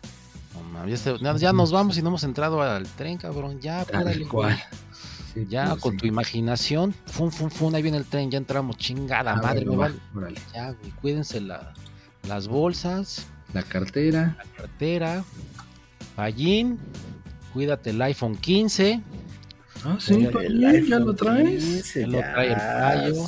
No, 0.73 0.87
ya, 0.87 0.97
se- 0.97 1.17
ya- 1.39 1.53
nos 1.53 1.73
vamos 1.73 1.97
y 1.99 2.03
no 2.03 2.09
hemos 2.09 2.25
entrado 2.25 2.61
al 2.63 2.87
tren, 2.87 3.17
cabrón. 3.19 3.61
Ya, 3.61 3.85
cual. 4.29 4.63
Sí, 5.33 5.47
Ya 5.49 5.71
pues, 5.71 5.81
con 5.83 5.93
sí. 5.93 5.99
tu 5.99 6.07
imaginación, 6.07 6.95
fun, 7.07 7.33
fun, 7.33 7.51
fun, 7.51 7.75
ahí 7.75 7.83
viene 7.83 7.97
el 7.99 8.05
tren, 8.05 8.31
ya 8.31 8.39
entramos, 8.39 8.77
chingada 8.77 9.33
Ah, 9.33 9.43
madre, 9.43 9.65
me 9.65 9.77
va, 9.77 9.91
vale. 10.13 10.41
Ya, 10.55 10.71
güey, 10.73 10.91
cuídense 11.01 11.41
la- 11.41 11.73
las 12.29 12.47
bolsas, 12.47 13.27
La 13.53 13.63
cartera. 13.65 14.37
la 14.39 14.57
cartera, 14.57 15.25
Pallín, 16.17 16.79
cuídate 17.53 17.91
el 17.91 18.03
iPhone 18.03 18.37
15, 18.37 19.01
Ah, 19.87 19.97
sí, 20.01 20.15
El 20.15 20.31
Pallín, 20.31 20.87
ya 20.87 20.99
lo 20.99 21.15
traes. 21.15 21.63
15, 21.65 22.01
Ya 22.01 22.07
lo 22.07 22.19
trae 22.21 22.49
el 22.49 22.57
payo. 22.57 23.27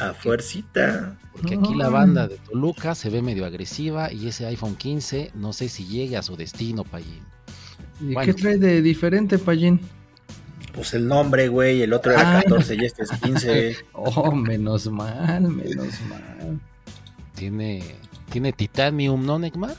A 0.00 0.12
fuercita. 0.12 1.16
porque 1.32 1.54
aquí 1.56 1.74
la 1.74 1.88
banda 1.88 2.28
de 2.28 2.36
Toluca 2.38 2.94
se 2.94 3.10
ve 3.10 3.20
medio 3.22 3.44
agresiva 3.44 4.12
y 4.12 4.28
ese 4.28 4.46
iPhone 4.46 4.76
15 4.76 5.32
no 5.34 5.52
sé 5.52 5.68
si 5.68 5.86
llegue 5.86 6.16
a 6.16 6.22
su 6.22 6.36
destino, 6.36 6.84
Pallín. 6.84 7.22
¿Y 8.00 8.12
Bueno. 8.14 8.20
qué 8.32 8.34
trae 8.40 8.58
de 8.58 8.80
diferente, 8.82 9.38
Pallín? 9.38 9.80
Pues 10.72 10.94
el 10.94 11.06
nombre, 11.06 11.48
güey. 11.48 11.82
El 11.82 11.92
otro 11.92 12.12
era 12.12 12.38
Ay. 12.38 12.42
14 12.44 12.74
y 12.74 12.84
este 12.84 13.02
es 13.04 13.10
15. 13.12 13.76
Oh, 13.92 14.32
menos 14.32 14.86
mal, 14.90 15.42
menos 15.42 16.00
mal. 16.08 16.60
Tiene, 17.34 17.82
tiene 18.30 18.52
Titanium, 18.52 19.24
¿no, 19.24 19.38
Neymar? 19.38 19.76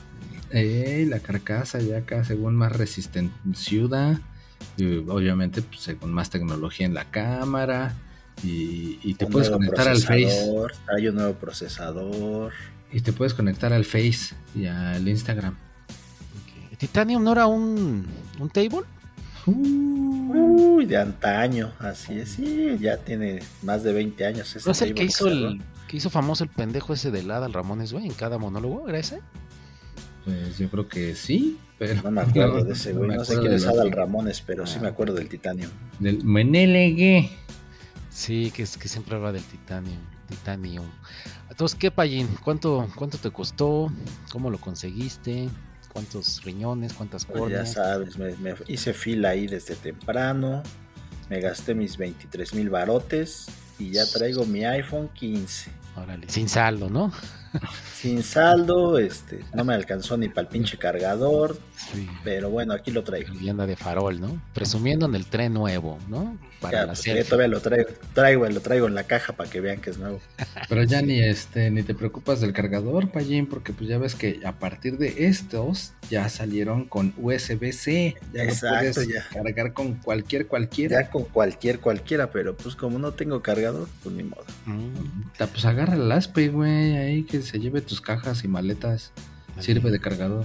Eh, 0.56 1.06
la 1.06 1.20
carcasa 1.20 1.80
ya 1.80 1.98
acá 1.98 2.24
según 2.24 2.56
más 2.56 2.72
resistenciuda. 2.72 4.20
Y 4.78 4.96
obviamente, 4.96 5.60
pues, 5.60 5.80
según 5.80 6.12
más 6.14 6.30
tecnología 6.30 6.86
en 6.86 6.94
la 6.94 7.04
cámara. 7.04 7.94
Y, 8.42 8.98
y 9.02 9.14
te 9.14 9.26
Un 9.26 9.32
puedes 9.32 9.50
conectar 9.50 9.86
al 9.86 9.98
Face. 9.98 10.50
Hay 10.94 11.08
un 11.08 11.16
nuevo 11.16 11.34
procesador. 11.34 12.52
Y 12.90 13.02
te 13.02 13.12
puedes 13.12 13.34
conectar 13.34 13.72
al 13.72 13.84
Face 13.84 14.34
y 14.54 14.66
al 14.66 15.06
Instagram. 15.06 15.56
¿Titanium 16.78 17.22
no 17.22 17.32
era 17.32 17.46
un, 17.46 18.06
un 18.38 18.50
table? 18.50 18.82
Uh, 19.46 20.82
de 20.86 20.96
antaño. 20.96 21.72
Así 21.78 22.18
es. 22.18 22.30
Sí, 22.30 22.76
ya 22.80 22.96
tiene 22.96 23.40
más 23.62 23.82
de 23.82 23.92
20 23.92 24.26
años. 24.26 24.56
ese 24.56 24.66
¿No 24.66 24.72
es 24.72 24.82
el 24.82 24.94
que 24.94 25.04
hizo 25.04 25.28
el 25.28 25.62
que 25.88 25.98
hizo 25.98 26.10
famoso 26.10 26.44
el 26.44 26.50
pendejo 26.50 26.94
ese 26.94 27.10
de 27.10 27.20
Adal 27.32 27.52
Ramones, 27.52 27.92
güey, 27.92 28.06
en 28.06 28.12
cada 28.12 28.38
monólogo? 28.38 28.88
¿Era 28.88 28.98
ese? 28.98 29.20
Pues 30.26 30.58
yo 30.58 30.68
creo 30.68 30.86
que 30.88 31.14
sí, 31.14 31.58
pero 31.78 32.02
No 32.02 32.10
me 32.10 32.20
acuerdo 32.20 32.62
de 32.64 32.72
ese, 32.74 32.92
güey. 32.92 33.16
No, 33.16 33.24
sé 33.24 33.38
quién 33.38 33.52
es 33.54 33.64
Adal 33.66 33.90
Ramones, 33.92 34.42
pero 34.42 34.66
sí 34.66 34.74
Ah. 34.78 34.82
me 34.82 34.88
acuerdo 34.88 35.14
del 35.14 35.28
Titanio. 35.30 35.68
Del 35.98 36.22
Menelegue. 36.24 37.30
Sí, 38.10 38.50
que, 38.54 38.62
es, 38.64 38.76
que 38.76 38.88
siempre 38.88 39.16
habla 39.16 39.32
del 39.32 39.42
Titanium. 39.44 39.98
Titanium. 40.28 40.86
Entonces, 41.48 41.78
¿qué, 41.78 41.90
Pallín? 41.90 42.28
¿Cuánto, 42.44 42.88
¿Cuánto 42.96 43.16
te 43.18 43.30
costó? 43.30 43.90
¿Cómo 44.32 44.50
lo 44.50 44.58
conseguiste? 44.58 45.48
¿Cuántos 45.92 46.42
riñones? 46.42 46.92
¿Cuántas 46.92 47.24
Pues 47.24 47.52
ya 47.52 47.64
sabes, 47.64 48.18
me, 48.18 48.34
me 48.36 48.54
hice 48.68 48.92
fila 48.92 49.30
ahí 49.30 49.46
desde 49.46 49.74
temprano. 49.76 50.62
Me 51.30 51.40
gasté 51.40 51.74
mis 51.74 51.96
23 51.96 52.54
mil 52.54 52.68
barotes. 52.70 53.46
Y 53.78 53.90
ya 53.90 54.04
traigo 54.10 54.46
mi 54.46 54.64
iPhone 54.64 55.08
15. 55.14 55.70
Órale, 55.96 56.28
sin 56.28 56.48
saldo, 56.48 56.88
¿no? 56.90 57.12
Sin 57.92 58.22
saldo, 58.22 58.98
este, 58.98 59.48
no 59.52 59.64
me 59.64 59.74
alcanzó 59.74 60.16
ni 60.16 60.28
para 60.28 60.42
el 60.46 60.48
pinche 60.48 60.78
cargador. 60.78 61.58
Sí. 61.74 62.20
Pero 62.22 62.50
bueno, 62.50 62.74
aquí 62.74 62.90
lo 62.90 63.04
traigo. 63.04 63.34
Y 63.38 63.48
anda 63.48 63.66
de 63.66 63.76
farol, 63.76 64.20
¿no? 64.20 64.42
Presumiendo 64.52 65.06
en 65.06 65.14
el 65.14 65.28
tren 65.28 65.52
nuevo, 65.54 66.04
¿no? 66.08 66.38
Para 66.60 66.78
Ya, 66.78 66.86
la 66.86 66.94
pues, 66.94 67.02
ya 67.12 67.24
todavía 67.24 67.48
lo 67.48 67.60
traigo, 67.60 67.90
traigo, 68.12 68.48
lo 68.48 68.60
traigo 68.62 68.86
en 68.86 68.94
la 68.94 69.06
caja 69.06 69.34
para 69.36 69.50
que 69.50 69.60
vean 69.60 69.80
que 69.80 69.90
es 69.90 69.98
nuevo. 69.98 70.20
Pero 70.68 70.82
ya 70.84 71.02
ni 71.02 71.20
este 71.20 71.70
ni 71.70 71.82
te 71.84 71.94
preocupas 71.94 72.40
del 72.40 72.52
cargador, 72.52 73.10
Pallín, 73.12 73.48
porque 73.48 73.72
pues 73.72 73.88
ya 73.88 73.98
ves 73.98 74.14
que 74.16 74.40
a 74.44 74.58
partir 74.58 74.98
de 74.98 75.26
estos 75.28 75.96
ya 76.08 76.28
salieron 76.28 76.88
con 76.88 77.14
USB-C. 77.16 78.16
Ya 78.32 78.42
Exacto, 78.42 79.00
lo 79.00 79.06
puedes 79.06 79.08
ya. 79.08 79.24
cargar 79.32 79.72
con 79.74 79.94
cualquier 79.96 80.46
cualquiera. 80.48 81.02
Ya 81.02 81.10
con 81.10 81.24
cualquier, 81.24 81.80
cualquiera, 81.80 82.30
pero 82.32 82.56
pues 82.56 82.76
como 82.76 82.98
no 82.98 83.14
tengo 83.14 83.42
cargador, 83.42 83.88
pues 84.02 84.14
ni 84.14 84.24
modo. 84.24 84.44
Mm, 84.64 85.30
Pues 85.38 85.64
agarra 85.64 85.94
el 85.94 86.10
aspe, 86.10 86.48
güey, 86.48 86.96
ahí 86.96 87.24
que 87.24 87.40
se 87.46 87.58
lleve 87.58 87.80
tus 87.80 88.00
cajas 88.02 88.44
y 88.44 88.48
maletas. 88.48 89.12
Sirve 89.58 89.90
de 89.90 89.98
cargador. 90.00 90.44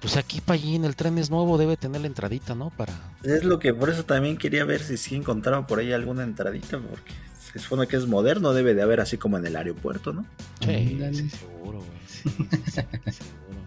Pues 0.00 0.16
aquí, 0.16 0.40
Pallín, 0.40 0.86
el 0.86 0.96
tren 0.96 1.18
es 1.18 1.30
nuevo, 1.30 1.58
debe 1.58 1.76
tener 1.76 2.00
la 2.00 2.06
entradita, 2.06 2.54
¿no? 2.54 2.70
Para... 2.70 2.94
Es 3.22 3.44
lo 3.44 3.58
que 3.58 3.74
por 3.74 3.90
eso 3.90 4.04
también 4.04 4.38
quería 4.38 4.64
ver 4.64 4.82
si 4.82 4.96
sí 4.96 5.14
encontraba 5.14 5.66
por 5.66 5.78
ahí 5.78 5.92
alguna 5.92 6.22
entradita, 6.22 6.78
porque 6.78 7.12
se 7.52 7.58
supone 7.58 7.86
que 7.86 7.96
es 7.96 8.06
moderno, 8.06 8.54
debe 8.54 8.74
de 8.74 8.82
haber 8.82 9.00
así 9.00 9.18
como 9.18 9.36
en 9.36 9.46
el 9.46 9.56
aeropuerto, 9.56 10.14
¿no? 10.14 10.24
Sí, 10.60 10.98
sí, 11.12 11.30
seguro, 11.30 11.78
güey. 11.78 11.98
Sí, 12.06 12.22
sí, 12.28 12.48
sí, 12.50 13.12
seguro. 13.12 13.60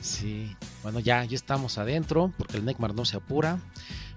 Sí. 0.00 0.56
Bueno, 0.82 1.00
ya, 1.00 1.24
ya 1.24 1.34
estamos 1.34 1.76
adentro, 1.76 2.32
porque 2.38 2.56
el 2.56 2.64
Necmar 2.64 2.94
no 2.94 3.04
se 3.04 3.16
apura. 3.16 3.58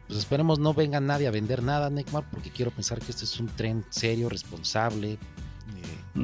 Pues 0.08 0.20
esperemos 0.20 0.60
no 0.60 0.74
venga 0.74 1.00
nadie 1.00 1.28
a 1.28 1.32
vender 1.32 1.64
nada, 1.64 1.90
Necmar, 1.90 2.24
porque 2.30 2.50
quiero 2.50 2.72
pensar 2.72 3.00
que 3.00 3.12
este 3.12 3.26
es 3.26 3.40
un 3.40 3.48
tren 3.48 3.86
serio, 3.90 4.30
responsable. 4.30 5.18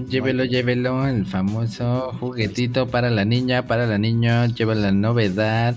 Llévelo, 0.10 0.44
llévelo, 0.44 1.08
el 1.08 1.26
famoso 1.26 2.12
juguetito 2.20 2.88
para 2.88 3.10
la 3.10 3.26
niña, 3.26 3.68
para 3.68 3.88
la 3.88 3.98
niña, 3.98 4.46
lleva 4.48 4.76
la 4.76 4.92
novedad. 4.92 5.76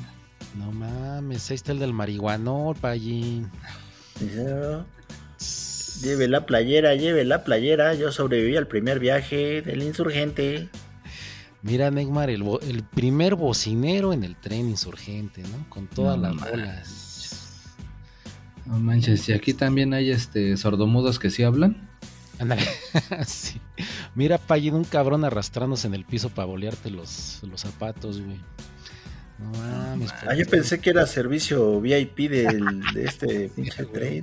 No 0.58 0.72
mames, 0.72 1.50
ahí 1.50 1.54
está 1.54 1.72
el 1.72 1.78
del. 1.78 1.94
Y 2.92 3.44
yo, 4.36 4.84
Lleve 6.02 6.28
la 6.28 6.46
playera, 6.46 6.94
lleve 6.94 7.24
la 7.24 7.44
playera. 7.44 7.94
Yo 7.94 8.10
sobreviví 8.10 8.56
al 8.56 8.66
primer 8.66 8.98
viaje 8.98 9.60
del 9.60 9.82
insurgente. 9.82 10.68
Mira, 11.62 11.90
Neymar, 11.90 12.30
el, 12.30 12.42
primer 12.94 13.34
bocinero 13.34 14.14
en 14.14 14.24
el 14.24 14.34
tren 14.36 14.70
insurgente, 14.70 15.42
¿no? 15.42 15.68
Con 15.68 15.86
todas 15.88 16.16
No 16.16 16.22
las 16.22 16.34
manches. 16.34 16.50
bolas. 16.52 17.76
No 18.64 18.78
manches, 18.78 19.28
y 19.28 19.32
aquí 19.32 19.52
también 19.52 19.92
hay 19.92 20.10
este 20.10 20.56
sordomudos 20.56 21.18
que 21.18 21.28
sí 21.28 21.42
hablan. 21.42 21.89
Ándale. 22.41 22.66
sí. 23.26 23.61
Mira, 24.14 24.41
un 24.72 24.84
cabrón 24.84 25.24
arrastrándose 25.24 25.86
en 25.86 25.95
el 25.95 26.05
piso 26.05 26.30
para 26.30 26.47
bolearte 26.47 26.91
los, 26.91 27.41
los 27.43 27.61
zapatos, 27.61 28.20
güey. 28.20 28.41
No 29.38 29.51
mames. 29.59 30.12
Ah, 30.28 30.34
yo 30.34 30.47
pensé 30.47 30.80
que 30.80 30.91
era 30.91 31.07
servicio 31.07 31.80
VIP 31.80 32.30
del, 32.30 32.82
de 32.95 33.05
este 33.05 33.49
pinche 33.57 33.84
tren. 33.84 34.22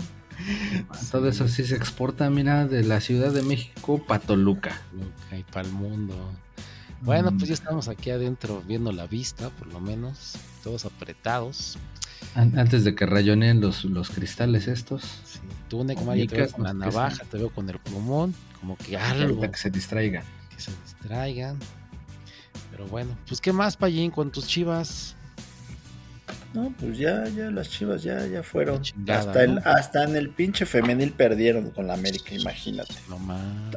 Todo 1.12 1.30
eso 1.30 1.48
sí 1.48 1.64
se 1.64 1.76
exporta, 1.76 2.30
mira, 2.30 2.68
de 2.68 2.84
la 2.84 3.02
Ciudad 3.02 3.32
de 3.32 3.42
México 3.42 4.04
para 4.06 4.20
Toluca. 4.20 4.82
Y 5.32 5.44
para 5.44 5.68
el 5.68 5.74
mundo. 5.74 6.16
Bueno, 7.02 7.32
Mm. 7.32 7.38
pues 7.38 7.48
ya 7.50 7.54
estamos 7.54 7.88
aquí 7.88 8.10
adentro 8.10 8.64
viendo 8.68 8.92
la 8.92 9.08
vista, 9.08 9.50
por 9.52 9.68
lo 9.68 9.80
menos. 9.80 10.34
Todos 10.64 10.86
apretados. 10.86 11.78
An- 12.36 12.58
Antes 12.58 12.84
de 12.84 12.94
que 12.96 13.06
rayoneen 13.06 13.62
los, 13.62 13.84
los 13.86 14.10
cristales 14.10 14.68
estos. 14.68 15.02
Sí. 15.26 15.40
Tú, 15.70 15.86
te 15.86 15.96
veo 15.96 16.50
con 16.52 16.64
la 16.64 16.74
navaja, 16.74 17.24
te 17.26 17.38
veo 17.38 17.50
con 17.50 17.70
el 17.70 17.80
plumón. 17.80 18.34
Como 18.60 18.78
que 18.78 18.98
algo. 18.98 19.42
Que 19.42 19.58
se 19.58 19.70
distraigan. 19.70 20.24
que 20.56 20.62
se 20.62 20.72
distraigan. 20.84 21.58
Pero 22.72 22.88
bueno, 22.88 23.18
pues 23.28 23.42
qué 23.42 23.52
más, 23.52 23.76
Pallín, 23.76 24.12
con 24.12 24.32
tus 24.32 24.48
chivas. 24.48 25.16
No, 26.54 26.74
pues 26.80 26.98
ya, 26.98 27.28
ya 27.30 27.52
las 27.52 27.70
chivas 27.70 28.04
ya, 28.04 28.26
ya 28.28 28.44
fueron. 28.44 28.82
Chingada, 28.82 29.20
hasta, 29.20 29.44
el, 29.44 29.58
hasta 29.60 30.04
en 30.06 30.16
el 30.16 30.30
pinche 30.30 30.66
femenil 30.66 31.12
perdieron 31.12 31.72
con 31.72 31.88
la 31.88 31.94
América, 31.94 32.34
imagínate. 32.34 32.96
No 33.10 33.18
mames. 33.20 33.76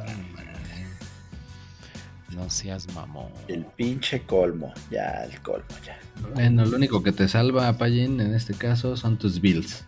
No 2.35 2.49
seas 2.49 2.87
mamón. 2.93 3.29
El 3.47 3.65
pinche 3.65 4.21
colmo, 4.21 4.73
ya 4.89 5.25
el 5.25 5.39
colmo, 5.41 5.65
ya. 5.85 5.97
Bueno, 6.33 6.65
lo 6.65 6.77
único 6.77 7.03
que 7.03 7.11
te 7.11 7.27
salva, 7.27 7.71
Pallín, 7.77 8.19
en 8.21 8.33
este 8.33 8.53
caso, 8.53 8.95
son 8.97 9.17
tus 9.17 9.41
bills. 9.41 9.83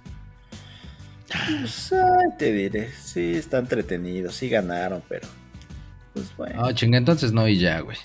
Pues 1.61 1.93
ay, 1.93 2.29
te 2.37 2.51
diré, 2.51 2.91
sí 2.91 3.33
está 3.35 3.57
entretenido, 3.57 4.31
sí 4.31 4.49
ganaron, 4.49 5.01
pero 5.09 5.27
pues 6.13 6.35
bueno. 6.37 6.63
Ah, 6.65 6.73
chinga, 6.73 6.97
entonces 6.97 7.31
no 7.31 7.47
y 7.47 7.57
ya, 7.57 7.79
güey. 7.79 7.97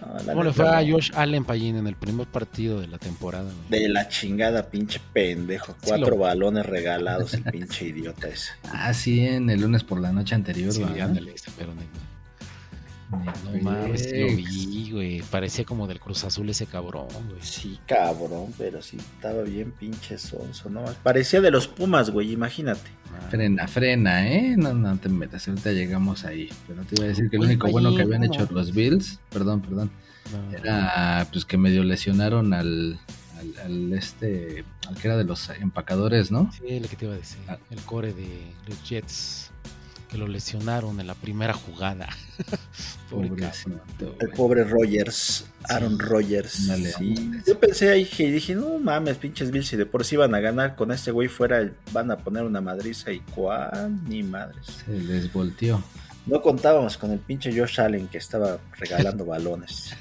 no, 0.00 0.24
¿Cómo 0.24 0.44
le 0.44 0.52
fue 0.52 0.68
a 0.68 0.80
no. 0.82 0.92
Josh 0.92 1.10
Allen 1.16 1.44
Pallín 1.44 1.76
en 1.76 1.86
el 1.88 1.96
primer 1.96 2.28
partido 2.28 2.80
de 2.80 2.86
la 2.86 2.98
temporada? 2.98 3.50
güey? 3.68 3.80
De 3.82 3.88
la 3.88 4.08
chingada, 4.08 4.70
pinche 4.70 5.00
pendejo. 5.12 5.72
Sí 5.82 5.88
Cuatro 5.88 6.10
lo- 6.10 6.18
balones 6.18 6.64
regalados, 6.66 7.34
el 7.34 7.42
pinche 7.44 7.86
idiota 7.88 8.28
ese. 8.28 8.52
Ah, 8.72 8.94
sí, 8.94 9.26
en 9.26 9.50
el 9.50 9.60
lunes 9.62 9.82
por 9.82 10.00
la 10.00 10.12
noche 10.12 10.34
anterior, 10.36 10.72
Sí, 10.72 10.82
ándale, 10.82 11.34
Neymar. 11.58 12.13
No 13.16 13.62
mames, 13.62 14.10
lo 14.12 14.26
vi, 14.36 14.90
güey. 14.90 15.22
Parecía 15.22 15.64
como 15.64 15.86
del 15.86 16.00
Cruz 16.00 16.24
Azul 16.24 16.48
ese 16.50 16.66
cabrón, 16.66 17.08
güey. 17.28 17.40
Sí, 17.40 17.78
cabrón, 17.86 18.52
pero 18.58 18.82
sí 18.82 18.96
estaba 18.96 19.42
bien 19.42 19.72
pinche 19.72 20.18
sonso, 20.18 20.70
¿no? 20.70 20.84
Parecía 21.02 21.40
de 21.40 21.50
los 21.50 21.68
Pumas, 21.68 22.10
güey, 22.10 22.32
imagínate. 22.32 22.90
Ah, 23.12 23.28
Frena, 23.30 23.68
frena, 23.68 24.28
¿eh? 24.28 24.56
No, 24.56 24.74
no 24.74 24.96
te 24.98 25.08
metas, 25.08 25.46
ahorita 25.48 25.72
llegamos 25.72 26.24
ahí. 26.24 26.48
Pero 26.66 26.82
te 26.84 26.96
iba 26.96 27.04
a 27.04 27.08
decir 27.08 27.30
que 27.30 27.36
el 27.36 27.42
Oye, 27.42 27.50
único 27.52 27.68
bueno 27.70 27.94
que 27.94 28.02
habían 28.02 28.24
hecho 28.24 28.46
los 28.50 28.72
Bills, 28.74 29.20
perdón, 29.30 29.60
perdón, 29.60 29.90
no. 30.32 30.56
era 30.56 31.26
pues 31.32 31.44
que 31.44 31.56
medio 31.56 31.84
lesionaron 31.84 32.52
al, 32.54 32.98
al, 33.38 33.58
al 33.64 33.92
este, 33.92 34.64
al 34.88 34.96
que 34.96 35.08
era 35.08 35.16
de 35.16 35.24
los 35.24 35.48
empacadores, 35.50 36.30
¿no? 36.32 36.50
Sí, 36.52 36.80
lo 36.80 36.88
que 36.88 36.96
te 36.96 37.04
iba 37.04 37.14
a 37.14 37.18
decir. 37.18 37.38
Ah. 37.48 37.58
El 37.70 37.80
core 37.82 38.12
de 38.12 38.52
los 38.68 38.82
Jets. 38.88 39.50
Que 40.14 40.18
lo 40.20 40.28
lesionaron 40.28 41.00
en 41.00 41.08
la 41.08 41.16
primera 41.16 41.54
jugada. 41.54 42.08
Pobre. 43.10 43.30
Pobrecito, 43.30 43.82
El 44.20 44.28
güey. 44.28 44.36
pobre 44.36 44.62
Rogers, 44.62 45.44
Aaron 45.64 45.98
Rodgers. 45.98 46.52
Sí. 46.96 47.32
Yo 47.44 47.58
pensé 47.58 47.88
ahí 47.90 48.04
que 48.04 48.30
dije, 48.30 48.54
no 48.54 48.78
mames, 48.78 49.16
pinches 49.16 49.50
Bills, 49.50 49.66
si 49.66 49.76
de 49.76 49.86
por 49.86 50.04
sí 50.04 50.14
van 50.14 50.32
a 50.36 50.38
ganar 50.38 50.76
con 50.76 50.92
este 50.92 51.10
güey 51.10 51.26
fuera, 51.26 51.68
van 51.90 52.12
a 52.12 52.16
poner 52.18 52.44
una 52.44 52.60
madriza 52.60 53.10
y 53.10 53.18
cuál, 53.34 53.98
ni 54.08 54.22
madres. 54.22 54.84
Se 54.86 54.92
les 54.92 55.32
volteó. 55.32 55.82
No 56.26 56.40
contábamos 56.40 56.96
con 56.96 57.10
el 57.10 57.18
pinche 57.18 57.50
Josh 57.52 57.80
Allen 57.80 58.06
que 58.06 58.18
estaba 58.18 58.58
regalando 58.78 59.24
balones. 59.26 59.96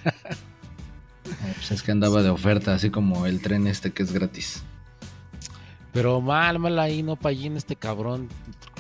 No, 1.26 1.54
pues 1.56 1.72
es 1.72 1.82
que 1.82 1.92
andaba 1.92 2.22
de 2.22 2.30
oferta, 2.30 2.76
así 2.76 2.92
como 2.92 3.26
el 3.26 3.42
tren 3.42 3.66
este 3.66 3.92
que 3.92 4.04
es 4.04 4.12
gratis. 4.12 4.62
Pero 5.94 6.22
mal, 6.22 6.58
mal 6.58 6.80
ahí, 6.80 7.04
no 7.04 7.16
Payín, 7.16 7.56
este 7.56 7.76
cabrón, 7.76 8.28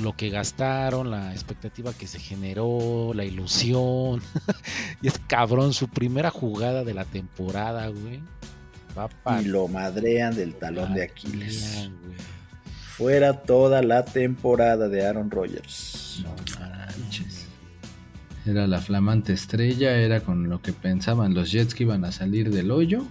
lo 0.01 0.17
que 0.17 0.29
gastaron, 0.29 1.11
la 1.11 1.31
expectativa 1.31 1.93
que 1.93 2.07
se 2.07 2.19
generó, 2.19 3.11
la 3.13 3.23
ilusión. 3.23 4.19
y 5.01 5.07
es 5.07 5.19
cabrón, 5.27 5.73
su 5.73 5.87
primera 5.87 6.31
jugada 6.31 6.83
de 6.83 6.95
la 6.95 7.05
temporada, 7.05 7.87
güey. 7.87 8.19
Va 8.97 9.07
para 9.09 9.41
Y 9.41 9.45
lo 9.45 9.67
madrean 9.67 10.35
del 10.35 10.55
talón 10.55 10.93
de 10.93 11.03
Aquiles. 11.03 11.89
güey. 12.03 12.17
Fuera 12.95 13.41
toda 13.41 13.81
la 13.81 14.05
temporada 14.05 14.87
de 14.87 15.05
Aaron 15.05 15.29
Rodgers. 15.29 16.23
No 16.23 16.35
manches. 16.59 17.47
Era 18.45 18.67
la 18.67 18.81
flamante 18.81 19.33
estrella, 19.33 19.95
era 19.95 20.19
con 20.19 20.49
lo 20.49 20.61
que 20.61 20.73
pensaban 20.73 21.33
los 21.33 21.51
Jets 21.51 21.73
que 21.73 21.83
iban 21.83 22.05
a 22.05 22.11
salir 22.11 22.51
del 22.51 22.71
hoyo. 22.71 23.03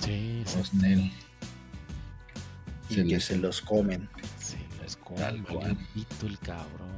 Sí, 0.00 0.42
sí, 0.44 0.54
Pues 0.54 0.74
Nel. 0.74 1.10
Y 2.90 2.94
Se 2.94 3.02
que 3.02 3.08
les- 3.08 3.24
se 3.24 3.36
los 3.38 3.60
comen. 3.62 4.08
sí, 4.38 4.56
lo 4.78 4.84
es 4.84 4.96
como 4.96 5.16
Tal 5.18 5.42
cual. 5.44 5.74
maldito 5.76 6.26
el 6.26 6.38
cabrón. 6.40 6.90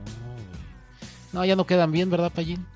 No, 1.32 1.44
ya 1.44 1.54
no 1.56 1.66
quedan 1.66 1.92
bien, 1.92 2.10
¿verdad, 2.10 2.32
Payín? 2.32 2.66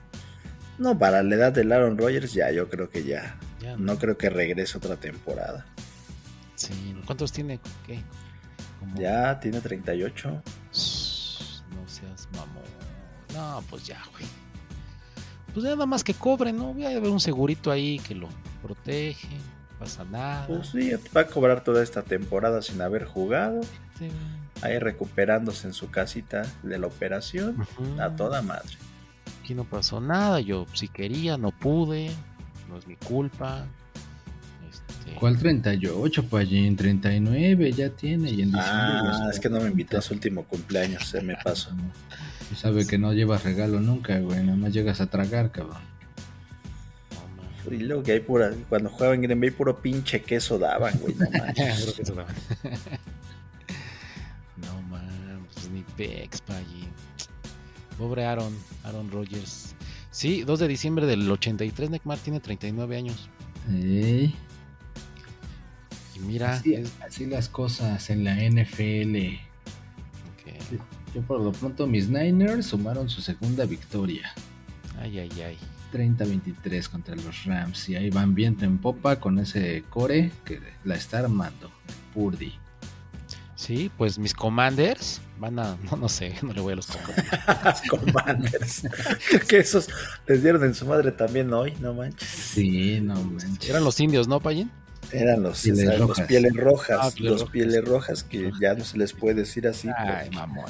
No, 0.78 0.98
para 0.98 1.22
la 1.22 1.34
edad 1.34 1.52
del 1.52 1.72
Aaron 1.72 1.96
Rodgers 1.98 2.32
ya, 2.34 2.50
yo 2.50 2.68
creo 2.68 2.88
que 2.90 3.04
ya. 3.04 3.36
Ya 3.60 3.76
No 3.76 3.98
creo 3.98 4.16
que 4.18 4.28
regrese 4.30 4.76
otra 4.78 4.96
temporada. 4.96 5.66
Sí, 6.54 6.94
¿cuántos 7.06 7.32
tiene? 7.32 7.58
¿Qué? 7.86 8.00
Como- 8.80 8.96
Ya 9.00 9.38
tiene 9.40 9.60
38. 9.60 10.42
Shh, 10.72 11.62
No 11.74 11.86
seas 11.88 12.28
mamón. 12.32 12.62
No, 13.34 13.62
pues 13.68 13.84
ya, 13.86 14.02
güey. 14.12 14.24
Pues 15.52 15.64
nada 15.64 15.86
más 15.86 16.04
que 16.04 16.12
cobre, 16.14 16.52
¿no? 16.52 16.74
Voy 16.74 16.84
a 16.84 16.90
haber 16.90 17.10
un 17.10 17.20
segurito 17.20 17.70
ahí 17.70 17.98
que 17.98 18.14
lo 18.14 18.28
protege. 18.62 19.28
Pasa 19.78 20.04
nada. 20.04 20.46
Pues 20.46 20.68
sí, 20.68 20.90
va 21.14 21.22
a 21.22 21.26
cobrar 21.26 21.62
toda 21.62 21.82
esta 21.82 22.02
temporada 22.02 22.62
sin 22.62 22.80
haber 22.80 23.04
jugado. 23.04 23.60
Sí, 23.98 24.08
Ahí 24.62 24.78
recuperándose 24.78 25.66
en 25.66 25.74
su 25.74 25.90
casita 25.90 26.42
de 26.62 26.78
la 26.78 26.86
operación. 26.86 27.66
A 28.00 28.16
toda 28.16 28.40
madre. 28.40 28.70
Aquí 29.42 29.54
no 29.54 29.64
pasó 29.64 30.00
nada. 30.00 30.40
Yo 30.40 30.66
si 30.72 30.88
quería, 30.88 31.36
no 31.36 31.50
pude. 31.50 32.10
No 32.68 32.78
es 32.78 32.86
mi 32.86 32.96
culpa. 32.96 33.66
Este, 34.68 35.14
¿Cuál 35.14 35.38
38, 35.38 36.24
Pallín? 36.24 36.74
39 36.74 37.72
ya 37.72 37.90
tiene. 37.90 38.30
Y 38.30 38.42
en 38.42 38.52
diciembre 38.52 38.62
Ah, 38.64 39.28
es 39.30 39.38
que 39.38 39.50
no 39.50 39.60
me 39.60 39.68
invitó 39.68 39.98
a 39.98 40.00
su 40.00 40.14
último 40.14 40.44
cumpleaños, 40.44 41.04
se 41.06 41.20
me 41.20 41.36
pasó. 41.36 41.70
Y 42.50 42.54
sabe 42.56 42.86
que 42.86 42.96
no 42.96 43.12
llevas 43.12 43.44
regalo 43.44 43.78
nunca, 43.80 44.18
güey. 44.20 44.42
Nada 44.42 44.56
más 44.56 44.72
llegas 44.72 45.02
a 45.02 45.06
tragar, 45.06 45.52
cabrón. 45.52 45.76
Mames. 47.66 47.80
Y 47.80 47.84
luego 47.84 48.02
que 48.02 48.12
hay 48.12 48.20
pura, 48.20 48.52
cuando 48.68 48.88
jugaba 48.90 49.14
en 49.14 49.22
Green 49.22 49.40
Bay, 49.40 49.50
puro 49.50 49.80
pinche 49.80 50.22
queso 50.22 50.58
daban, 50.58 50.98
güey. 51.00 51.14
No 51.14 51.30
manches. 51.38 51.82
Creo 51.82 51.94
que 51.94 52.02
eso 52.02 52.14
daba. 52.14 52.28
no 54.56 54.82
mames, 54.82 55.46
pues 55.54 55.70
ni 55.70 55.82
pex, 55.96 56.40
Paggy. 56.42 56.88
Pobre 57.98 58.24
Aaron, 58.26 58.54
Aaron 58.84 59.10
Rodgers. 59.10 59.74
Sí, 60.10 60.42
2 60.44 60.60
de 60.60 60.68
diciembre 60.68 61.06
del 61.06 61.30
83, 61.30 61.90
Neymar 61.90 62.18
tiene 62.18 62.40
39 62.40 62.96
años. 62.96 63.28
Ey, 63.70 64.34
Y 66.14 66.18
mira, 66.20 66.54
así, 66.54 66.74
es- 66.74 66.92
así 67.06 67.26
las 67.26 67.48
cosas 67.48 68.08
en 68.10 68.24
la 68.24 68.36
NFL. 68.36 69.38
Yo 71.14 71.22
por 71.22 71.40
lo 71.40 71.52
pronto 71.52 71.86
mis 71.86 72.08
Niners 72.08 72.66
sumaron 72.66 73.08
su 73.08 73.20
segunda 73.22 73.64
victoria. 73.64 74.32
Ay, 75.00 75.18
ay, 75.20 75.30
ay. 75.42 75.58
30-23 75.92 76.88
contra 76.88 77.14
los 77.16 77.44
Rams. 77.44 77.88
Y 77.88 77.96
ahí 77.96 78.10
van 78.10 78.34
viento 78.34 78.64
en 78.64 78.78
popa 78.78 79.20
con 79.20 79.38
ese 79.38 79.84
core 79.88 80.32
que 80.44 80.60
la 80.84 80.94
está 80.94 81.18
armando. 81.20 81.70
Purdy. 82.14 82.52
Sí, 83.54 83.90
pues 83.96 84.18
mis 84.18 84.34
commanders 84.34 85.20
van 85.38 85.58
a. 85.58 85.76
No, 85.90 85.96
no 85.96 86.08
sé, 86.08 86.34
no 86.42 86.52
le 86.52 86.60
voy 86.60 86.74
a 86.74 86.76
los 86.76 86.86
commanders. 87.88 87.88
Commanders. 87.88 88.82
Que 89.48 89.58
esos 89.58 89.88
les 90.26 90.42
dieron 90.42 90.62
en 90.64 90.74
su 90.74 90.86
madre 90.86 91.10
también 91.12 91.52
hoy, 91.52 91.72
no 91.80 91.94
manches. 91.94 92.28
Sí, 92.28 93.00
no 93.00 93.14
manches. 93.14 93.70
Eran 93.70 93.82
los 93.84 93.98
indios, 93.98 94.28
¿no, 94.28 94.40
Payín? 94.40 94.70
Eran 95.12 95.42
los, 95.42 95.62
Pieles 95.62 95.86
o 95.86 95.90
sea, 95.90 95.98
los 95.98 96.08
rojas. 96.08 96.26
pieles 96.26 96.52
rojas. 96.54 96.98
Ah, 97.00 97.10
pieles 97.14 97.30
los 97.32 97.40
rojas. 97.40 97.52
pieles 97.52 97.84
rojas 97.84 98.24
que 98.24 98.50
ya 98.60 98.74
no 98.74 98.84
se 98.84 98.98
les 98.98 99.12
puede 99.12 99.34
decir 99.36 99.66
así. 99.68 99.88
Ay, 99.96 100.24
porque 100.24 100.30
mamón. 100.36 100.64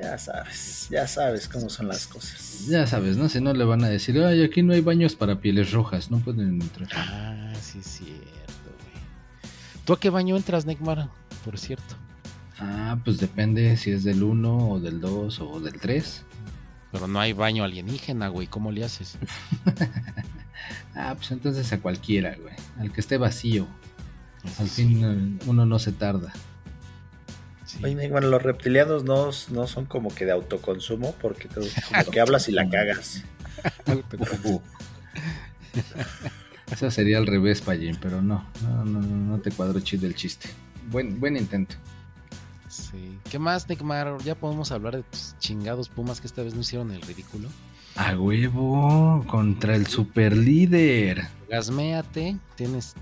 Ya 0.00 0.18
sabes, 0.18 0.88
ya 0.90 1.06
sabes 1.06 1.48
cómo 1.48 1.68
son 1.68 1.88
las 1.88 2.06
cosas. 2.06 2.66
Ya 2.66 2.86
sabes, 2.86 3.16
¿no? 3.16 3.28
Si 3.28 3.40
no 3.40 3.52
le 3.52 3.64
van 3.64 3.84
a 3.84 3.88
decir, 3.88 4.18
ay, 4.22 4.42
aquí 4.42 4.62
no 4.62 4.72
hay 4.72 4.80
baños 4.80 5.14
para 5.14 5.40
pieles 5.40 5.72
rojas, 5.72 6.10
no 6.10 6.18
pueden 6.18 6.60
entrar. 6.62 6.88
Ah, 6.94 7.52
sí, 7.60 7.78
es 7.80 7.86
cierto, 7.86 8.22
güey. 8.64 9.02
¿Tú 9.84 9.92
a 9.92 10.00
qué 10.00 10.10
baño 10.10 10.36
entras, 10.36 10.66
Neymar? 10.66 11.08
Por 11.44 11.58
cierto. 11.58 11.96
Ah, 12.58 12.98
pues 13.04 13.18
depende 13.18 13.76
si 13.76 13.90
es 13.90 14.04
del 14.04 14.22
1 14.22 14.70
o 14.70 14.80
del 14.80 15.00
2 15.00 15.40
o 15.40 15.60
del 15.60 15.78
3. 15.80 16.24
Pero 16.90 17.06
no 17.06 17.20
hay 17.20 17.32
baño 17.32 17.64
alienígena, 17.64 18.28
güey. 18.28 18.46
¿Cómo 18.46 18.72
le 18.72 18.84
haces? 18.84 19.18
Ah, 20.94 21.14
pues 21.16 21.30
entonces 21.30 21.72
a 21.72 21.78
cualquiera, 21.80 22.36
güey. 22.42 22.54
Al 22.78 22.92
que 22.92 23.00
esté 23.00 23.16
vacío. 23.16 23.68
Eso 24.42 24.62
Al 24.62 24.68
fin 24.68 25.04
eh, 25.04 25.44
uno 25.46 25.64
no 25.64 25.78
se 25.78 25.92
tarda. 25.92 26.32
Sí. 27.68 27.84
Oye, 27.84 28.08
bueno, 28.08 28.28
los 28.28 28.42
reptilianos 28.42 29.04
no, 29.04 29.30
no 29.50 29.66
son 29.66 29.86
como 29.86 30.14
que 30.14 30.24
de 30.24 30.32
autoconsumo, 30.32 31.14
porque 31.20 31.48
tú 31.48 31.60
como 31.88 32.04
que 32.10 32.20
hablas 32.20 32.48
y 32.48 32.52
la 32.52 32.68
cagas. 32.68 33.24
Uh. 33.86 34.60
Eso 36.70 36.90
sería 36.90 37.18
al 37.18 37.26
revés, 37.26 37.60
Pallín, 37.60 37.96
pero 38.00 38.20
no, 38.20 38.44
no, 38.62 38.84
no, 38.84 39.00
no, 39.00 39.16
no 39.16 39.38
te 39.40 39.50
cuadro 39.50 39.80
chido 39.80 40.06
el 40.06 40.14
chiste. 40.14 40.48
Buen, 40.90 41.18
buen 41.20 41.36
intento. 41.36 41.76
Sí. 42.68 43.18
¿Qué 43.30 43.38
más, 43.38 43.68
Neymar? 43.68 44.18
Ya 44.24 44.34
podemos 44.34 44.72
hablar 44.72 44.96
de 44.96 45.02
tus 45.02 45.34
chingados 45.38 45.88
Pumas 45.88 46.20
que 46.20 46.26
esta 46.26 46.42
vez 46.42 46.54
no 46.54 46.60
hicieron 46.60 46.90
el 46.90 47.02
ridículo. 47.02 47.48
A 47.96 48.16
huevo, 48.16 49.24
contra 49.26 49.74
el 49.74 49.86
super 49.86 50.36
líder. 50.36 51.26
Gasméate. 51.48 52.36
Tienes 52.54 52.94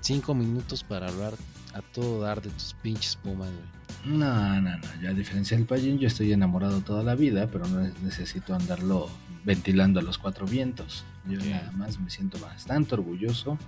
cinco 0.00 0.34
minutos 0.34 0.82
para 0.84 1.08
hablar 1.08 1.34
a 1.74 1.80
todo 1.80 2.20
dar 2.20 2.42
de 2.42 2.50
tus 2.50 2.74
pinches 2.82 3.16
Pumas, 3.16 3.48
güey. 3.48 3.81
No, 4.04 4.60
no, 4.60 4.76
no, 4.78 5.00
yo 5.00 5.10
a 5.10 5.14
diferencia 5.14 5.56
del 5.56 5.66
Pallín, 5.66 5.98
yo 5.98 6.08
estoy 6.08 6.32
enamorado 6.32 6.80
toda 6.80 7.04
la 7.04 7.14
vida, 7.14 7.48
pero 7.52 7.66
no 7.68 7.80
necesito 8.02 8.52
andarlo 8.54 9.08
ventilando 9.44 10.00
a 10.00 10.02
los 10.02 10.18
cuatro 10.18 10.44
vientos. 10.44 11.04
Yo 11.28 11.38
nada 11.38 11.70
más 11.72 12.00
me 12.00 12.10
siento 12.10 12.38
bastante 12.40 12.94
orgulloso 12.94 13.58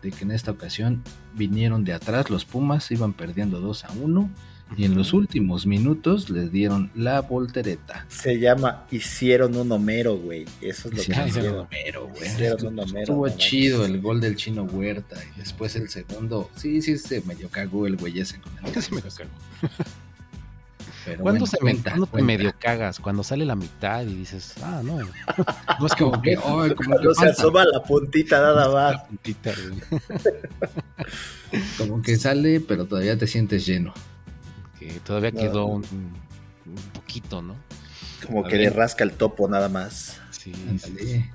de 0.00 0.10
que 0.10 0.24
en 0.24 0.30
esta 0.30 0.50
ocasión 0.50 1.02
vinieron 1.34 1.84
de 1.84 1.92
atrás 1.92 2.30
los 2.30 2.46
Pumas, 2.46 2.90
iban 2.90 3.12
perdiendo 3.12 3.60
2 3.60 3.84
a 3.84 3.92
1 3.92 4.30
y 4.76 4.84
en 4.84 4.94
los 4.94 5.12
últimos 5.12 5.66
minutos 5.66 6.30
les 6.30 6.50
dieron 6.52 6.90
la 6.94 7.20
voltereta. 7.22 8.06
Se 8.08 8.38
llama 8.38 8.84
Hicieron 8.90 9.56
un 9.56 9.70
Homero, 9.72 10.16
güey. 10.16 10.44
Eso 10.60 10.88
es 10.88 10.94
lo 10.94 11.02
que 11.02 11.02
Hicieron 11.02 11.28
hicieron. 11.28 11.54
un 11.54 11.60
Homero, 11.60 12.08
güey. 12.08 12.22
Hicieron 12.26 12.66
un 12.66 12.78
Homero. 12.80 12.98
Estuvo 13.00 13.26
no 13.28 13.36
chido 13.36 13.78
manches. 13.78 13.94
el 13.94 14.00
gol 14.00 14.20
del 14.20 14.36
chino 14.36 14.64
Huerta 14.64 15.16
y 15.36 15.38
después 15.40 15.76
el 15.76 15.88
segundo. 15.88 16.50
Sí, 16.56 16.80
sí, 16.82 16.96
se 16.98 17.20
medio 17.22 17.48
cagó 17.50 17.86
el 17.86 17.96
güey 17.96 18.18
ese 18.20 18.40
con 18.40 18.52
el 18.64 18.82
Se 18.82 18.94
me 18.94 19.00
cagó. 19.02 19.30
Pero 21.04 21.20
¿Cuándo, 21.22 21.40
bueno, 21.40 21.46
se 21.46 21.58
cuenta, 21.58 21.90
¿cuándo 21.90 22.06
te 22.06 22.22
medio 22.22 22.54
cagas? 22.60 23.00
Cuando 23.00 23.24
sale 23.24 23.44
la 23.44 23.56
mitad 23.56 24.02
y 24.02 24.14
dices, 24.14 24.54
ah, 24.62 24.82
no. 24.84 24.98
No 25.80 25.86
es 25.86 25.94
Como 25.96 26.22
que, 26.22 26.30
que. 26.30 26.36
como 26.36 26.62
que 26.62 26.74
Cuando 26.76 27.12
se 27.14 27.26
asoma 27.26 27.64
la 27.64 27.82
puntita 27.82 28.40
nada 28.40 28.68
La 28.68 28.72
más. 28.92 29.02
puntita, 29.08 29.50
güey. 29.52 29.80
Como 31.76 32.02
que 32.02 32.16
sale, 32.16 32.60
pero 32.60 32.86
todavía 32.86 33.18
te 33.18 33.26
sientes 33.26 33.66
lleno. 33.66 33.92
Que 34.88 35.00
todavía 35.00 35.30
No. 35.30 35.40
quedó 35.40 35.66
un, 35.66 35.82
un 35.84 36.74
poquito, 36.94 37.42
¿no? 37.42 37.56
Como 38.26 38.44
A 38.44 38.48
que 38.48 38.56
ver. 38.56 38.70
le 38.70 38.70
rasca 38.70 39.04
el 39.04 39.12
topo 39.12 39.48
nada 39.48 39.68
más. 39.68 40.20
Sí, 40.30 40.52
sí, 40.54 40.68
Ándale. 40.68 41.30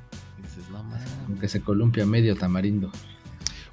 no 0.72 0.84
mames. 0.84 1.02
Aunque 1.28 1.48
se 1.50 1.62
columpia 1.62 2.06
medio 2.06 2.36
tamarindo. 2.36 2.92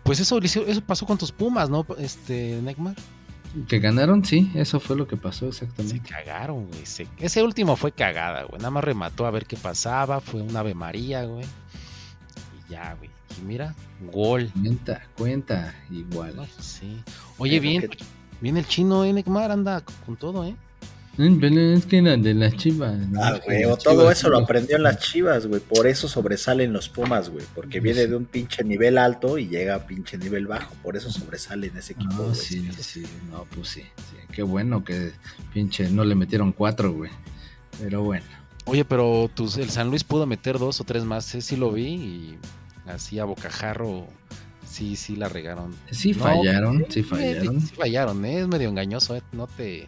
Pues 0.03 0.21
eso, 0.21 0.39
eso 0.39 0.81
pasó 0.83 1.07
con 1.07 1.17
tus 1.19 1.33
Pumas, 1.33 1.71
¿no? 1.71 1.87
Este, 1.99 2.61
Neymar. 2.63 2.95
Que 3.69 3.79
ganaron, 3.79 4.25
sí, 4.25 4.51
eso 4.55 4.81
fue 4.81 4.97
lo 4.97 5.07
que 5.07 5.17
pasó 5.17 5.51
Se 5.53 5.65
exactamente. 5.65 6.11
cagaron, 6.11 6.67
güey. 6.67 6.85
se- 6.87 7.07
Ese 7.19 7.43
último 7.43 7.77
fue 7.77 7.93
cagada, 7.93 8.43
güey. 8.45 8.59
Nada 8.59 8.71
más 8.71 8.83
remató 8.85 9.27
a 9.27 9.31
ver 9.31 9.47
qué 9.47 9.57
pasaba. 9.57 10.21
Fue 10.21 10.43
un 10.43 10.57
Ave 10.57 10.75
María, 10.75 11.25
güey. 11.25 11.47
Y 12.67 12.73
ya, 12.73 12.95
güey. 12.95 13.11
Y 13.41 13.45
mira, 13.47 13.75
gol. 14.13 14.51
Cuenta, 14.53 15.03
cuenta, 15.17 15.75
igual. 15.91 16.35
Sí. 16.61 17.01
Oye, 17.39 17.61
Pero 17.61 17.63
bien, 17.63 17.83
que- 17.89 17.99
bien 18.41 18.57
el 18.57 18.67
chino, 18.67 19.05
eh, 19.05 19.13
Neymar, 19.13 19.51
anda 19.51 19.83
con 20.05 20.17
todo, 20.17 20.45
¿eh? 20.45 20.55
Mm, 21.17 21.39
Pero 21.39 21.61
es 21.61 21.87
que 21.87 21.99
eran 21.99 22.23
de 22.23 22.35
las 22.35 22.57
chivas. 22.57 22.97
¿no? 23.09 23.23
Ah, 23.23 23.39
güey, 23.45 23.63
todo 23.63 23.77
Chivas, 23.77 24.19
eso 24.19 24.31
lo 24.31 24.39
aprendió 24.39 24.77
en 24.77 24.83
las 24.83 24.99
chivas, 24.99 25.47
güey. 25.47 25.61
Por 25.61 25.87
eso 25.87 26.09
sobresalen 26.09 26.73
los 26.73 26.89
Pumas, 26.89 27.31
güey. 27.31 27.45
Porque 27.55 27.79
viene 27.79 28.07
de 28.09 28.17
un 28.17 28.25
pinche 28.25 28.65
nivel 28.65 28.99
alto 28.99 29.39
y 29.39 29.47
llega 29.47 29.77
a 29.77 29.87
pinche 29.87 30.19
nivel 30.19 30.49
bajo. 30.49 30.75
Por 30.83 30.97
eso 30.97 31.11
sobresale 31.11 31.69
en 31.69 31.77
ese 31.77 31.93
equipo, 31.93 32.15
Ah, 32.15 32.23
güey. 32.25 32.35
sí, 32.35 32.69
sí, 32.81 33.05
no, 33.31 33.45
pues 33.55 33.69
sí, 33.69 33.83
sí. 33.83 34.17
Qué 34.33 34.43
bueno 34.43 34.83
que 34.85 35.13
pinche 35.53 35.89
no 35.89 36.05
le 36.05 36.17
metieron 36.17 36.51
cuatro, 36.51 36.93
güey. 36.93 37.13
Pero 37.81 38.03
bueno. 38.03 38.27
Oye, 38.67 38.85
pero 38.85 39.31
tus, 39.33 39.57
el 39.59 39.71
San 39.71 39.91
Luis 39.91 40.03
pudo 40.03 40.27
meter 40.27 40.59
dos 40.59 40.81
o 40.81 40.85
tres 40.85 41.05
más, 41.05 41.33
¿eh? 41.37 41.43
Sí 41.43 41.55
lo 41.55 41.71
vi 41.71 41.87
y 41.87 42.39
así 42.87 43.21
a 43.21 43.25
bocajarro, 43.25 44.07
sí, 44.75 44.97
sí 44.97 45.17
la 45.17 45.29
regaron. 45.29 45.71
Sí 45.91 46.13
No, 46.13 46.21
fallaron, 46.25 46.85
sí 46.89 47.01
Eh, 47.01 47.05
fallaron. 47.05 47.61
Sí 47.61 47.75
fallaron, 47.75 48.25
¿eh? 48.25 48.41
Es 48.41 48.49
medio 48.49 48.69
engañoso, 48.69 49.17
¿eh? 49.17 49.23
No 49.33 49.47
te 49.47 49.87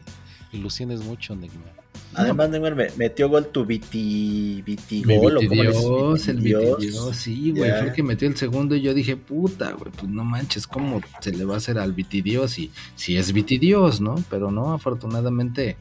ilusiones 0.52 1.00
mucho, 1.04 1.34
Neymar. 1.34 1.74
Además, 2.14 2.48
Neymar 2.48 2.74
me 2.76 2.88
metió 2.96 3.28
gol 3.28 3.48
tu 3.48 3.66
Viti, 3.66 4.62
Viti 4.64 5.04
Mi 5.04 5.18
gol, 5.18 5.36
o 5.36 5.40
cómo 5.40 5.62
le 5.62 5.68
Vitidios, 5.70 6.28
el 6.28 6.40
Vitidios. 6.40 7.16
Sí, 7.16 7.50
güey, 7.50 7.68
Ya. 7.70 7.78
fue 7.78 7.88
el 7.88 7.92
que 7.94 8.02
metió 8.02 8.26
el 8.28 8.36
segundo 8.36 8.74
y 8.74 8.80
yo 8.80 8.94
dije, 8.94 9.16
puta, 9.16 9.72
güey, 9.72 9.90
pues 9.92 10.08
no 10.10 10.24
manches, 10.24 10.66
¿cómo 10.66 11.00
se 11.20 11.32
le 11.32 11.44
va 11.44 11.54
a 11.54 11.56
hacer 11.58 11.78
al 11.78 11.92
Vitidios? 11.92 12.58
Y 12.58 12.70
si 12.94 13.16
es 13.16 13.32
Vitidios, 13.32 14.00
¿no? 14.00 14.14
Pero 14.30 14.50
no, 14.50 14.72
afortunadamente, 14.72 15.76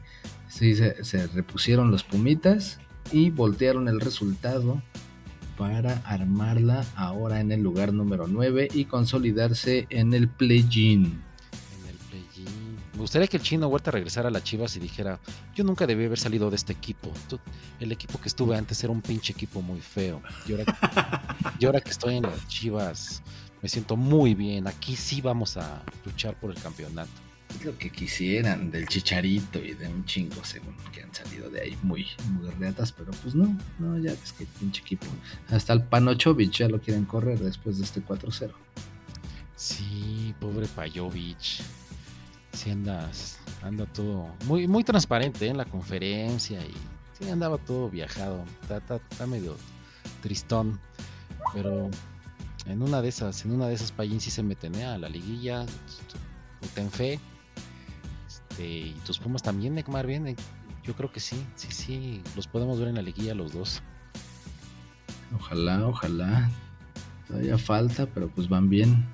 sí 0.48 0.74
se, 0.74 1.02
se 1.04 1.26
repusieron 1.28 1.90
los 1.90 2.02
Pumitas 2.04 2.80
y 3.12 3.30
voltearon 3.30 3.88
el 3.88 4.00
resultado 4.00 4.82
para 5.56 6.02
armarla 6.04 6.84
ahora 6.96 7.40
en 7.40 7.52
el 7.52 7.62
lugar 7.62 7.92
número 7.92 8.26
9 8.26 8.68
y 8.72 8.84
consolidarse 8.84 9.86
en 9.90 10.14
el 10.14 10.28
play-in. 10.28 11.22
Me 12.96 13.02
gustaría 13.02 13.28
que 13.28 13.36
el 13.36 13.42
chino 13.42 13.68
Huerta 13.68 13.90
regresara 13.90 14.28
a 14.28 14.30
las 14.30 14.42
Chivas 14.42 14.74
y 14.76 14.80
dijera, 14.80 15.20
yo 15.54 15.64
nunca 15.64 15.86
debí 15.86 16.06
haber 16.06 16.18
salido 16.18 16.48
de 16.48 16.56
este 16.56 16.72
equipo. 16.72 17.12
El 17.78 17.92
equipo 17.92 18.18
que 18.18 18.28
estuve 18.28 18.56
antes 18.56 18.82
era 18.82 18.90
un 18.90 19.02
pinche 19.02 19.34
equipo 19.34 19.60
muy 19.60 19.80
feo. 19.80 20.22
Y 20.46 20.52
y 21.58 21.66
ahora 21.66 21.80
que 21.82 21.90
estoy 21.90 22.16
en 22.16 22.22
las 22.22 22.48
Chivas, 22.48 23.22
me 23.60 23.68
siento 23.68 23.96
muy 23.96 24.34
bien. 24.34 24.66
Aquí 24.66 24.96
sí 24.96 25.20
vamos 25.20 25.58
a 25.58 25.82
luchar 26.06 26.40
por 26.40 26.50
el 26.50 26.58
campeonato. 26.58 27.25
Es 27.50 27.64
lo 27.64 27.76
que 27.78 27.90
quisieran 27.90 28.70
del 28.70 28.86
chicharito 28.88 29.58
y 29.60 29.72
de 29.74 29.88
un 29.88 30.04
chingo 30.04 30.44
según 30.44 30.74
que 30.92 31.02
han 31.02 31.14
salido 31.14 31.48
de 31.48 31.60
ahí 31.60 31.78
muy, 31.82 32.06
muy 32.32 32.50
reatas, 32.50 32.92
pero 32.92 33.12
pues 33.22 33.34
no, 33.34 33.56
no, 33.78 33.96
ya 33.98 34.10
ves 34.12 34.32
que 34.32 34.46
pinche 34.58 34.82
equipo. 34.82 35.06
Hasta 35.50 35.72
el 35.72 35.82
Panochovic 35.82 36.50
ya 36.50 36.68
lo 36.68 36.80
quieren 36.80 37.04
correr 37.04 37.38
después 37.38 37.78
de 37.78 37.84
este 37.84 38.02
4-0. 38.04 38.50
Sí, 39.54 40.34
pobre 40.40 40.66
Pajovic. 40.66 41.38
Sí 42.52 42.70
anda, 42.70 43.10
anda 43.62 43.86
todo 43.86 44.34
muy, 44.46 44.66
muy 44.66 44.82
transparente 44.84 45.46
¿eh? 45.46 45.50
en 45.50 45.56
la 45.58 45.64
conferencia 45.66 46.60
y 46.64 46.74
sí 47.18 47.28
andaba 47.30 47.58
todo 47.58 47.88
viajado. 47.88 48.44
Está, 48.62 48.78
está- 48.78 49.00
está 49.10 49.26
medio 49.26 49.56
tristón. 50.22 50.78
Pero 51.54 51.90
en 52.66 52.82
una 52.82 53.00
de 53.02 53.08
esas, 53.08 53.44
en 53.44 53.52
una 53.52 53.68
de 53.68 53.74
esas 53.74 53.92
Payín 53.92 54.20
sí 54.20 54.30
se 54.30 54.42
meten 54.42 54.74
¿eh? 54.74 54.84
a 54.84 54.98
la 54.98 55.08
liguilla. 55.08 55.64
Ten 56.74 56.90
fe. 56.90 57.20
Este, 58.56 58.66
y 58.68 58.96
tus 59.04 59.18
Pumas 59.18 59.42
también, 59.42 59.74
Necmar, 59.74 60.06
bien. 60.06 60.26
eh, 60.28 60.36
Yo 60.84 60.94
creo 60.94 61.12
que 61.12 61.20
sí, 61.20 61.36
sí, 61.56 61.68
sí. 61.70 62.22
Los 62.36 62.46
podemos 62.46 62.78
ver 62.78 62.88
en 62.88 62.94
la 62.94 63.02
liguilla 63.02 63.34
los 63.34 63.52
dos. 63.52 63.82
Ojalá, 65.34 65.86
ojalá. 65.86 66.50
Todavía 67.28 67.58
falta, 67.58 68.06
pero 68.06 68.28
pues 68.28 68.48
van 68.48 68.68
bien. 68.70 69.04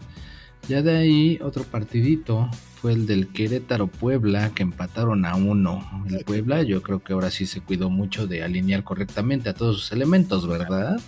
Ya 0.68 0.82
de 0.82 0.96
ahí, 0.96 1.38
otro 1.42 1.64
partidito 1.64 2.48
fue 2.80 2.92
el 2.92 3.06
del 3.06 3.28
Querétaro 3.28 3.88
Puebla, 3.88 4.50
que 4.54 4.62
empataron 4.62 5.24
a 5.24 5.34
uno. 5.34 6.04
El 6.08 6.24
Puebla, 6.24 6.62
yo 6.62 6.82
creo 6.82 7.02
que 7.02 7.14
ahora 7.14 7.30
sí 7.30 7.46
se 7.46 7.62
cuidó 7.62 7.90
mucho 7.90 8.26
de 8.28 8.44
alinear 8.44 8.84
correctamente 8.84 9.48
a 9.48 9.54
todos 9.54 9.76
sus 9.80 9.92
elementos, 9.92 10.46
¿verdad? 10.46 11.00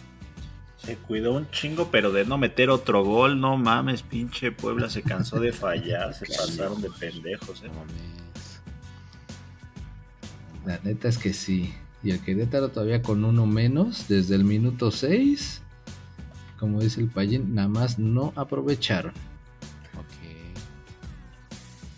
Se 0.78 0.96
cuidó 0.96 1.34
un 1.34 1.48
chingo, 1.50 1.88
pero 1.92 2.10
de 2.10 2.24
no 2.24 2.36
meter 2.36 2.68
otro 2.68 3.04
gol, 3.04 3.38
no 3.40 3.56
mames, 3.56 4.02
pinche 4.02 4.50
Puebla 4.50 4.90
se 4.90 5.02
cansó 5.02 5.38
de 5.38 5.52
fallar, 5.52 6.14
se 6.14 6.26
pasaron 6.36 6.80
de 6.82 6.90
pendejos, 6.90 7.62
eh. 7.62 7.70
La 10.66 10.78
neta 10.82 11.08
es 11.08 11.18
que 11.18 11.32
sí. 11.32 11.72
Y 12.02 12.10
el 12.10 12.20
Querétaro 12.20 12.68
todavía 12.68 13.02
con 13.02 13.24
uno 13.24 13.46
menos 13.46 14.08
desde 14.08 14.34
el 14.34 14.44
minuto 14.44 14.90
6. 14.90 15.62
Como 16.58 16.80
dice 16.80 17.00
el 17.00 17.08
Payín, 17.08 17.54
nada 17.54 17.68
más 17.68 17.98
no 17.98 18.32
aprovecharon. 18.36 19.12
Ok. 19.94 20.44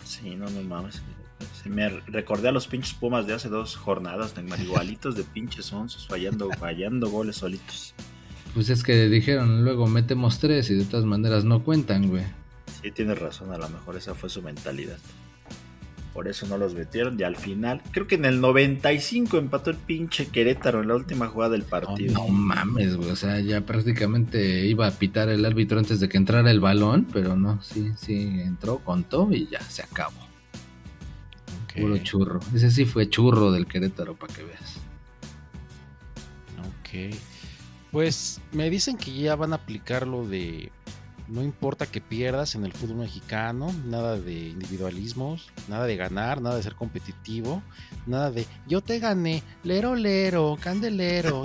Sí, 0.05 0.35
no, 0.37 0.49
no 0.51 0.63
mames. 0.63 1.03
Se 1.63 1.69
me 1.69 1.89
recordé 1.89 2.49
a 2.49 2.53
los 2.53 2.67
pinches 2.67 2.95
Pumas 2.95 3.27
de 3.27 3.35
hace 3.35 3.49
dos 3.49 3.77
jornadas, 3.77 4.37
Neymar, 4.37 4.61
igualitos 4.61 5.17
de 5.17 5.25
pinches 5.25 5.73
onzos, 5.73 6.07
fallando, 6.07 6.49
fallando 6.59 7.11
goles 7.11 7.37
solitos. 7.37 7.95
Pues 8.55 8.71
es 8.71 8.83
que 8.83 9.09
dijeron, 9.09 9.65
luego 9.65 9.87
metemos 9.87 10.39
tres 10.39 10.71
y 10.71 10.75
de 10.75 10.85
todas 10.85 11.05
maneras 11.05 11.45
no 11.45 11.63
cuentan, 11.63 12.09
güey. 12.09 12.25
Sí, 12.81 12.91
tienes 12.91 13.19
razón, 13.19 13.53
a 13.53 13.59
lo 13.59 13.69
mejor 13.69 13.97
esa 13.97 14.15
fue 14.15 14.31
su 14.31 14.43
mentalidad. 14.43 14.99
Por 16.17 16.29
eso 16.29 16.47
no 16.47 16.57
los 16.57 16.75
metieron 16.75 17.21
y 17.21 17.25
al 17.25 17.37
final, 17.37 17.83
creo 17.91 18.07
que 18.07 18.15
en 18.15 18.25
el 18.25 18.41
95 18.41 19.37
empató 19.37 19.69
el 19.69 19.77
pinche 19.77 20.29
Querétaro 20.29 20.81
en 20.81 20.89
la 20.89 20.95
última 20.95 21.29
jugada 21.29 21.53
del 21.53 21.65
partido. 21.65 22.15
No 22.15 22.29
mames, 22.29 22.97
güey. 22.97 23.11
O 23.11 23.17
sea, 23.17 23.39
ya 23.41 23.61
prácticamente 23.61 24.65
iba 24.65 24.87
a 24.87 24.93
pitar 24.93 25.29
el 25.29 25.45
árbitro 25.45 25.79
antes 25.79 26.01
de 26.01 26.09
que 26.09 26.17
entrara 26.17 26.51
el 26.51 26.59
balón, 26.59 27.07
pero 27.13 27.37
no, 27.37 27.63
sí, 27.63 27.93
sí, 27.99 28.41
entró, 28.41 28.79
contó 28.79 29.29
y 29.31 29.47
ya 29.47 29.61
se 29.61 29.83
acabó. 29.83 30.27
Puro 31.79 31.99
churro. 31.99 32.41
Ese 32.55 32.71
sí 32.71 32.87
fue 32.87 33.11
churro 33.11 33.53
del 33.53 33.67
Querétaro, 33.67 34.17
para 34.17 34.33
que 34.33 34.43
veas. 34.43 34.77
Ok. 36.81 37.15
Pues 37.93 38.41
me 38.53 38.71
dicen 38.71 38.97
que 38.97 39.13
ya 39.13 39.37
van 39.37 39.53
a 39.53 39.57
aplicar 39.57 40.07
lo 40.07 40.27
de 40.27 40.73
no 41.29 41.43
importa 41.43 41.87
que 41.87 42.01
pierdas 42.01 42.55
en 42.55 42.65
el 42.65 42.73
fútbol 42.73 42.99
mexicano, 42.99 43.73
nada 43.85 44.19
de 44.19 44.49
individualismos, 44.51 45.51
nada 45.69 45.87
de 45.87 45.97
ganar, 45.97 46.41
nada 46.41 46.57
de 46.57 46.63
ser 46.63 46.75
competitivo, 46.75 47.63
nada 48.07 48.31
de 48.31 48.47
yo 48.67 48.81
te 48.81 48.99
gané, 48.99 49.43
lero 49.65 49.95
lero, 49.95 50.57
candelero, 50.61 51.43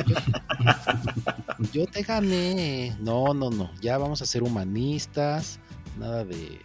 yo, 1.74 1.86
te 1.92 2.04
gané. 2.04 2.96
No, 3.00 3.34
no, 3.34 3.50
no, 3.50 3.72
ya 3.82 3.98
vamos 3.98 4.22
a 4.22 4.26
ser 4.26 4.44
humanistas, 4.44 5.60
nada 5.98 6.24
de 6.24 6.60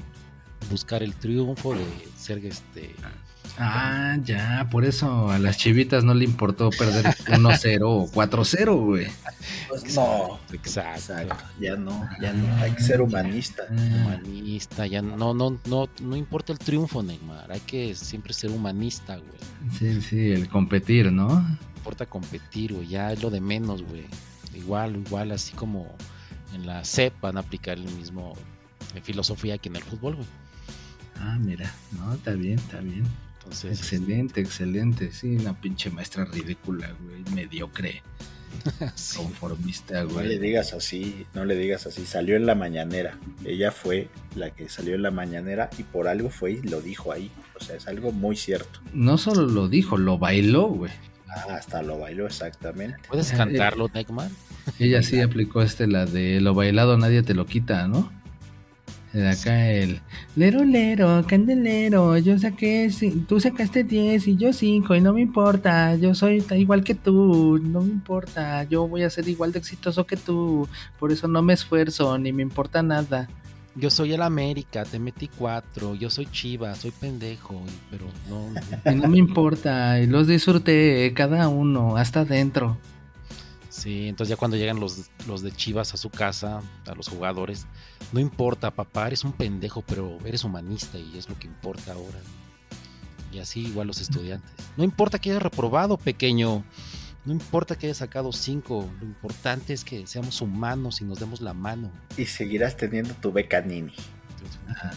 buscar 0.71 1.03
el 1.03 1.14
triunfo, 1.14 1.75
de 1.75 1.87
ser 2.17 2.45
este 2.45 2.95
Ah, 3.59 4.19
ya, 4.23 4.69
por 4.71 4.85
eso 4.85 5.31
a 5.31 5.39
las 5.39 5.57
chivitas 5.57 6.05
no 6.05 6.13
le 6.13 6.25
importó 6.25 6.69
perder 6.71 7.07
1-0 7.07 7.81
o 7.85 8.11
4-0, 8.11 8.85
güey. 8.85 9.07
Pues 9.69 9.95
no, 9.95 10.39
exacto. 10.53 11.15
exacto, 11.15 11.45
ya 11.59 11.77
no, 11.77 12.09
ya 12.21 12.33
no, 12.35 12.55
hay 12.57 12.73
que 12.73 12.83
ser 12.83 13.01
humanista. 13.01 13.63
Ah, 13.71 14.19
humanista, 14.21 14.87
ya 14.87 15.01
no, 15.01 15.33
no, 15.33 15.59
no, 15.65 15.89
no 16.03 16.17
importa 16.17 16.53
el 16.53 16.59
triunfo, 16.59 17.03
Neymar, 17.03 17.51
hay 17.51 17.61
que 17.61 17.95
siempre 17.95 18.35
ser 18.35 18.51
humanista, 18.51 19.17
güey. 19.17 19.71
sí, 19.79 20.03
sí, 20.03 20.33
el 20.33 20.49
competir, 20.49 21.11
¿no? 21.11 21.29
No 21.29 21.59
importa 21.77 22.05
competir, 22.05 22.75
güey, 22.75 22.89
ya 22.89 23.13
es 23.13 23.23
lo 23.23 23.31
de 23.31 23.41
menos, 23.41 23.83
güey. 23.83 24.05
Igual, 24.55 24.97
igual, 24.97 25.33
así 25.33 25.55
como 25.55 25.95
en 26.55 26.67
la 26.67 26.85
CEP 26.85 27.21
van 27.21 27.37
a 27.37 27.41
aplicar 27.41 27.79
el 27.79 27.85
mismo 27.93 28.35
eh, 28.95 29.01
filosofía 29.01 29.57
que 29.57 29.69
en 29.69 29.77
el 29.77 29.83
fútbol, 29.83 30.17
güey. 30.17 30.27
Ah, 31.21 31.39
mira, 31.41 31.73
no, 31.93 32.13
está 32.13 32.33
bien, 32.33 32.59
está 32.59 32.81
bien. 32.81 33.05
Entonces, 33.47 33.78
Excelente, 33.78 34.40
excelente. 34.40 35.12
Sí, 35.12 35.36
una 35.36 35.59
pinche 35.61 35.88
maestra 35.90 36.24
ridícula, 36.24 36.92
güey. 37.01 37.22
Mediocre, 37.34 38.03
sí, 38.97 39.16
conformista, 39.18 40.03
No 40.03 40.09
le 40.09 40.12
güey. 40.14 40.38
digas 40.38 40.72
así, 40.72 41.26
no 41.34 41.44
le 41.44 41.55
digas 41.57 41.86
así. 41.86 42.05
Salió 42.07 42.34
en 42.36 42.44
la 42.47 42.55
mañanera. 42.57 43.18
Ella 43.44 43.70
fue 43.70 44.09
la 44.34 44.51
que 44.51 44.68
salió 44.68 44.94
en 44.97 45.03
la 45.03 45.11
mañanera 45.12 45.70
y 45.78 45.84
por 45.84 46.09
algo 46.09 46.28
fue 46.30 46.53
y 46.53 46.62
lo 46.62 46.80
dijo 46.80 47.12
ahí. 47.12 47.30
O 47.59 47.62
sea, 47.62 47.76
es 47.76 47.86
algo 47.86 48.11
muy 48.11 48.36
cierto. 48.36 48.80
No 48.92 49.16
solo 49.16 49.47
lo 49.47 49.68
dijo, 49.68 49.97
lo 49.97 50.18
bailó, 50.18 50.66
güey. 50.68 50.92
Ah, 51.28 51.55
hasta 51.57 51.82
lo 51.82 51.99
bailó 51.99 52.26
exactamente. 52.26 52.97
¿puedes 53.09 53.32
eh, 53.32 53.36
cantarlo, 53.36 53.88
Neymar? 53.92 54.30
Ella 54.80 55.03
sí 55.03 55.20
aplicó 55.20 55.62
este, 55.62 55.86
la 55.86 56.07
de 56.07 56.40
lo 56.40 56.55
bailado 56.55 56.99
nadie 56.99 57.22
te 57.22 57.34
lo 57.34 57.47
quita, 57.47 57.86
¿no? 57.86 58.11
De 59.17 59.31
acá 59.31 59.71
el 59.71 60.03
lero 60.35 60.62
lero, 60.62 61.25
candelero, 61.27 62.19
yo 62.19 62.39
saqué, 62.39 62.91
tú 63.27 63.41
sacaste 63.41 63.83
10 63.83 64.29
y 64.29 64.37
yo 64.37 64.53
5 64.53 64.95
y 64.95 65.01
no 65.01 65.14
me 65.14 65.23
importa, 65.23 65.95
yo 65.95 66.14
soy 66.14 66.45
igual 66.51 66.85
que 66.85 66.95
tú, 66.95 67.59
no 67.62 67.81
me 67.81 67.93
importa, 67.93 68.64
yo 68.64 68.87
voy 68.87 69.05
a 69.05 69.11
ser 69.11 69.27
igual 69.27 69.53
de 69.53 69.59
exitoso 69.59 70.07
que 70.07 70.19
tú, 70.19 70.69
por 70.99 71.12
eso 71.12 71.29
no 71.29 71.41
me 71.41 71.55
esfuerzo 71.55 72.19
ni 72.19 72.31
me 72.31 72.43
importa 72.43 72.83
nada. 72.83 73.27
Yo 73.75 73.89
soy 73.89 74.12
el 74.12 74.21
América, 74.21 74.85
te 74.85 74.99
metí 74.99 75.29
cuatro. 75.29 75.95
Yo 75.95 76.09
soy 76.09 76.25
Chivas, 76.25 76.79
soy 76.79 76.93
pendejo. 76.93 77.61
Pero 77.91 78.07
no. 78.27 78.91
Y 78.91 78.95
no 78.95 79.07
me 79.07 79.19
importa, 79.19 80.01
y 80.01 80.07
los 80.07 80.27
disfruté 80.27 81.12
cada 81.14 81.49
uno, 81.49 81.99
hasta 81.99 82.21
adentro. 82.21 82.79
Sí, 83.87 84.09
entonces 84.09 84.30
ya 84.30 84.37
cuando 84.37 84.57
llegan 84.57 84.80
los, 84.80 85.12
los 85.28 85.43
de 85.43 85.53
Chivas 85.53 85.95
a 85.95 85.97
su 85.97 86.11
casa, 86.11 86.61
a 86.89 86.95
los 86.97 87.07
jugadores, 87.07 87.68
no 88.11 88.18
importa, 88.18 88.72
papá, 88.72 89.07
eres 89.07 89.22
un 89.22 89.30
pendejo, 89.30 89.80
pero 89.87 90.18
eres 90.24 90.43
humanista 90.43 90.99
y 90.99 91.16
es 91.16 91.28
lo 91.28 91.39
que 91.39 91.47
importa 91.47 91.93
ahora. 91.93 92.18
Y 93.30 93.39
así 93.39 93.61
igual 93.61 93.87
los 93.87 94.01
estudiantes. 94.01 94.51
No 94.76 94.82
importa 94.82 95.20
que 95.20 95.30
hayas 95.30 95.43
reprobado, 95.45 95.99
pequeño. 95.99 96.64
No 97.24 97.32
importa 97.32 97.78
que 97.78 97.87
hayas 97.87 97.99
sacado 97.99 98.32
cinco. 98.32 98.91
Lo 98.99 99.07
importante 99.07 99.72
es 99.72 99.84
que 99.84 100.05
seamos 100.09 100.41
humanos 100.41 101.01
y 101.01 101.05
nos 101.05 101.20
demos 101.20 101.41
la 101.41 101.55
mano. 101.55 101.93
Y 102.16 102.24
seguirás 102.24 102.76
teniendo 102.76 103.14
tu 103.14 103.30
beca 103.30 103.61
Nini. 103.61 103.95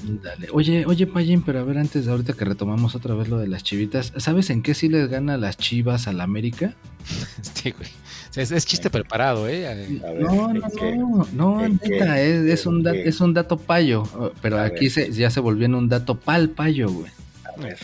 Ándale. 0.03 0.47
Oye, 0.51 0.85
oye, 0.85 1.07
Payín, 1.07 1.41
pero 1.41 1.59
a 1.59 1.63
ver, 1.63 1.77
antes 1.77 2.05
de 2.05 2.11
ahorita 2.11 2.33
que 2.33 2.45
retomamos 2.45 2.95
otra 2.95 3.15
vez 3.15 3.29
lo 3.29 3.37
de 3.37 3.47
las 3.47 3.63
chivitas, 3.63 4.13
¿sabes 4.17 4.49
en 4.49 4.61
qué 4.61 4.73
sí 4.73 4.89
les 4.89 5.07
gana 5.09 5.37
las 5.37 5.57
chivas 5.57 6.07
al 6.07 6.21
América? 6.21 6.73
Este, 7.41 7.71
güey. 7.71 7.87
O 8.29 8.33
sea, 8.33 8.43
es, 8.43 8.51
es 8.51 8.65
chiste 8.65 8.89
preparado, 8.89 9.47
¿eh? 9.49 9.67
A 9.67 9.73
ver, 9.73 9.89
No, 10.21 10.49
¿en 10.51 10.59
no, 10.59 10.67
qué? 10.77 10.95
no, 10.97 11.27
no, 11.33 11.67
neta, 11.67 12.21
es, 12.21 12.45
es 12.45 12.65
un 12.67 12.83
da- 12.83 12.91
¿En 12.95 13.03
qué? 13.03 13.09
es 13.09 13.19
un 13.21 13.33
dato 13.33 13.57
payo, 13.57 14.03
uh, 14.03 14.29
pero 14.41 14.59
A 14.59 14.65
aquí 14.65 14.85
ver. 14.85 14.91
se, 14.91 15.11
ya 15.13 15.29
se 15.31 15.39
volvió 15.39 15.65
en 15.65 15.73
un 15.75 15.89
dato 15.89 16.19
pal 16.19 16.49
payo, 16.49 16.89
güey. 16.91 17.11
A 17.57 17.59
ver. 17.59 17.77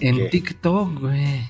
En 0.00 0.16
¿Qué? 0.16 0.24
TikTok, 0.30 1.00
güey. 1.00 1.40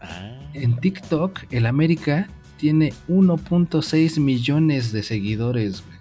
Ah, 0.00 0.38
En 0.54 0.76
TikTok, 0.80 1.40
el 1.50 1.66
América 1.66 2.28
tiene 2.56 2.94
1.6 3.08 4.18
millones 4.20 4.92
de 4.92 5.02
seguidores, 5.02 5.82
güey. 5.84 5.95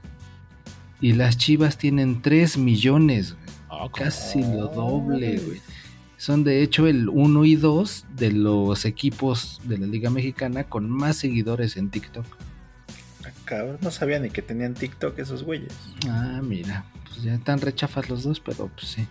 Y 1.02 1.14
las 1.14 1.38
chivas 1.38 1.78
tienen 1.78 2.22
3 2.22 2.58
millones, 2.58 3.36
¿cómo? 3.68 3.92
Casi 3.92 4.42
lo 4.42 4.68
doble, 4.68 5.38
güey. 5.40 5.62
Son 6.18 6.44
de 6.44 6.64
hecho 6.64 6.88
el 6.88 7.10
1 7.10 7.46
y 7.46 7.56
2 7.56 8.06
de 8.16 8.32
los 8.32 8.86
equipos 8.86 9.60
de 9.66 9.78
la 9.78 9.86
Liga 9.86 10.10
Mexicana 10.10 10.64
con 10.64 10.90
más 10.90 11.18
seguidores 11.18 11.76
en 11.78 11.90
TikTok. 11.90 12.26
Ah, 13.26 13.30
Cabrón, 13.44 13.78
no 13.82 13.92
sabía 13.92 14.20
ni 14.20 14.30
que 14.30 14.42
tenían 14.42 14.74
TikTok 14.74 15.20
esos 15.20 15.44
güeyes. 15.44 15.74
Ah, 16.08 16.40
mira, 16.42 16.86
pues 17.04 17.22
ya 17.24 17.34
están 17.36 17.60
rechafas 17.60 18.10
los 18.10 18.24
dos, 18.24 18.40
pero 18.40 18.70
pues 18.70 18.88
sí. 18.88 19.06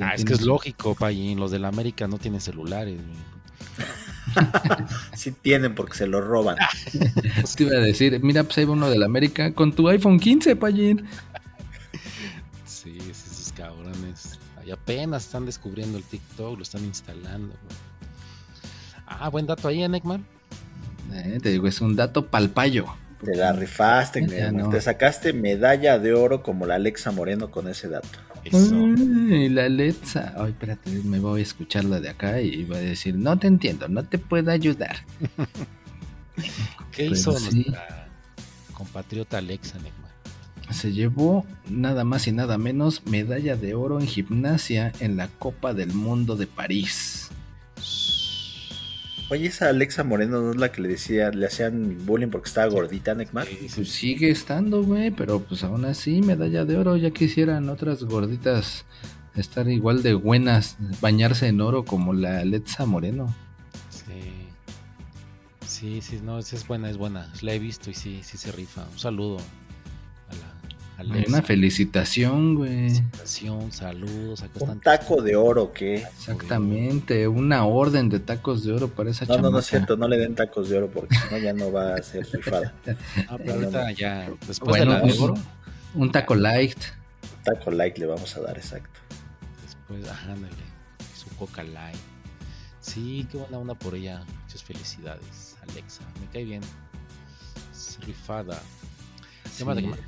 Ah, 0.00 0.14
es 0.14 0.24
que 0.24 0.32
es 0.32 0.42
lógico, 0.42 0.94
Payín. 0.94 1.38
Los 1.40 1.50
del 1.50 1.64
América 1.64 2.06
no 2.06 2.18
tienen 2.18 2.40
celulares. 2.40 2.96
güey. 2.96 3.33
Sí 5.14 5.30
tienen 5.30 5.74
porque 5.74 5.94
se 5.96 6.06
lo 6.06 6.20
roban. 6.20 6.56
Te 7.56 7.62
iba 7.62 7.76
a 7.76 7.80
decir, 7.80 8.18
mira, 8.22 8.44
pues 8.44 8.58
ahí 8.58 8.64
va 8.64 8.72
uno 8.72 8.90
de 8.90 8.98
la 8.98 9.06
América 9.06 9.52
con 9.52 9.72
tu 9.72 9.88
iPhone 9.88 10.18
15, 10.18 10.56
Payín. 10.56 11.06
Sí, 12.66 12.98
sí, 13.00 13.10
esos 13.10 13.52
cabrones. 13.52 14.38
Ahí 14.60 14.70
apenas 14.70 15.26
están 15.26 15.46
descubriendo 15.46 15.98
el 15.98 16.04
TikTok, 16.04 16.56
lo 16.56 16.62
están 16.62 16.84
instalando. 16.84 17.48
güey. 17.48 17.76
Ah, 19.06 19.28
buen 19.28 19.46
dato 19.46 19.68
ahí, 19.68 19.82
Enekman. 19.82 20.24
Eh, 21.12 21.38
te 21.42 21.50
digo, 21.50 21.68
es 21.68 21.80
un 21.80 21.94
dato 21.96 22.26
palpayo. 22.26 22.86
Te 23.24 23.36
la 23.36 23.52
rifaste, 23.52 24.22
no. 24.52 24.68
Te 24.70 24.80
sacaste 24.80 25.32
medalla 25.32 25.98
de 25.98 26.12
oro 26.12 26.42
como 26.42 26.66
la 26.66 26.74
Alexa 26.74 27.10
Moreno 27.10 27.50
con 27.50 27.68
ese 27.68 27.88
dato. 27.88 28.08
Eso. 28.44 28.74
Ay, 28.74 29.48
la 29.48 29.64
Alexa. 29.64 30.34
Ay, 30.36 30.50
espérate, 30.50 30.90
me 31.04 31.18
voy 31.18 31.40
a 31.40 31.42
escuchar 31.42 31.84
la 31.84 32.00
de 32.00 32.10
acá 32.10 32.40
y 32.40 32.64
va 32.64 32.76
a 32.76 32.80
decir, 32.80 33.14
no 33.14 33.38
te 33.38 33.46
entiendo, 33.46 33.88
no 33.88 34.04
te 34.04 34.18
puedo 34.18 34.50
ayudar. 34.50 34.96
¿Qué 36.36 37.04
Pero 37.04 37.12
hizo 37.12 37.38
sí. 37.38 37.54
nuestra 37.54 38.08
compatriota 38.72 39.38
Alexa, 39.38 39.78
Enekman? 39.78 40.04
Se 40.70 40.92
llevó 40.92 41.44
nada 41.68 42.04
más 42.04 42.26
y 42.26 42.32
nada 42.32 42.58
menos 42.58 43.04
medalla 43.06 43.56
de 43.56 43.74
oro 43.74 44.00
en 44.00 44.06
gimnasia 44.06 44.92
en 45.00 45.16
la 45.16 45.28
Copa 45.28 45.74
del 45.74 45.92
Mundo 45.92 46.36
de 46.36 46.46
París. 46.46 47.30
Oye, 49.30 49.46
esa 49.46 49.70
Alexa 49.70 50.04
Moreno 50.04 50.40
no 50.42 50.50
es 50.50 50.56
la 50.56 50.70
que 50.70 50.82
le 50.82 50.88
decía, 50.88 51.30
le 51.30 51.46
hacían 51.46 52.04
bullying 52.04 52.28
porque 52.28 52.48
estaba 52.48 52.66
gordita, 52.70 53.14
Necmar. 53.14 53.48
Pues 53.74 53.88
sigue 53.88 54.30
estando, 54.30 54.82
güey, 54.82 55.10
pero 55.10 55.40
pues 55.40 55.64
aún 55.64 55.86
así, 55.86 56.20
medalla 56.20 56.64
de 56.64 56.76
oro. 56.76 56.96
Ya 56.96 57.10
quisieran 57.10 57.68
otras 57.70 58.04
gorditas 58.04 58.84
estar 59.34 59.68
igual 59.68 60.02
de 60.02 60.14
buenas, 60.14 60.76
bañarse 61.00 61.48
en 61.48 61.60
oro 61.60 61.84
como 61.84 62.12
la 62.12 62.40
Alexa 62.40 62.86
Moreno. 62.86 63.34
sí. 63.88 64.12
Sí, 65.66 66.00
sí, 66.00 66.20
no, 66.22 66.38
esa 66.38 66.56
es 66.56 66.66
buena, 66.66 66.88
es 66.88 66.96
buena. 66.96 67.32
La 67.42 67.52
he 67.52 67.58
visto 67.58 67.90
y 67.90 67.94
sí, 67.94 68.20
sí 68.22 68.38
se 68.38 68.52
rifa. 68.52 68.86
Un 68.92 68.98
saludo 68.98 69.38
Alexa. 70.96 71.28
Una 71.28 71.42
felicitación, 71.42 72.54
güey. 72.54 72.70
felicitación, 72.90 73.72
saludos. 73.72 74.42
Acá 74.42 74.64
Un 74.64 74.80
taco 74.80 75.20
de 75.22 75.34
oro, 75.34 75.72
¿qué? 75.72 75.96
Exactamente, 75.96 77.26
una 77.26 77.66
orden 77.66 78.08
de 78.08 78.20
tacos 78.20 78.62
de 78.64 78.72
oro 78.72 78.88
para 78.88 79.10
esa 79.10 79.24
No, 79.26 79.38
no, 79.38 79.50
no 79.50 79.58
es 79.58 79.66
cierto, 79.66 79.96
no 79.96 80.06
le 80.06 80.18
den 80.18 80.34
tacos 80.36 80.68
de 80.68 80.78
oro 80.78 80.88
porque 80.88 81.14
si 81.16 81.34
no 81.34 81.38
ya 81.38 81.52
no 81.52 81.72
va 81.72 81.94
a 81.96 82.02
ser 82.02 82.26
rifada. 82.32 82.72
Ah, 83.28 83.36
pero 83.38 83.54
ahorita 83.54 83.90
ya, 83.92 84.30
después 84.46 84.60
Bueno, 84.60 84.92
de 84.94 84.98
la 85.00 85.04
de 85.06 85.12
un- 85.18 85.24
oro, 85.24 85.34
Un 85.94 86.12
taco 86.12 86.34
light. 86.34 86.78
Taco 87.42 87.70
like 87.72 87.98
le 88.00 88.06
vamos 88.06 88.36
a 88.36 88.40
dar, 88.40 88.56
exacto. 88.56 89.00
después, 89.64 90.08
ajá, 90.08 90.32
ándale, 90.32 90.54
su 91.16 91.28
Coca 91.36 91.62
Light. 91.64 91.96
Sí, 92.80 93.26
qué 93.32 93.38
buena 93.38 93.58
onda 93.58 93.74
por 93.74 93.94
ella. 93.94 94.22
Muchas 94.44 94.62
felicidades, 94.62 95.56
Alexa. 95.68 96.02
Me 96.20 96.26
cae 96.32 96.44
bien. 96.44 96.60
Es 97.72 97.98
rifada. 98.06 98.60
¿Qué 99.58 99.64
más, 99.64 99.76
Así 99.76 99.84
qué 99.86 99.90
más? 99.90 99.98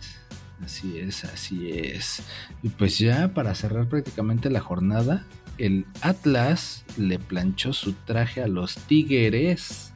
Así 0.65 0.99
es, 0.99 1.25
así 1.25 1.71
es. 1.71 2.23
Y 2.63 2.69
pues 2.71 2.99
ya 2.99 3.33
para 3.35 3.55
cerrar 3.55 3.89
prácticamente 3.89 4.51
la 4.51 4.61
jornada, 4.61 5.25
el 5.59 5.87
Atlas 6.03 6.85
le 6.97 7.19
planchó 7.19 7.73
su 7.73 7.93
traje 7.93 8.43
a 8.43 8.49
los 8.49 8.77
Tigres 8.77 9.93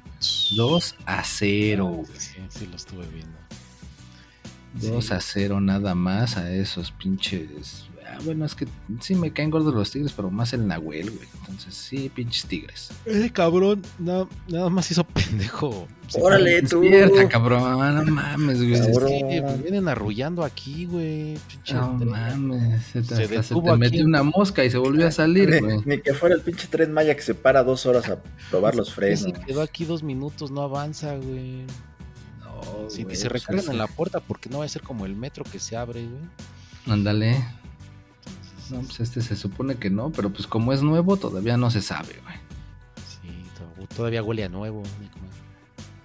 2 0.57 0.95
a 1.07 1.25
0. 1.25 2.03
Sí, 2.17 2.37
sí, 2.49 2.67
lo 2.67 2.77
estuve 2.77 3.07
viendo. 3.07 3.39
2 4.75 5.07
Sí. 5.07 5.13
a 5.13 5.21
0 5.21 5.61
nada 5.61 5.95
más 5.95 6.37
a 6.37 6.53
esos 6.55 6.93
pinches. 6.93 7.87
Ah, 8.13 8.19
bueno, 8.25 8.45
es 8.45 8.57
que 8.57 8.67
sí 9.01 9.15
me 9.15 9.33
caen 9.33 9.51
gordos 9.51 9.73
los 9.73 9.89
Tigres, 9.93 10.13
pero 10.17 10.31
más 10.33 10.53
el 10.53 10.67
Nahuel, 10.67 11.11
güey. 11.13 11.29
Entonces 11.41 11.73
sí, 11.75 12.11
pinches 12.13 12.45
Tigres. 12.47 12.91
Ese 13.05 13.31
cabrón 13.31 13.83
na- 14.01 14.27
nada 14.49 14.69
más 14.69 14.91
hizo 14.91 15.05
pendejo. 15.05 15.87
Órale, 16.21 16.61
tú. 16.63 16.81
Despierta, 16.81 17.29
cabrón, 17.29 17.63
no 18.05 18.13
mames, 18.13 18.59
güey. 18.59 18.81
Cabrón. 18.81 19.09
Sí, 19.09 19.23
me 19.25 19.57
vienen 19.59 19.87
arrullando 19.87 20.43
aquí, 20.43 20.87
güey. 20.87 21.39
pinche 21.49 21.75
No 21.75 21.97
tren. 21.99 22.11
mames, 22.11 22.85
se 22.87 23.03
te, 23.03 23.07
Se 23.09 23.23
hasta 23.23 23.27
se 23.29 23.55
detuvo 23.55 23.63
te 23.63 23.71
aquí. 23.71 23.79
metió 23.79 24.05
una 24.05 24.23
mosca 24.25 24.65
y 24.65 24.71
se 24.71 24.79
volvió 24.79 25.07
a 25.07 25.13
salir, 25.13 25.61
güey. 25.61 25.79
Ni, 25.79 25.83
ni 25.97 26.01
que 26.03 26.13
fuera 26.13 26.35
el 26.35 26.41
pinche 26.41 26.67
tren 26.67 26.93
Maya 26.93 27.15
que 27.15 27.23
se 27.23 27.35
para 27.37 27.63
dos 27.63 27.87
horas 27.87 28.09
a 28.09 28.19
probar 28.51 28.75
los 28.75 28.93
frenos. 28.93 29.21
Se 29.21 29.33
quedó 29.33 29.63
aquí 29.63 29.85
dos 29.85 30.03
minutos, 30.03 30.51
no 30.51 30.63
avanza, 30.63 31.15
güey. 31.17 31.65
No, 32.41 32.91
Si 32.91 33.05
güey, 33.05 33.15
se 33.15 33.29
recargan 33.29 33.65
sí. 33.67 33.71
en 33.71 33.79
la 33.79 33.87
puerta, 33.87 34.19
porque 34.19 34.51
no 34.51 34.59
va 34.59 34.65
a 34.65 34.69
ser 34.69 34.83
como 34.83 35.07
el 35.07 35.15
metro 35.15 35.45
que 35.45 35.61
se 35.61 35.77
abre, 35.77 36.01
güey. 36.03 36.23
Ándale. 36.89 37.37
No, 38.71 38.81
pues 38.81 39.01
este 39.01 39.21
se 39.23 39.37
supone 39.37 39.77
que 39.77 39.91
no, 39.91 40.11
pero 40.11 40.31
pues 40.31 40.47
como 40.47 40.73
es 40.73 40.83
nuevo 40.83 41.17
todavía 41.17 41.57
no 41.57 41.71
se 41.71 41.83
sabe, 41.83 42.15
güey. 42.23 42.37
sí, 42.97 43.29
to- 43.57 43.87
todavía 43.97 44.23
huele 44.23 44.45
a 44.45 44.49
nuevo. 44.49 44.83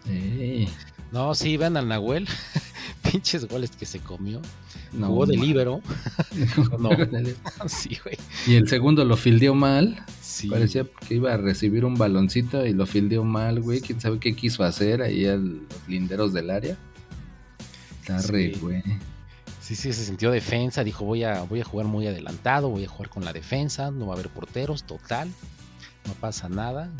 Ey, 0.07 0.69
No, 1.11 1.33
sí, 1.35 1.57
vean 1.57 1.77
al 1.77 1.87
Nahuel. 1.87 2.27
Pinches 3.11 3.47
goles 3.47 3.71
que 3.71 3.85
se 3.85 3.99
comió. 3.99 4.41
no, 4.93 5.07
Jugó 5.07 5.25
de 5.25 5.37
libero. 5.37 5.81
No. 6.79 6.89
sí, 7.67 7.97
güey. 8.03 8.17
Y 8.47 8.55
el 8.55 8.67
segundo 8.67 9.05
lo 9.05 9.15
fildeó 9.17 9.53
mal. 9.55 10.03
Sí. 10.21 10.49
Parecía 10.49 10.85
que 11.07 11.15
iba 11.15 11.33
a 11.33 11.37
recibir 11.37 11.85
un 11.85 11.95
baloncito 11.95 12.65
y 12.65 12.73
lo 12.73 12.85
fildeó 12.85 13.23
mal, 13.23 13.61
güey. 13.61 13.79
Quién 13.81 14.01
sabe 14.01 14.19
qué 14.19 14.35
quiso 14.35 14.63
hacer 14.63 15.01
ahí 15.01 15.25
a 15.25 15.35
los 15.37 15.61
linderos 15.87 16.33
del 16.33 16.49
área. 16.49 16.77
Está 18.01 18.21
re, 18.31 18.53
Sí. 18.53 18.59
güey. 18.59 18.83
Sí, 19.65 19.73
sí, 19.75 19.93
se 19.93 20.05
sintió 20.05 20.29
defensa, 20.29 20.83
dijo 20.83 21.05
voy 21.05 21.23
a, 21.23 21.41
voy 21.41 21.59
a 21.59 21.63
jugar 21.63 21.87
muy 21.87 22.05
adelantado, 22.05 22.69
voy 22.69 22.83
a 22.83 22.87
jugar 22.87 23.09
con 23.09 23.25
la 23.25 23.33
defensa, 23.33 23.89
no 23.89 24.05
va 24.05 24.13
a 24.13 24.15
haber 24.15 24.29
porteros, 24.29 24.83
total, 24.83 25.27
no 26.05 26.13
pasa 26.13 26.47
nada. 26.47 26.91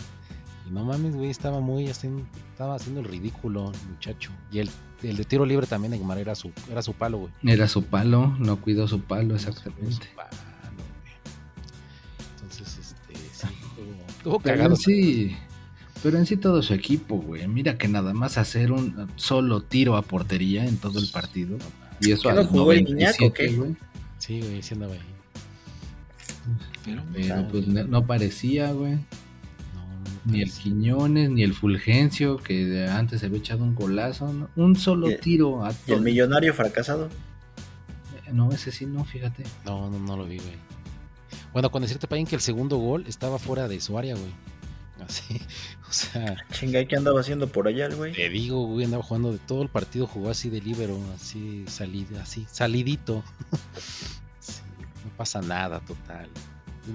Y 0.68 0.72
no 0.72 0.84
mames, 0.84 1.16
güey, 1.16 1.30
estaba 1.30 1.60
muy 1.60 1.86
estaba 1.86 2.74
haciendo 2.74 3.02
el 3.02 3.06
ridículo, 3.06 3.72
muchacho. 3.88 4.32
Y 4.52 4.58
el, 4.58 4.72
el 5.04 5.16
de 5.16 5.24
tiro 5.26 5.46
libre 5.46 5.68
también, 5.68 5.92
Neymar, 5.92 6.18
era 6.18 6.34
su, 6.34 6.52
era 6.72 6.82
su 6.82 6.94
palo, 6.94 7.20
güey. 7.20 7.32
Era 7.44 7.68
su 7.68 7.84
palo, 7.84 8.36
no 8.40 8.60
cuidó 8.60 8.88
su 8.88 9.00
palo, 9.00 9.38
Su 9.38 9.48
exactamente. 9.48 10.08
palo, 10.16 10.30
güey. 10.32 11.14
Entonces, 12.34 12.80
este, 12.80 13.16
sí, 13.32 13.48
estuvo, 14.08 14.40
cagado. 14.40 14.76
sí, 14.76 15.38
pero 16.02 16.18
en 16.18 16.26
sí 16.26 16.36
todo 16.36 16.64
su 16.64 16.74
equipo, 16.74 17.18
güey. 17.18 17.48
Mira 17.48 17.78
que 17.78 17.88
nada 17.88 18.16
más 18.16 18.40
hacer 18.40 18.72
un 18.72 19.08
solo 19.18 19.62
tiro 19.62 19.98
a 19.98 20.02
portería 20.02 20.66
en 20.66 20.78
todo 20.78 20.98
el 20.98 21.12
partido. 21.12 21.60
Y 22.02 22.12
eso 22.12 22.24
¿Qué 22.24 22.30
al 22.30 22.36
no 22.38 22.46
jugó 22.46 22.72
el 22.74 22.84
97, 22.84 22.94
Guiñac 22.94 23.22
o 23.22 23.34
qué? 23.34 23.48
güey. 23.56 23.76
Sí, 24.18 24.42
güey, 24.42 24.62
sí 24.62 24.74
andaba 24.74 24.94
ahí. 24.94 25.00
Pero, 26.84 27.04
Pero 27.14 27.36
no, 27.38 27.48
pues 27.48 27.68
no, 27.68 27.84
no 27.86 28.06
parecía, 28.06 28.72
güey. 28.72 28.94
no, 28.94 29.02
Ni 30.26 30.42
el. 30.42 30.52
Quiñones, 30.52 31.30
ni 31.32 31.44
el 31.44 31.54
Fulgencio, 31.54 32.38
que 32.38 32.66
de 32.66 32.88
antes 32.90 33.22
se 33.22 33.26
había 33.28 33.40
echado 33.40 33.64
un 33.64 33.74
golazo. 33.76 34.32
¿no? 34.32 34.50
Un 34.56 34.76
solo 34.76 35.10
Y- 35.10 35.18
tiro 35.18 35.66
a 35.66 35.74
Y 35.88 35.94
el 35.94 36.02
millonario 36.02 36.54
fracasado. 36.54 37.10
No, 38.32 38.52
ese 38.52 38.72
sí 38.72 38.86
no, 38.86 39.06
fíjate. 39.06 39.44
No, 39.66 39.90
no, 39.90 40.00
no 40.00 40.18
lo 40.18 40.26
vi, 40.26 40.38
güey. 40.38 40.56
Bueno, 41.54 41.72
con 41.72 41.82
decirte, 41.84 42.08
Payín, 42.08 42.26
que 42.28 42.36
el 42.36 42.42
segundo 42.42 42.78
gol 42.78 43.06
estaba 43.08 43.40
fuera 43.40 43.68
de 43.68 43.80
su 43.80 43.98
área, 43.98 44.16
güey. 44.16 44.32
Así, 45.08 45.40
o 45.90 45.92
sea, 45.94 46.36
Chinga, 46.52 46.82
¿y 46.82 46.88
¿qué 46.88 46.96
andaba 46.96 47.20
haciendo 47.20 47.48
por 47.48 47.68
allá 47.68 47.86
el 47.86 47.96
güey? 47.96 48.14
te 48.14 48.28
digo, 48.30 48.66
güey, 48.66 48.86
andaba 48.86 49.04
jugando 49.04 49.32
de 49.32 49.38
todo 49.40 49.62
el 49.62 49.70
partido, 49.70 50.08
jugó 50.08 50.30
así 50.32 50.50
de 50.50 50.62
libero, 50.62 51.00
así, 51.16 51.64
salid, 51.68 52.08
así, 52.22 52.46
salidito. 52.52 53.24
Sí, 54.40 54.62
no 55.04 55.10
pasa 55.18 55.42
nada, 55.42 55.80
total. 55.82 56.30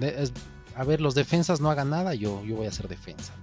Es- 0.01 0.31
a 0.75 0.85
ver, 0.85 1.01
los 1.01 1.15
defensas 1.15 1.59
no 1.59 1.69
hagan 1.69 1.89
nada, 1.89 2.13
yo, 2.15 2.43
yo 2.45 2.55
voy 2.55 2.65
a 2.65 2.69
hacer 2.69 2.87
defensa. 2.87 3.33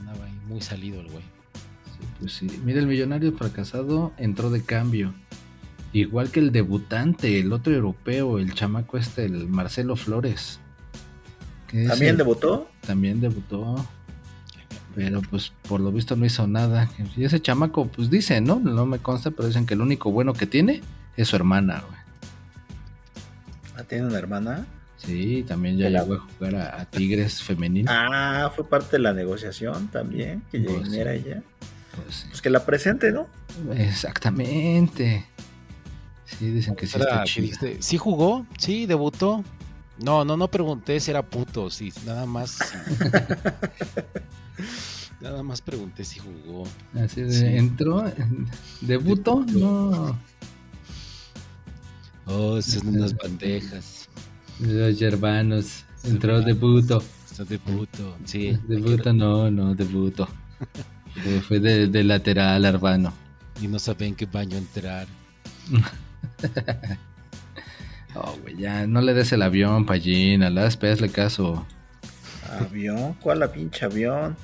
Andaba 0.00 0.24
ahí 0.24 0.32
muy 0.48 0.60
salido 0.60 1.00
el 1.00 1.08
güey. 1.08 1.22
Sí, 1.22 2.06
pues 2.18 2.32
sí. 2.32 2.46
Mira, 2.64 2.80
el 2.80 2.86
millonario 2.88 3.32
fracasado 3.32 4.12
entró 4.18 4.50
de 4.50 4.62
cambio. 4.64 5.14
Igual 5.92 6.30
que 6.32 6.40
el 6.40 6.50
debutante, 6.50 7.38
el 7.38 7.52
otro 7.52 7.72
europeo, 7.72 8.40
el 8.40 8.54
chamaco 8.54 8.98
este, 8.98 9.24
el 9.24 9.46
Marcelo 9.48 9.94
Flores. 9.94 10.58
¿También 11.88 12.16
debutó? 12.16 12.70
También 12.86 13.20
debutó. 13.20 13.86
Pero 14.94 15.20
pues 15.20 15.52
por 15.68 15.80
lo 15.80 15.92
visto 15.92 16.16
no 16.16 16.24
hizo 16.24 16.46
nada. 16.46 16.88
Y 17.16 17.24
ese 17.24 17.40
chamaco, 17.40 17.86
pues 17.86 18.08
dicen, 18.08 18.44
¿no? 18.44 18.58
No 18.58 18.86
me 18.86 18.98
consta, 18.98 19.30
pero 19.30 19.46
dicen 19.48 19.66
que 19.66 19.74
el 19.74 19.82
único 19.82 20.10
bueno 20.10 20.32
que 20.32 20.46
tiene 20.46 20.80
es 21.16 21.28
su 21.28 21.36
hermana, 21.36 21.82
güey. 21.86 22.00
Ah, 23.76 23.82
¿Tiene 23.82 24.06
una 24.06 24.18
hermana? 24.18 24.66
Sí, 24.96 25.44
también 25.46 25.76
ya 25.76 25.90
llegó 25.90 26.14
a 26.14 26.18
jugar 26.20 26.54
a, 26.54 26.80
a 26.80 26.84
Tigres 26.86 27.42
femenino. 27.42 27.90
Ah, 27.92 28.50
fue 28.56 28.66
parte 28.66 28.92
de 28.96 29.00
la 29.00 29.12
negociación 29.12 29.88
también, 29.88 30.42
que 30.50 30.60
Pues, 30.60 30.84
viniera 30.84 31.12
ella. 31.12 31.42
Pues, 31.94 32.16
sí. 32.16 32.26
Pues 32.30 32.40
que 32.40 32.48
la 32.48 32.64
presente, 32.64 33.12
¿no? 33.12 33.26
Exactamente. 33.76 35.26
Sí, 36.24 36.50
dicen 36.50 36.74
que 36.74 36.86
sí 36.86 36.98
está 36.98 37.22
dijiste, 37.22 37.76
¿Sí 37.80 37.98
jugó? 37.98 38.46
Sí, 38.58 38.86
debutó. 38.86 39.44
No, 40.02 40.24
no, 40.24 40.36
no 40.36 40.48
pregunté 40.48 41.00
si 41.00 41.10
era 41.10 41.22
puto, 41.24 41.70
sí, 41.70 41.92
nada 42.04 42.26
más. 42.26 42.58
nada 45.20 45.42
más 45.42 45.60
pregunté 45.62 46.04
si 46.04 46.18
jugó. 46.18 46.64
Así 47.02 47.22
de, 47.22 47.32
Sí. 47.32 47.44
entró, 47.46 48.04
debutó, 48.82 49.44
no. 49.52 50.18
Oh, 52.26 52.60
son 52.60 52.88
unas 52.88 53.16
bandejas. 53.16 54.08
Los 54.60 55.00
hermanos, 55.00 55.84
entró 56.04 56.40
debuto. 56.42 57.02
Está 57.30 57.44
de 57.44 57.58
puto. 57.58 58.16
Sí. 58.24 58.58
Debuto, 58.66 59.12
no, 59.12 59.50
no, 59.50 59.74
debuto. 59.74 60.28
Fue- 61.22 61.40
Fue 61.48 61.60
de, 61.60 61.86
de 61.88 62.04
lateral, 62.04 62.64
hermano. 62.64 63.12
Y 63.62 63.68
no 63.68 63.78
saben 63.78 64.14
qué 64.14 64.26
baño 64.26 64.56
entrar. 64.58 65.06
Oh, 68.18 68.38
güey, 68.42 68.56
ya, 68.56 68.86
no 68.86 69.00
le 69.00 69.14
des 69.14 69.32
el 69.32 69.42
avión, 69.42 69.84
Pallín, 69.84 70.42
a 70.42 70.50
las 70.50 70.82
hazle 70.82 71.10
caso. 71.10 71.66
Avión, 72.50 73.14
¿cuál 73.20 73.40
la 73.40 73.52
pinche 73.52 73.84
avión? 73.84 74.36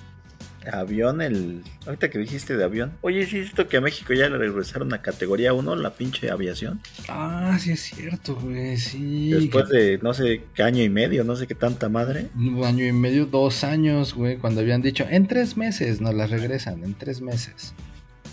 Avión, 0.70 1.23
el. 1.23 1.62
Ahorita 1.87 2.09
que 2.11 2.18
dijiste 2.18 2.57
de 2.57 2.64
avión. 2.64 2.93
Oye, 3.01 3.27
¿sí 3.27 3.39
es 3.39 3.49
esto 3.49 3.66
que 3.66 3.79
a 3.79 3.81
México 3.81 4.12
ya 4.12 4.29
le 4.29 4.39
regresaron 4.39 4.93
a 4.95 5.03
categoría 5.03 5.53
1 5.53 5.75
la 5.77 5.95
pinche 5.95 6.31
aviación? 6.31 6.81
Ah, 7.09 7.57
sí 7.59 7.73
es 7.73 7.81
cierto, 7.81 8.37
güey, 8.37 8.77
sí. 8.77 9.31
Después 9.33 9.68
de 9.68 9.99
no 10.03 10.14
sé 10.14 10.45
qué 10.55 10.62
año 10.62 10.83
y 10.85 10.89
medio, 10.89 11.25
no 11.25 11.35
sé 11.35 11.47
qué 11.47 11.55
tanta 11.55 11.89
madre. 11.89 12.29
Un 12.37 12.64
año 12.64 12.87
y 12.87 12.93
medio, 12.93 13.27
dos 13.27 13.64
años, 13.64 14.14
güey, 14.14 14.37
cuando 14.37 14.61
habían 14.61 14.83
dicho, 14.83 15.05
en 15.09 15.27
tres 15.27 15.57
meses 15.57 16.01
nos 16.01 16.14
las 16.14 16.31
regresan, 16.31 16.85
en 16.85 16.95
tres 16.95 17.20
meses. 17.20 17.75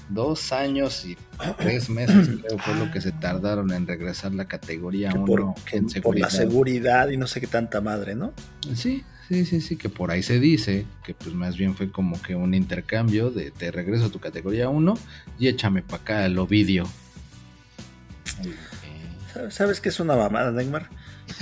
Dos 0.10 0.52
años 0.52 1.06
y 1.06 1.16
tres 1.60 1.90
meses, 1.90 2.28
creo, 2.42 2.58
fue 2.58 2.76
lo 2.76 2.92
que 2.92 3.00
se 3.00 3.12
tardaron 3.12 3.72
en 3.72 3.86
regresar 3.86 4.34
la 4.34 4.46
categoría 4.46 5.10
Que 5.12 5.18
1 5.20 5.26
por, 5.26 5.42
en 5.72 5.86
por 6.02 6.18
la 6.20 6.30
seguridad. 6.30 6.30
seguridad 6.30 7.10
y 7.10 7.18
no 7.18 7.28
sé 7.28 7.40
qué 7.40 7.46
tanta 7.48 7.80
madre, 7.80 8.16
¿no? 8.16 8.34
Sí, 8.74 9.04
sí, 9.28 9.46
sí, 9.46 9.62
sí, 9.62 9.76
que 9.78 9.88
por 9.90 10.10
ahí 10.10 10.24
se 10.24 10.40
dice 10.40 10.88
que 11.04 11.14
pues 11.14 11.36
más 11.36 11.58
bien 11.58 11.76
fue 11.76 11.92
como 11.92 12.20
que 12.22 12.34
un 12.36 12.56
intercambio 12.56 13.30
de 13.30 13.52
te 13.52 13.70
regreso 13.70 14.06
a 14.06 14.10
tu 14.10 14.20
categoría 14.20 14.68
1 14.70 14.98
y 15.38 15.48
échame 15.48 15.84
para 15.84 16.02
acá 16.02 16.26
el 16.26 16.40
Ovidio. 16.40 16.88
¿Sabes- 19.34 19.54
¿Sabes 19.54 19.82
qué 19.82 19.90
es 19.90 20.00
una 20.00 20.16
mamada, 20.16 20.52
Neymar? 20.52 20.90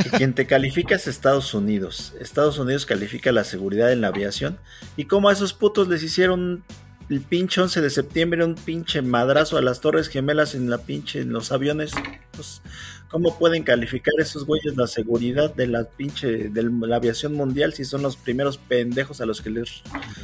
Que 0.03 0.09
quien 0.09 0.33
te 0.33 0.45
califica 0.45 0.95
es 0.95 1.07
Estados 1.07 1.53
Unidos. 1.53 2.13
Estados 2.19 2.59
Unidos 2.59 2.85
califica 2.85 3.31
la 3.31 3.45
seguridad 3.45 3.91
en 3.93 4.01
la 4.01 4.09
aviación. 4.09 4.57
Y 4.97 5.05
como 5.05 5.29
a 5.29 5.33
esos 5.33 5.53
putos 5.53 5.87
les 5.87 6.03
hicieron 6.03 6.63
el 7.09 7.21
pinche 7.21 7.61
11 7.61 7.81
de 7.81 7.89
septiembre 7.89 8.43
un 8.43 8.55
pinche 8.55 9.01
madrazo 9.01 9.57
a 9.57 9.61
las 9.61 9.79
Torres 9.79 10.09
Gemelas 10.09 10.55
en 10.55 10.69
la 10.69 10.79
pinche 10.79 11.21
en 11.21 11.31
los 11.31 11.51
aviones. 11.51 11.91
Pues, 12.33 12.61
¿cómo 13.09 13.37
pueden 13.39 13.63
calificar 13.63 14.13
esos 14.19 14.45
güeyes 14.45 14.75
la 14.75 14.87
seguridad 14.87 15.55
de 15.55 15.67
la 15.67 15.85
pinche 15.85 16.49
de 16.49 16.63
la 16.63 16.97
aviación 16.97 17.33
mundial 17.33 17.73
si 17.73 17.85
son 17.85 18.01
los 18.01 18.17
primeros 18.17 18.57
pendejos 18.57 19.21
a 19.21 19.25
los 19.25 19.41
que 19.41 19.49
les 19.49 19.81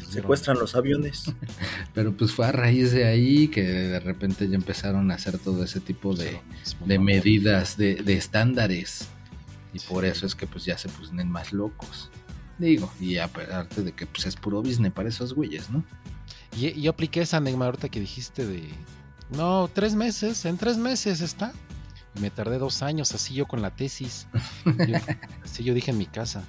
secuestran 0.09 0.59
los 0.59 0.75
aviones? 0.75 1.25
Pero 1.93 2.11
pues 2.15 2.33
fue 2.33 2.47
a 2.47 2.51
raíz 2.51 2.91
de 2.91 3.05
ahí 3.05 3.47
que 3.47 3.63
de 3.63 3.99
repente 4.01 4.49
ya 4.49 4.55
empezaron 4.55 5.09
a 5.11 5.15
hacer 5.15 5.37
todo 5.37 5.63
ese 5.63 5.79
tipo 5.79 6.13
de, 6.15 6.41
de 6.85 6.99
medidas, 6.99 7.77
de, 7.77 7.95
de 7.95 8.13
estándares. 8.13 9.07
Y 9.73 9.79
por 9.79 10.05
eso 10.05 10.25
es 10.25 10.35
que 10.35 10.47
pues 10.47 10.65
ya 10.65 10.77
se 10.77 10.89
ponen 10.89 11.31
más 11.31 11.53
locos. 11.53 12.11
Digo, 12.59 12.91
y 12.99 13.17
aparte 13.17 13.81
de 13.81 13.93
que 13.93 14.05
pues 14.05 14.27
es 14.27 14.35
puro 14.35 14.61
business 14.61 14.91
para 14.91 15.09
esos 15.09 15.33
güeyes, 15.33 15.71
¿no? 15.71 15.83
Y, 16.55 16.67
y 16.67 16.81
yo 16.83 16.91
apliqué 16.91 17.21
esa 17.21 17.39
Neymar 17.39 17.67
ahorita 17.67 17.89
que 17.89 17.99
dijiste 17.99 18.45
de. 18.45 18.69
No, 19.31 19.69
tres 19.73 19.95
meses, 19.95 20.45
en 20.45 20.57
tres 20.57 20.77
meses 20.77 21.21
está. 21.21 21.53
Y 22.15 22.19
me 22.19 22.29
tardé 22.29 22.59
dos 22.59 22.83
años, 22.83 23.13
así 23.13 23.33
yo 23.33 23.47
con 23.47 23.61
la 23.61 23.71
tesis. 23.75 24.27
Yo- 24.65 24.97
así 25.43 25.63
yo 25.63 25.73
dije 25.73 25.91
en 25.91 25.97
mi 25.97 26.05
casa. 26.05 26.43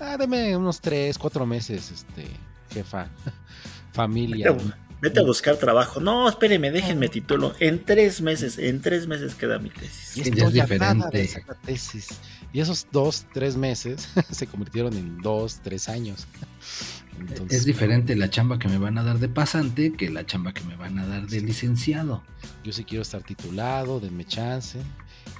Ah, 0.00 0.16
deme 0.18 0.54
unos 0.56 0.80
tres, 0.80 1.16
cuatro 1.16 1.46
meses, 1.46 1.90
este, 1.90 2.26
jefa, 2.72 3.08
familia. 3.92 4.52
Vete 4.52 4.64
a, 4.72 4.78
vete 5.00 5.20
a 5.20 5.22
buscar 5.22 5.56
trabajo. 5.56 6.00
No, 6.00 6.28
espéreme, 6.28 6.70
déjenme 6.70 7.08
título. 7.08 7.54
En 7.60 7.82
tres 7.82 8.20
meses, 8.20 8.58
en 8.58 8.82
tres 8.82 9.06
meses 9.06 9.34
queda 9.34 9.58
mi 9.58 9.70
tesis. 9.70 10.18
Y 10.26 10.30
ya 10.32 10.46
es 10.46 10.52
diferente. 10.52 11.08
de 11.16 11.24
hacer 11.24 11.44
la 11.48 11.54
tesis. 11.54 12.08
Y 12.52 12.60
esos 12.60 12.86
dos, 12.92 13.24
tres 13.32 13.56
meses 13.56 14.08
se 14.30 14.46
convirtieron 14.46 14.94
en 14.94 15.16
dos, 15.18 15.60
tres 15.62 15.88
años. 15.88 16.26
Entonces, 17.18 17.58
es 17.58 17.64
diferente 17.64 18.16
la 18.16 18.30
chamba 18.30 18.58
que 18.58 18.68
me 18.68 18.78
van 18.78 18.98
a 18.98 19.02
dar 19.02 19.18
de 19.18 19.28
pasante 19.28 19.92
que 19.92 20.10
la 20.10 20.26
chamba 20.26 20.52
que 20.52 20.62
me 20.64 20.76
van 20.76 20.98
a 20.98 21.06
dar 21.06 21.26
de 21.26 21.40
licenciado. 21.40 22.22
Yo 22.64 22.72
sí 22.72 22.84
quiero 22.84 23.02
estar 23.02 23.22
titulado, 23.22 24.00
denme 24.00 24.24
chance. 24.24 24.78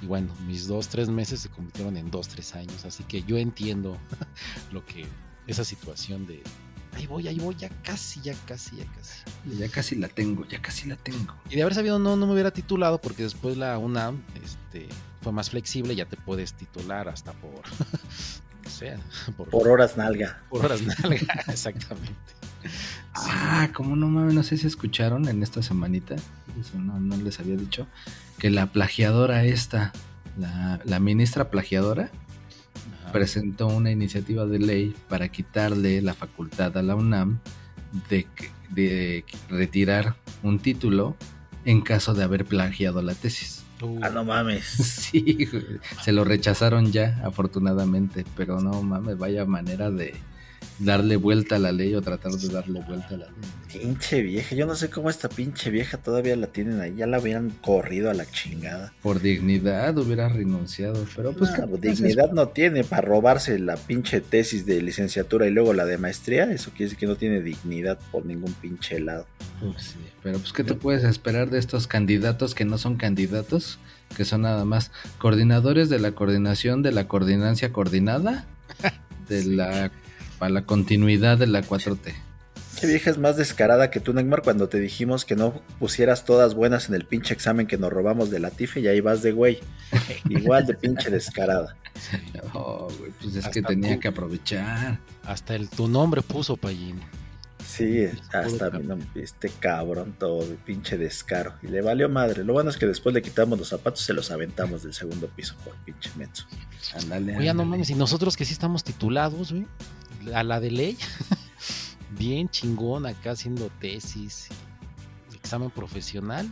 Y 0.01 0.05
bueno, 0.05 0.33
mis 0.45 0.67
dos, 0.67 0.87
tres 0.87 1.09
meses 1.09 1.39
se 1.41 1.49
convirtieron 1.49 1.97
en 1.97 2.11
dos, 2.11 2.27
tres 2.27 2.55
años. 2.55 2.85
Así 2.85 3.03
que 3.03 3.23
yo 3.23 3.37
entiendo 3.37 3.97
lo 4.71 4.85
que, 4.85 5.05
esa 5.47 5.63
situación 5.63 6.25
de 6.27 6.43
ahí 6.97 7.05
voy, 7.05 7.27
ahí 7.27 7.37
voy, 7.37 7.55
ya 7.55 7.69
casi, 7.83 8.19
ya 8.21 8.33
casi, 8.45 8.77
ya 8.77 8.85
casi. 8.85 9.57
Ya 9.57 9.69
casi 9.69 9.95
la 9.95 10.07
tengo, 10.07 10.45
ya 10.47 10.61
casi 10.61 10.87
la 10.87 10.95
tengo. 10.95 11.35
Y 11.49 11.55
de 11.55 11.61
haber 11.61 11.75
sabido, 11.75 11.99
no, 11.99 12.15
no 12.15 12.25
me 12.25 12.33
hubiera 12.33 12.51
titulado 12.51 12.99
porque 12.99 13.23
después 13.23 13.55
la 13.55 13.77
UNAM 13.77 14.21
este, 14.43 14.87
fue 15.21 15.31
más 15.31 15.49
flexible, 15.49 15.95
ya 15.95 16.05
te 16.05 16.17
puedes 16.17 16.53
titular 16.53 17.07
hasta 17.07 17.33
por, 17.33 17.61
sea, 18.67 18.97
por, 19.37 19.49
Por 19.49 19.67
horas 19.67 19.97
nalga. 19.97 20.41
por 20.49 20.65
horas 20.65 20.81
nalga, 20.81 21.43
exactamente. 21.47 22.13
Ah, 23.15 23.69
como 23.73 23.95
no 23.95 24.07
mames, 24.07 24.33
no 24.33 24.43
sé 24.43 24.57
si 24.57 24.67
escucharon 24.67 25.27
en 25.27 25.41
esta 25.41 25.61
semanita, 25.63 26.15
eso 26.59 26.77
no, 26.77 26.99
no 26.99 27.17
les 27.17 27.39
había 27.39 27.55
dicho, 27.55 27.87
que 28.37 28.49
la 28.49 28.67
plagiadora 28.67 29.43
esta, 29.45 29.91
la, 30.37 30.79
la 30.83 30.99
ministra 30.99 31.49
plagiadora, 31.49 32.11
Ajá. 33.03 33.11
presentó 33.11 33.67
una 33.67 33.89
iniciativa 33.91 34.45
de 34.45 34.59
ley 34.59 34.95
para 35.09 35.29
quitarle 35.29 36.01
la 36.01 36.13
facultad 36.13 36.77
a 36.77 36.83
la 36.83 36.95
UNAM 36.95 37.39
de, 38.09 38.25
que- 38.25 38.51
de 38.69 39.23
retirar 39.49 40.15
un 40.43 40.59
título 40.59 41.15
en 41.65 41.81
caso 41.81 42.13
de 42.13 42.23
haber 42.23 42.43
plagiado 42.45 43.01
la 43.01 43.15
tesis. 43.15 43.63
Uh, 43.81 43.99
Ah, 44.01 44.09
no 44.09 44.23
mames. 44.23 44.63
Sí, 45.07 45.47
se 46.03 46.11
lo 46.11 46.23
rechazaron 46.23 46.91
ya, 46.91 47.21
afortunadamente, 47.23 48.25
pero 48.35 48.59
no 48.59 48.81
mames, 48.83 49.17
vaya 49.17 49.45
manera 49.45 49.89
de, 49.91 50.15
darle 50.79 51.15
vuelta 51.15 51.55
a 51.55 51.59
la 51.59 51.71
ley 51.71 51.95
o 51.95 52.01
tratar 52.01 52.31
de 52.33 52.47
darle 52.49 52.81
vuelta 52.81 53.07
a 53.15 53.17
la 53.17 53.25
ley. 53.25 53.35
Pinche 53.81 54.21
vieja, 54.21 54.55
yo 54.55 54.65
no 54.65 54.75
sé 54.75 54.89
cómo 54.89 55.09
esta 55.09 55.27
pinche 55.29 55.69
vieja 55.69 55.97
todavía 55.97 56.35
la 56.35 56.47
tienen 56.47 56.79
ahí. 56.79 56.95
Ya 56.95 57.07
la 57.07 57.17
habían 57.17 57.49
corrido 57.49 58.09
a 58.09 58.13
la 58.13 58.25
chingada. 58.25 58.93
Por 59.01 59.21
dignidad 59.21 59.97
hubiera 59.97 60.29
renunciado, 60.29 61.05
pero 61.15 61.33
pues, 61.33 61.51
Nah, 61.51 61.57
¿qué 61.57 61.67
pues, 61.67 61.83
haces? 61.83 61.97
dignidad 61.99 62.31
no 62.31 62.49
tiene 62.49 62.83
para 62.83 63.01
robarse 63.01 63.59
la 63.59 63.75
pinche 63.77 64.21
tesis 64.21 64.65
de 64.65 64.81
licenciatura 64.81 65.47
y 65.47 65.51
luego 65.51 65.73
la 65.73 65.85
de 65.85 65.97
maestría. 65.97 66.51
Eso 66.51 66.71
quiere 66.71 66.85
decir 66.85 66.99
que 66.99 67.07
no 67.07 67.15
tiene 67.15 67.41
dignidad 67.41 67.99
por 68.11 68.25
ningún 68.25 68.53
pinche 68.53 68.99
lado. 68.99 69.25
Pues 69.59 69.83
sí, 69.83 69.99
pero 70.23 70.37
pues 70.39 70.53
¿qué 70.53 70.63
te 70.63 70.75
puedes 70.75 71.03
esperar 71.03 71.49
de 71.49 71.59
estos 71.59 71.87
candidatos 71.87 72.53
que 72.55 72.65
no 72.65 72.77
son 72.77 72.95
candidatos? 72.97 73.79
Que 74.15 74.23
son 74.23 74.43
nada 74.43 74.63
más 74.63 74.91
coordinadores 75.17 75.89
de 75.89 75.99
la 75.99 76.11
coordinación 76.13 76.81
de 76.83 76.91
la 76.93 77.07
coordinancia 77.07 77.73
coordinada 77.73 78.45
de 79.27 79.43
la 79.43 79.91
para 80.37 80.51
la 80.51 80.65
continuidad 80.65 81.37
de 81.37 81.47
la 81.47 81.63
4T. 81.63 82.13
Qué 82.79 82.85
vieja 82.85 83.09
es 83.09 83.17
más 83.17 83.37
descarada 83.37 83.89
que 83.89 83.99
tú, 83.99 84.13
Neymar, 84.13 84.43
cuando 84.43 84.69
te 84.69 84.79
dijimos 84.79 85.25
que 85.25 85.35
no 85.35 85.63
pusieras 85.79 86.25
todas 86.25 86.53
buenas 86.53 86.89
en 86.89 86.95
el 86.95 87.05
pinche 87.05 87.33
examen 87.33 87.65
que 87.65 87.79
nos 87.79 87.91
robamos 87.91 88.29
de 88.29 88.39
la 88.39 88.51
TIFE 88.51 88.81
y 88.81 88.87
ahí 88.87 89.01
vas 89.01 89.23
de 89.23 89.31
güey. 89.31 89.59
Igual 90.29 90.67
de 90.67 90.75
pinche 90.75 91.09
descarada. 91.09 91.75
Oh, 92.53 92.87
güey, 92.99 93.11
pues 93.19 93.35
es 93.35 93.47
que 93.47 93.63
tenía 93.63 93.95
tú. 93.95 94.01
que 94.01 94.07
aprovechar. 94.09 94.99
Hasta 95.23 95.55
el 95.55 95.69
tu 95.69 95.87
nombre 95.87 96.21
puso 96.21 96.55
Payín. 96.55 97.01
Sí, 97.65 98.07
hasta 98.31 98.69
no, 98.69 98.97
este 99.15 99.49
cabrón 99.49 100.15
todo, 100.17 100.45
de 100.45 100.55
pinche 100.55 100.97
descaro. 100.97 101.53
Y 101.63 101.67
le 101.67 101.81
valió 101.81 102.07
madre. 102.07 102.43
Lo 102.43 102.53
bueno 102.53 102.69
es 102.69 102.77
que 102.77 102.85
después 102.85 103.13
le 103.13 103.21
quitamos 103.21 103.57
los 103.57 103.69
zapatos 103.69 104.01
y 104.03 104.05
se 104.05 104.13
los 104.13 104.31
aventamos 104.31 104.83
del 104.83 104.93
segundo 104.93 105.27
piso 105.27 105.55
por 105.65 105.75
pinche 105.77 106.11
menso. 106.15 106.45
Ándale. 106.95 107.37
Oye, 107.37 107.53
no 107.53 107.65
mames, 107.65 107.89
y 107.89 107.95
nosotros 107.95 108.37
que 108.37 108.45
sí 108.45 108.53
estamos 108.53 108.83
titulados, 108.83 109.51
güey, 109.51 109.65
a 110.33 110.43
la 110.43 110.59
de 110.59 110.71
ley, 110.71 110.97
bien 112.17 112.49
chingón 112.49 113.05
acá 113.05 113.31
haciendo 113.31 113.69
tesis, 113.79 114.47
examen 115.35 115.69
profesional. 115.69 116.49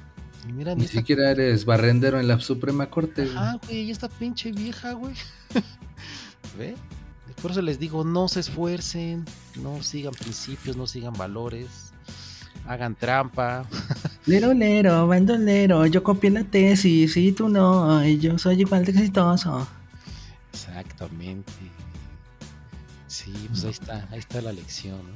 Y 0.48 0.54
mira, 0.54 0.76
Ni 0.76 0.86
esta- 0.86 1.00
siquiera 1.00 1.32
eres 1.32 1.66
barrendero 1.66 2.20
en 2.20 2.28
la 2.28 2.40
Suprema 2.40 2.90
Corte. 2.90 3.24
Ajá, 3.36 3.60
güey, 3.66 3.82
y 3.82 3.92
esta 3.92 4.08
pinche 4.10 4.52
vieja, 4.52 4.94
güey. 4.94 5.16
¿Ve? 6.58 6.76
Por 7.42 7.52
eso 7.52 7.62
les 7.62 7.80
digo, 7.80 8.04
no 8.04 8.28
se 8.28 8.40
esfuercen, 8.42 9.26
no 9.62 9.82
sigan 9.84 10.14
principios, 10.14 10.78
no 10.78 10.88
sigan 10.88 11.14
valores, 11.14 11.92
hagan 12.68 12.96
trampa. 12.96 13.66
Lero, 14.28 14.54
lero, 14.54 15.06
bandolero, 15.08 15.86
yo 15.86 16.02
copié 16.04 16.30
la 16.32 16.44
tesis 16.44 17.16
y 17.18 17.32
tú 17.32 17.50
no, 17.50 18.04
y 18.06 18.18
yo 18.20 18.38
soy 18.40 18.62
igual 18.62 18.86
de 18.86 18.92
exitoso. 18.92 19.68
Exactamente. 20.54 21.52
Sí, 23.26 23.34
pues 23.48 23.64
ahí 23.64 23.72
está, 23.72 24.08
ahí 24.12 24.20
está 24.20 24.40
la 24.40 24.54
lección, 24.54 25.00
¿no? 25.00 25.16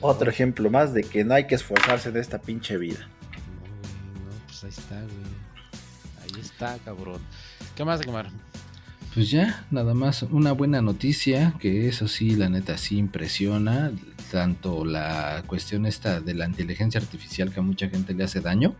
Otro 0.00 0.30
ejemplo 0.30 0.68
más 0.68 0.92
de 0.92 1.02
que 1.02 1.24
no 1.24 1.32
hay 1.32 1.46
que 1.46 1.54
esforzarse 1.54 2.10
en 2.10 2.18
esta 2.18 2.38
pinche 2.38 2.76
vida. 2.76 3.08
No, 4.22 4.46
pues 4.46 4.64
ahí 4.64 4.68
está, 4.68 5.00
güey. 5.00 6.34
Ahí 6.34 6.40
está, 6.42 6.78
cabrón. 6.84 7.22
¿Qué 7.74 7.86
más, 7.86 8.02
Gemar? 8.02 8.28
Pues 9.14 9.30
ya, 9.30 9.64
nada 9.70 9.94
más 9.94 10.24
una 10.24 10.52
buena 10.52 10.82
noticia, 10.82 11.54
que 11.58 11.88
eso 11.88 12.06
sí, 12.06 12.36
la 12.36 12.50
neta 12.50 12.76
sí 12.76 12.98
impresiona, 12.98 13.92
tanto 14.30 14.84
la 14.84 15.42
cuestión 15.46 15.86
esta 15.86 16.20
de 16.20 16.34
la 16.34 16.44
inteligencia 16.44 17.00
artificial 17.00 17.50
que 17.50 17.60
a 17.60 17.62
mucha 17.62 17.88
gente 17.88 18.12
le 18.12 18.24
hace 18.24 18.42
daño. 18.42 18.74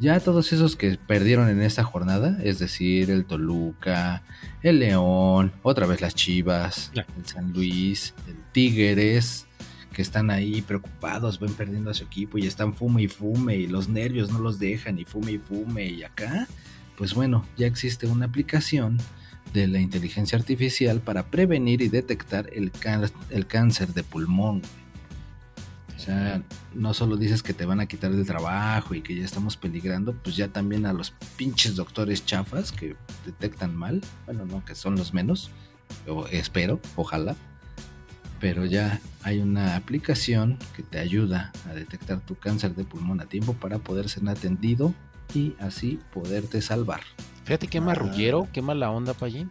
Ya 0.00 0.18
todos 0.18 0.52
esos 0.52 0.76
que 0.76 0.98
perdieron 0.98 1.48
en 1.48 1.62
esta 1.62 1.84
jornada, 1.84 2.38
es 2.42 2.58
decir, 2.58 3.10
el 3.10 3.24
Toluca, 3.24 4.22
el 4.62 4.80
León, 4.80 5.52
otra 5.62 5.86
vez 5.86 6.00
las 6.00 6.14
Chivas, 6.14 6.90
el 6.94 7.26
San 7.26 7.52
Luis, 7.52 8.12
el 8.26 8.36
Tigres, 8.52 9.46
que 9.92 10.02
están 10.02 10.30
ahí 10.30 10.62
preocupados, 10.62 11.38
ven 11.38 11.54
perdiendo 11.54 11.90
a 11.90 11.94
su 11.94 12.04
equipo 12.04 12.38
y 12.38 12.46
están 12.46 12.74
fume 12.74 13.02
y 13.02 13.08
fume 13.08 13.56
y 13.56 13.66
los 13.68 13.88
nervios 13.88 14.32
no 14.32 14.40
los 14.40 14.58
dejan 14.58 14.98
y 14.98 15.04
fume 15.04 15.32
y 15.32 15.38
fume 15.38 15.86
y 15.86 16.02
acá, 16.02 16.48
pues 16.98 17.14
bueno, 17.14 17.46
ya 17.56 17.66
existe 17.66 18.06
una 18.06 18.26
aplicación 18.26 18.98
de 19.52 19.68
la 19.68 19.80
inteligencia 19.80 20.36
artificial 20.36 21.00
para 21.00 21.26
prevenir 21.26 21.80
y 21.80 21.88
detectar 21.88 22.50
el 22.52 22.72
cáncer 23.46 23.94
de 23.94 24.02
pulmón. 24.02 24.62
O 26.04 26.06
sea, 26.06 26.42
no 26.74 26.92
solo 26.92 27.16
dices 27.16 27.42
que 27.42 27.54
te 27.54 27.64
van 27.64 27.80
a 27.80 27.86
quitar 27.86 28.12
del 28.12 28.26
trabajo 28.26 28.94
y 28.94 29.00
que 29.00 29.16
ya 29.16 29.24
estamos 29.24 29.56
peligrando, 29.56 30.12
pues 30.12 30.36
ya 30.36 30.48
también 30.48 30.84
a 30.84 30.92
los 30.92 31.12
pinches 31.38 31.76
doctores 31.76 32.26
chafas 32.26 32.72
que 32.72 32.94
detectan 33.24 33.74
mal, 33.74 34.02
bueno, 34.26 34.44
no, 34.44 34.62
que 34.66 34.74
son 34.74 34.96
los 34.96 35.14
menos, 35.14 35.50
o 36.06 36.26
espero, 36.26 36.78
ojalá, 36.96 37.36
pero 38.38 38.66
ya 38.66 39.00
hay 39.22 39.38
una 39.40 39.76
aplicación 39.76 40.58
que 40.76 40.82
te 40.82 40.98
ayuda 40.98 41.52
a 41.70 41.72
detectar 41.72 42.20
tu 42.20 42.34
cáncer 42.34 42.74
de 42.74 42.84
pulmón 42.84 43.22
a 43.22 43.24
tiempo 43.24 43.54
para 43.54 43.78
poder 43.78 44.10
ser 44.10 44.28
atendido 44.28 44.92
y 45.34 45.54
así 45.58 45.98
poderte 46.12 46.60
salvar. 46.60 47.00
Fíjate 47.44 47.66
qué 47.68 47.78
Ah. 47.78 47.82
marrullero, 47.82 48.46
qué 48.52 48.60
mala 48.60 48.90
onda, 48.90 49.14
Payín. 49.14 49.50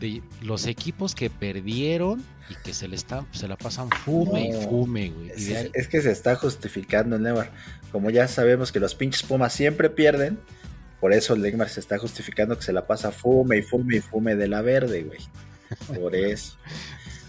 De 0.00 0.22
los 0.42 0.66
equipos 0.66 1.14
que 1.14 1.28
perdieron 1.30 2.22
y 2.48 2.54
que 2.64 2.72
se 2.72 2.86
le 2.88 2.96
están, 2.96 3.26
se 3.32 3.48
la 3.48 3.56
pasan 3.56 3.90
fume 3.90 4.48
No. 4.50 4.60
y 4.60 4.64
fume, 4.64 5.10
güey. 5.10 5.30
Es, 5.30 5.46
de 5.48 5.56
ahí- 5.56 5.70
es 5.74 5.88
que 5.88 6.00
se 6.02 6.10
está 6.12 6.36
justificando, 6.36 7.18
Neymar. 7.18 7.50
Como 7.92 8.10
ya 8.10 8.28
sabemos 8.28 8.70
que 8.72 8.80
los 8.80 8.94
pinches 8.94 9.22
Pumas 9.22 9.52
siempre 9.52 9.90
pierden, 9.90 10.38
por 11.00 11.12
eso 11.12 11.34
el 11.34 11.42
Neymar 11.42 11.68
se 11.68 11.80
está 11.80 11.98
justificando 11.98 12.56
que 12.56 12.64
se 12.64 12.72
la 12.72 12.86
pasa 12.86 13.10
fume 13.12 13.58
y 13.58 13.62
fume 13.62 13.96
y 13.96 14.00
fume 14.00 14.36
de 14.36 14.48
la 14.48 14.62
verde, 14.62 15.02
güey. 15.04 15.18
Por 16.00 16.14
eso. 16.16 16.56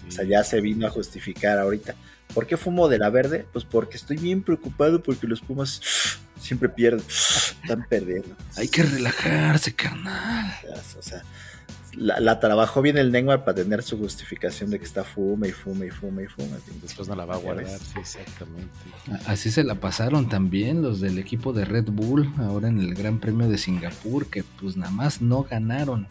O 0.08 0.10
sea, 0.12 0.24
ya 0.24 0.44
se 0.44 0.60
vino 0.60 0.86
a 0.86 0.90
justificar 0.90 1.58
ahorita. 1.58 1.94
¿Por 2.34 2.46
qué 2.46 2.56
fumo 2.56 2.88
de 2.88 2.98
la 2.98 3.10
verde? 3.10 3.44
Pues 3.52 3.64
porque 3.64 3.96
estoy 3.96 4.16
bien 4.16 4.42
preocupado 4.42 5.02
porque 5.02 5.26
los 5.26 5.40
Pumas 5.40 5.80
siempre 6.40 6.68
pierden. 6.68 7.04
Están 7.08 7.84
perdiendo. 7.88 8.36
Hay 8.56 8.68
que 8.68 8.82
relajarse, 8.84 9.74
carnal. 9.74 10.52
O 10.98 11.02
sea, 11.02 11.22
la, 11.96 12.20
la 12.20 12.40
trabajó 12.40 12.82
bien 12.82 12.98
el 12.98 13.10
Neymar 13.10 13.44
para 13.44 13.56
tener 13.56 13.82
su 13.82 13.98
justificación 13.98 14.70
de 14.70 14.78
que 14.78 14.84
está 14.84 15.04
fume 15.04 15.48
y 15.48 15.52
fume 15.52 15.86
y 15.86 15.90
fume 15.90 16.24
y 16.24 16.26
fume. 16.26 16.56
Después 16.82 17.08
no 17.08 17.16
la 17.16 17.24
va 17.24 17.34
a 17.34 17.38
guardar, 17.38 17.78
sí, 17.78 17.98
exactamente. 17.98 18.70
Así 19.26 19.50
se 19.50 19.64
la 19.64 19.74
pasaron 19.76 20.28
también 20.28 20.82
los 20.82 21.00
del 21.00 21.18
equipo 21.18 21.52
de 21.52 21.64
Red 21.64 21.86
Bull 21.90 22.32
ahora 22.38 22.68
en 22.68 22.78
el 22.78 22.94
Gran 22.94 23.18
Premio 23.18 23.48
de 23.48 23.58
Singapur, 23.58 24.26
que 24.26 24.44
pues 24.60 24.76
nada 24.76 24.92
más 24.92 25.20
no 25.20 25.42
ganaron. 25.42 26.06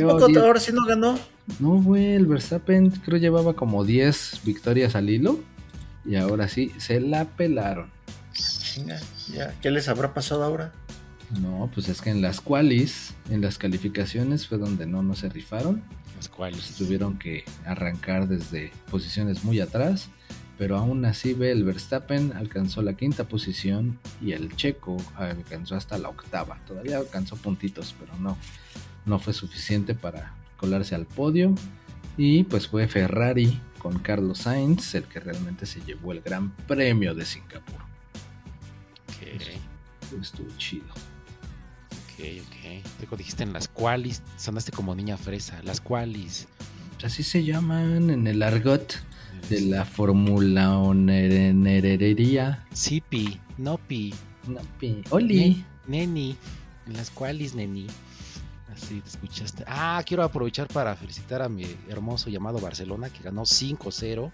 Poco, 0.00 0.26
ahora 0.40 0.60
sí 0.60 0.72
no 0.72 0.84
ganó. 0.86 1.18
No, 1.58 1.82
güey, 1.82 2.14
el 2.14 2.26
Verstappen 2.26 2.90
creo 2.90 3.18
llevaba 3.18 3.54
como 3.54 3.84
10 3.84 4.40
victorias 4.44 4.94
al 4.94 5.10
hilo 5.10 5.40
y 6.04 6.16
ahora 6.16 6.48
sí 6.48 6.72
se 6.78 7.00
la 7.00 7.24
pelaron. 7.24 7.90
Ya. 9.32 9.54
¿Qué 9.60 9.70
les 9.70 9.88
habrá 9.88 10.14
pasado 10.14 10.44
ahora? 10.44 10.72
No, 11.38 11.70
pues 11.72 11.88
es 11.88 12.00
que 12.02 12.10
en 12.10 12.22
las 12.22 12.40
qualis, 12.40 13.14
en 13.30 13.40
las 13.40 13.56
calificaciones 13.56 14.48
fue 14.48 14.58
donde 14.58 14.86
no, 14.86 15.02
no 15.02 15.14
se 15.14 15.28
rifaron. 15.28 15.82
Las 16.16 16.28
cuales. 16.28 16.60
pues 16.60 16.76
tuvieron 16.76 17.18
que 17.18 17.44
arrancar 17.64 18.26
desde 18.26 18.72
posiciones 18.90 19.44
muy 19.44 19.60
atrás, 19.60 20.08
pero 20.58 20.76
aún 20.76 21.04
así 21.04 21.32
ve 21.32 21.52
el 21.52 21.64
Verstappen 21.64 22.32
alcanzó 22.34 22.82
la 22.82 22.94
quinta 22.94 23.28
posición 23.28 23.98
y 24.20 24.32
el 24.32 24.54
Checo 24.56 24.96
alcanzó 25.16 25.76
hasta 25.76 25.98
la 25.98 26.08
octava. 26.08 26.58
Todavía 26.66 26.98
alcanzó 26.98 27.36
puntitos, 27.36 27.94
pero 27.98 28.12
no, 28.18 28.36
no 29.06 29.18
fue 29.18 29.32
suficiente 29.32 29.94
para 29.94 30.34
colarse 30.56 30.94
al 30.94 31.06
podio. 31.06 31.54
Y 32.16 32.42
pues 32.44 32.66
fue 32.66 32.88
Ferrari 32.88 33.60
con 33.78 33.98
Carlos 34.00 34.40
Sainz 34.40 34.94
el 34.94 35.04
que 35.04 35.20
realmente 35.20 35.64
se 35.64 35.80
llevó 35.80 36.12
el 36.12 36.20
Gran 36.20 36.50
Premio 36.66 37.14
de 37.14 37.24
Singapur. 37.24 37.80
Ok, 39.06 40.20
Estuvo 40.20 40.48
chido. 40.58 40.86
Ok, 42.20 42.46
ok. 42.46 43.08
Te 43.10 43.16
dijiste 43.16 43.42
en 43.42 43.52
las 43.52 43.68
cuales, 43.68 44.22
sonaste 44.36 44.72
como 44.72 44.94
niña 44.94 45.16
fresa. 45.16 45.60
Las 45.62 45.80
cuales. 45.80 46.46
Así 47.02 47.22
se 47.22 47.44
llaman 47.44 48.10
en 48.10 48.26
el 48.26 48.42
argot 48.42 48.94
de 49.48 49.60
la 49.62 49.84
Fórmula 49.84 50.76
Onerería. 50.78 52.66
Sipi, 52.72 53.40
Nopi, 53.58 54.12
No, 54.46 54.60
pi- 54.78 55.02
Oli. 55.10 55.64
Neni. 55.86 56.36
En 56.86 56.92
las 56.94 57.10
cuales, 57.10 57.54
Neni. 57.54 57.86
Así 58.72 59.00
te 59.00 59.08
escuchaste. 59.08 59.64
Ah, 59.66 60.02
quiero 60.06 60.22
aprovechar 60.24 60.68
para 60.68 60.94
felicitar 60.96 61.42
a 61.42 61.48
mi 61.48 61.64
hermoso 61.88 62.30
llamado 62.30 62.58
Barcelona 62.60 63.10
que 63.10 63.22
ganó 63.22 63.42
5-0. 63.44 64.30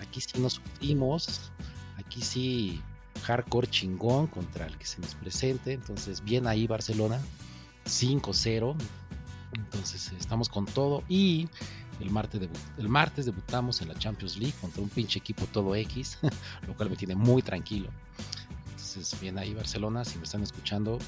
Aquí 0.00 0.20
sí 0.20 0.38
nos 0.40 0.54
sufrimos. 0.54 1.50
Aquí 1.96 2.20
sí, 2.22 2.80
hardcore 3.24 3.68
chingón 3.68 4.26
contra 4.26 4.66
el 4.66 4.76
que 4.76 4.86
se 4.86 5.00
nos 5.00 5.14
presente. 5.14 5.72
Entonces, 5.72 6.22
bien 6.22 6.46
ahí, 6.46 6.66
Barcelona. 6.66 7.20
5-0. 7.86 8.76
Entonces, 9.56 10.12
estamos 10.18 10.48
con 10.48 10.66
todo. 10.66 11.02
Y 11.08 11.48
el 12.00 12.10
martes, 12.10 12.48
el 12.78 12.88
martes 12.88 13.26
debutamos 13.26 13.80
en 13.80 13.88
la 13.88 13.94
Champions 13.94 14.36
League 14.36 14.54
contra 14.60 14.82
un 14.82 14.88
pinche 14.88 15.18
equipo 15.18 15.46
todo 15.46 15.74
X, 15.74 16.18
lo 16.66 16.74
cual 16.74 16.90
me 16.90 16.96
tiene 16.96 17.14
muy 17.14 17.42
tranquilo. 17.42 17.88
Entonces, 18.70 19.18
bien 19.20 19.38
ahí, 19.38 19.54
Barcelona. 19.54 20.04
Si 20.04 20.18
me 20.18 20.24
están 20.24 20.42
escuchando, 20.42 20.98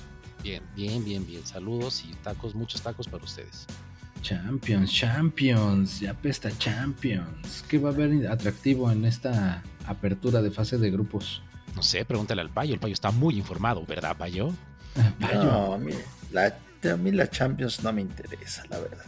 bien, 0.43 0.63
bien, 0.75 1.05
bien, 1.05 1.27
bien. 1.27 1.47
Saludos 1.47 2.05
y 2.05 2.13
tacos, 2.23 2.55
muchos 2.55 2.81
tacos 2.83 3.09
para 3.09 3.25
ustedes. 3.25 3.67
Champions, 4.23 4.91
Champions, 4.91 6.01
ya 6.01 6.15
pesta 6.15 6.51
Champions. 6.59 7.65
¿Qué 7.69 7.79
va 7.79 7.91
a 7.91 7.93
haber 7.93 8.27
atractivo 8.27 8.91
en 8.91 9.05
esta 9.05 9.63
apertura 9.87 10.43
de 10.43 10.51
fase 10.51 10.79
de 10.79 10.91
grupos? 10.91 11.43
No 11.77 11.83
sé, 11.83 12.05
pregúntale 12.05 12.41
al 12.41 12.51
payo. 12.51 12.75
El 12.75 12.81
payo 12.81 12.95
está 12.95 13.11
muy 13.13 13.37
informado, 13.37 13.85
¿verdad, 13.87 14.17
payo? 14.17 14.51
Payo. 15.21 15.45
No, 15.45 15.75
a 15.75 15.79
mí, 15.79 15.93
la, 16.33 16.57
a 16.91 16.97
mí 16.97 17.13
la 17.13 17.29
Champions 17.29 17.83
no 17.85 17.93
me 17.93 18.01
interesa, 18.01 18.65
la 18.71 18.79
verdad. 18.79 19.05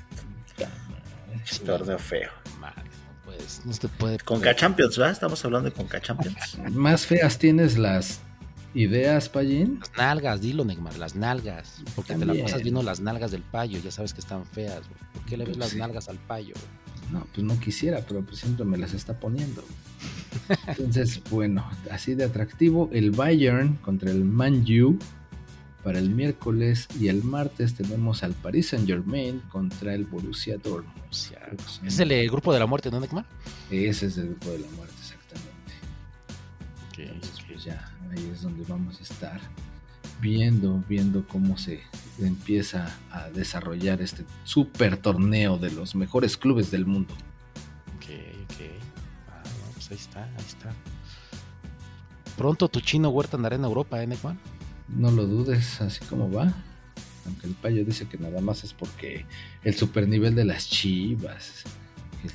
Es 1.45 1.61
torneo 1.61 1.99
feo. 1.99 2.31
Madre, 2.61 2.83
no 2.83 3.25
puedes, 3.25 3.65
no 3.65 3.73
se 3.73 3.89
puede. 3.89 4.19
Conca 4.19 4.55
Champions, 4.55 4.99
¿verdad? 4.99 5.13
Estamos 5.13 5.43
hablando 5.45 5.71
de 5.71 5.75
Conca 5.75 6.01
Champions. 6.01 6.59
Más 6.73 7.07
feas 7.07 7.39
tienes 7.39 7.79
las 7.79 8.21
ideas, 8.75 9.31
Payín. 9.31 9.79
Las 9.81 9.93
nalgas, 9.97 10.41
dilo, 10.43 10.65
Neymar, 10.65 10.99
las 10.99 11.15
nalgas. 11.15 11.77
Porque 11.97 12.13
te 12.13 12.19
También. 12.19 12.39
la 12.39 12.45
pasas 12.45 12.63
viendo 12.63 12.83
las 12.83 13.01
nalgas 13.01 13.31
del 13.31 13.43
payo, 13.43 13.79
ya 13.79 13.91
sabes 13.91 14.13
que 14.13 14.21
están 14.21 14.45
feas. 14.45 14.87
güey. 14.89 15.01
¿Por 15.15 15.25
qué 15.25 15.37
le 15.39 15.45
ves 15.45 15.57
Pues 15.57 15.59
las 15.59 15.71
sí. 15.71 15.79
nalgas 15.79 16.09
al 16.11 16.19
payo? 16.19 16.55
No, 17.13 17.27
pues 17.33 17.45
no 17.47 17.59
quisiera, 17.59 18.05
pero 18.07 18.23
pues 18.23 18.39
siempre 18.39 18.65
me 18.65 18.77
las 18.77 18.93
está 18.93 19.19
poniendo. 19.19 19.65
Entonces, 20.67 21.23
bueno, 21.31 21.69
así 21.91 22.15
de 22.15 22.25
atractivo, 22.25 22.91
el 22.93 23.11
Bayern 23.11 23.77
contra 23.77 24.11
el 24.11 24.25
Man 24.25 24.65
U 24.83 24.99
para 25.83 25.99
el 25.99 26.11
miércoles 26.11 26.87
y 27.01 27.09
el 27.09 27.23
martes 27.25 27.75
tenemos 27.75 28.23
al 28.23 28.35
Paris 28.35 28.69
Saint 28.69 28.87
Germain 28.87 29.41
contra 29.49 29.95
el 29.95 30.05
Borussia 30.05 30.59
Dortmund. 30.59 30.99
Es 31.85 31.99
el 31.99 32.13
eh, 32.13 32.27
grupo 32.29 32.53
de 32.53 32.59
la 32.59 32.67
muerte, 32.67 32.91
¿no, 32.91 33.01
Neymar? 33.01 33.25
Ese 33.71 34.07
es 34.07 34.19
el 34.19 34.29
grupo 34.29 34.51
de 34.51 34.59
la 34.59 34.69
muerte, 34.77 34.95
exactamente. 35.01 35.73
Ok, 36.91 36.99
Entonces, 36.99 37.45
pues 37.47 37.65
ya, 37.65 37.91
ahí 38.11 38.31
es 38.33 38.43
donde 38.43 38.65
vamos 38.69 38.99
a 39.01 39.03
estar 39.03 39.41
viendo, 40.21 40.83
viendo 40.89 41.27
cómo 41.27 41.59
se 41.59 41.83
empieza 42.19 42.97
a 43.11 43.29
desarrollar 43.31 44.01
este 44.03 44.25
super 44.45 44.97
torneo 44.97 45.59
de 45.59 45.71
los 45.71 45.95
mejores 45.95 46.37
clubes 46.37 46.71
del 46.71 46.87
mundo. 46.87 47.15
Ok, 47.97 48.07
ok. 48.45 48.61
Ah, 49.29 49.43
no, 49.45 49.73
pues 49.75 49.91
ahí 49.91 49.97
está, 49.97 50.25
ahí 50.25 50.45
está. 50.47 50.73
Pronto 52.37 52.69
tu 52.69 52.81
chino 52.81 53.09
Huerta 53.11 53.37
andará 53.37 53.57
en 53.57 53.65
Europa, 53.65 54.03
¿eh, 54.03 54.07
Neymar? 54.07 54.37
No 54.89 55.11
lo 55.11 55.27
dudes, 55.27 55.81
así 55.81 56.05
como 56.07 56.31
va. 56.31 56.53
Aunque 57.27 57.47
el 57.47 57.55
payo 57.55 57.85
dice 57.85 58.09
que 58.09 58.17
nada 58.17 58.41
más 58.41 58.65
es 58.65 58.73
porque 58.73 59.27
el 59.63 59.75
super 59.75 60.09
nivel 60.09 60.35
de 60.35 60.45
las 60.45 60.69
chivas. 60.69 61.65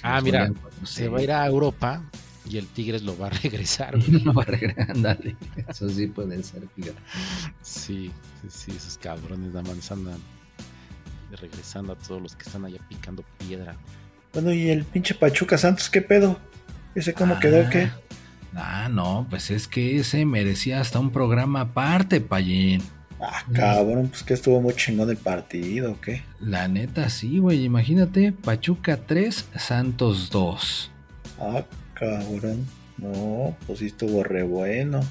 Ah, 0.02 0.22
mira, 0.22 0.48
golean 0.48 0.64
4-0. 0.84 0.86
Se 0.86 1.08
va 1.08 1.20
a 1.20 1.22
ir 1.24 1.32
a 1.32 1.48
Europa 1.48 2.04
y 2.50 2.58
el 2.58 2.68
Tigres 2.68 3.04
lo 3.04 3.18
va 3.18 3.28
a 3.28 3.30
regresar. 3.44 3.98
güey. 3.98 4.24
No 4.24 4.34
va 4.34 4.44
a 4.44 4.46
regresar, 4.46 4.92
ándale. 4.92 5.36
Eso 5.68 5.90
sí 5.90 6.08
puede 6.08 6.42
ser, 6.44 6.64
fíjate. 6.76 6.98
Sí, 7.62 8.12
sí, 8.42 8.48
sí, 8.50 8.72
esos 8.76 8.98
cabrones 8.98 9.54
nada 9.54 9.74
más 9.74 9.92
andan 9.92 10.20
regresando 11.40 11.94
a 11.94 11.96
todos 11.96 12.22
los 12.22 12.36
que 12.36 12.44
están 12.44 12.66
allá 12.66 12.80
picando 12.88 13.24
piedra. 13.40 13.76
Bueno, 14.34 14.54
y 14.54 14.70
el 14.70 14.84
pinche 14.84 15.16
Pachuca 15.16 15.58
Santos, 15.58 15.90
¿qué 15.90 16.02
pedo? 16.02 16.40
¿Ese 16.96 17.14
cómo 17.14 17.40
quedó? 17.40 17.70
¿Qué? 17.70 17.90
Ah, 18.56 18.88
no, 18.90 19.26
pues 19.30 19.50
es 19.50 19.68
que 19.68 19.98
ese 19.98 20.26
merecía 20.26 20.80
hasta 20.80 21.00
un 21.00 21.12
programa 21.12 21.62
aparte, 21.62 22.22
Payín. 22.22 22.84
Ah, 23.20 23.44
cabrón, 23.54 24.10
pues 24.10 24.22
que 24.22 24.34
estuvo 24.34 24.62
muy 24.62 24.74
chingón 24.76 25.10
el 25.10 25.18
partido, 25.18 25.94
¿o 25.94 26.02
¿qué? 26.02 26.24
La 26.40 26.68
neta, 26.68 27.10
sí, 27.10 27.40
güey. 27.40 27.64
Imagínate, 27.64 28.32
Pachuca 28.32 28.98
3, 28.98 29.50
Santos 29.56 30.30
2. 30.30 30.92
Ah, 31.40 31.64
cabrón. 31.94 32.66
No, 32.98 33.56
pues 33.66 33.80
sí 33.80 33.88
estuvo 33.88 34.24
re 34.24 34.44
bueno. 34.44 35.02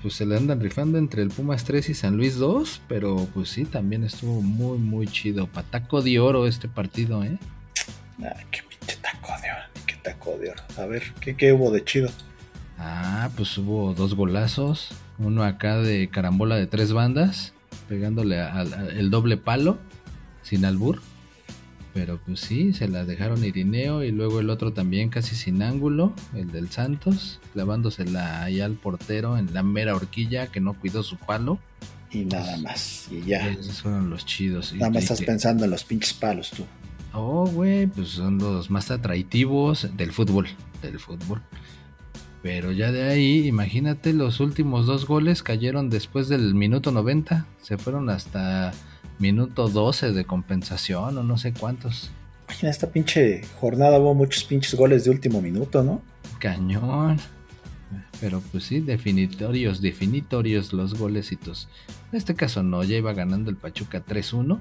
Pues 0.00 0.14
se 0.14 0.24
le 0.24 0.36
andan 0.36 0.60
rifando 0.60 0.96
entre 0.98 1.22
el 1.22 1.28
Pumas 1.28 1.64
3 1.64 1.90
y 1.90 1.94
San 1.94 2.16
Luis 2.16 2.36
2, 2.36 2.80
pero 2.88 3.28
pues 3.34 3.50
sí, 3.50 3.64
también 3.64 4.04
estuvo 4.04 4.40
muy, 4.40 4.78
muy 4.78 5.06
chido. 5.06 5.46
Pataco 5.46 6.00
de 6.00 6.18
oro 6.20 6.46
este 6.46 6.68
partido, 6.68 7.22
¿eh? 7.22 7.36
Ah, 8.22 8.34
qué 8.50 8.60
pinche 8.62 8.96
taco 9.02 9.28
de 9.42 9.50
oro, 9.50 9.62
qué 9.86 9.94
taco 9.96 10.38
de 10.38 10.50
oro. 10.50 10.62
A 10.78 10.86
ver, 10.86 11.02
¿qué, 11.20 11.36
qué 11.36 11.52
hubo 11.52 11.70
de 11.70 11.84
chido? 11.84 12.08
Ah, 12.78 13.28
pues 13.36 13.56
hubo 13.58 13.92
dos 13.94 14.14
golazos. 14.14 14.90
Uno 15.18 15.44
acá 15.44 15.76
de 15.78 16.08
carambola 16.08 16.56
de 16.56 16.66
tres 16.66 16.92
bandas, 16.92 17.52
pegándole 17.88 18.40
al 18.40 18.72
al- 18.72 18.90
el 18.96 19.10
doble 19.10 19.36
palo, 19.36 19.78
sin 20.42 20.64
albur. 20.64 21.02
Pero 21.94 22.18
pues 22.18 22.40
sí, 22.40 22.72
se 22.72 22.88
la 22.88 23.04
dejaron 23.04 23.44
Irineo 23.44 24.02
y 24.02 24.10
luego 24.10 24.40
el 24.40 24.50
otro 24.50 24.72
también 24.72 25.10
casi 25.10 25.36
sin 25.36 25.62
ángulo, 25.62 26.12
el 26.34 26.50
del 26.50 26.68
Santos, 26.70 27.38
clavándosela 27.52 28.42
ahí 28.42 28.60
al 28.60 28.72
portero 28.72 29.38
en 29.38 29.54
la 29.54 29.62
mera 29.62 29.94
horquilla 29.94 30.48
que 30.48 30.60
no 30.60 30.74
cuidó 30.74 31.04
su 31.04 31.16
palo. 31.16 31.60
Y 32.10 32.24
nada 32.24 32.56
más, 32.58 33.08
y 33.12 33.22
ya. 33.22 33.48
Esos 33.48 33.82
fueron 33.82 34.10
los 34.10 34.26
chidos. 34.26 34.72
Nada 34.74 34.90
más 34.90 35.04
estás 35.04 35.20
que- 35.20 35.26
pensando 35.26 35.64
en 35.64 35.70
los 35.70 35.84
pinches 35.84 36.14
palos 36.14 36.50
tú. 36.50 36.64
Oh, 37.12 37.46
güey, 37.46 37.86
pues 37.86 38.08
son 38.08 38.38
los 38.38 38.70
más 38.70 38.90
atractivos 38.90 39.88
del 39.96 40.10
fútbol, 40.12 40.48
del 40.82 40.98
fútbol. 40.98 41.40
Pero 42.42 42.72
ya 42.72 42.90
de 42.92 43.04
ahí, 43.04 43.46
imagínate, 43.46 44.12
los 44.12 44.40
últimos 44.40 44.86
dos 44.86 45.06
goles 45.06 45.42
cayeron 45.44 45.90
después 45.90 46.28
del 46.28 46.54
minuto 46.54 46.90
90, 46.90 47.46
se 47.62 47.78
fueron 47.78 48.10
hasta 48.10 48.72
minuto 49.18 49.68
12 49.68 50.12
de 50.12 50.24
compensación 50.24 51.18
o 51.18 51.22
no 51.22 51.38
sé 51.38 51.52
cuántos. 51.52 52.10
Ay, 52.46 52.56
en 52.62 52.68
esta 52.68 52.90
pinche 52.90 53.42
jornada 53.60 53.98
hubo 53.98 54.14
muchos 54.14 54.44
pinches 54.44 54.74
goles 54.74 55.04
de 55.04 55.10
último 55.10 55.40
minuto, 55.40 55.82
¿no? 55.82 56.02
Cañón. 56.38 57.18
Pero 58.20 58.40
pues 58.52 58.64
sí, 58.64 58.80
definitorios, 58.80 59.80
definitorios 59.80 60.72
los 60.72 60.94
golecitos. 60.98 61.68
En 62.12 62.18
este 62.18 62.34
caso 62.34 62.62
no, 62.62 62.82
ya 62.84 62.96
iba 62.96 63.12
ganando 63.12 63.50
el 63.50 63.56
Pachuca 63.56 64.04
3-1. 64.04 64.60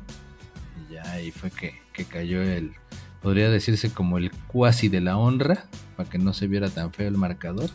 Y 0.90 0.94
ya 0.94 1.12
ahí 1.12 1.32
fue 1.32 1.52
que, 1.52 1.76
que 1.94 2.06
cayó 2.06 2.42
el, 2.42 2.74
podría 3.22 3.50
decirse 3.50 3.90
como 3.90 4.18
el 4.18 4.32
cuasi 4.48 4.90
de 4.90 5.02
la 5.02 5.18
honra, 5.18 5.66
para 5.96 6.10
que 6.10 6.18
no 6.18 6.34
se 6.34 6.48
viera 6.48 6.70
tan 6.70 6.92
feo 6.92 7.08
el 7.08 7.18
marcador. 7.18 7.70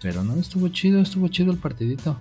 Pero 0.00 0.22
no, 0.22 0.36
estuvo 0.36 0.68
chido, 0.68 1.00
estuvo 1.00 1.28
chido 1.28 1.50
el 1.50 1.58
partidito. 1.58 2.20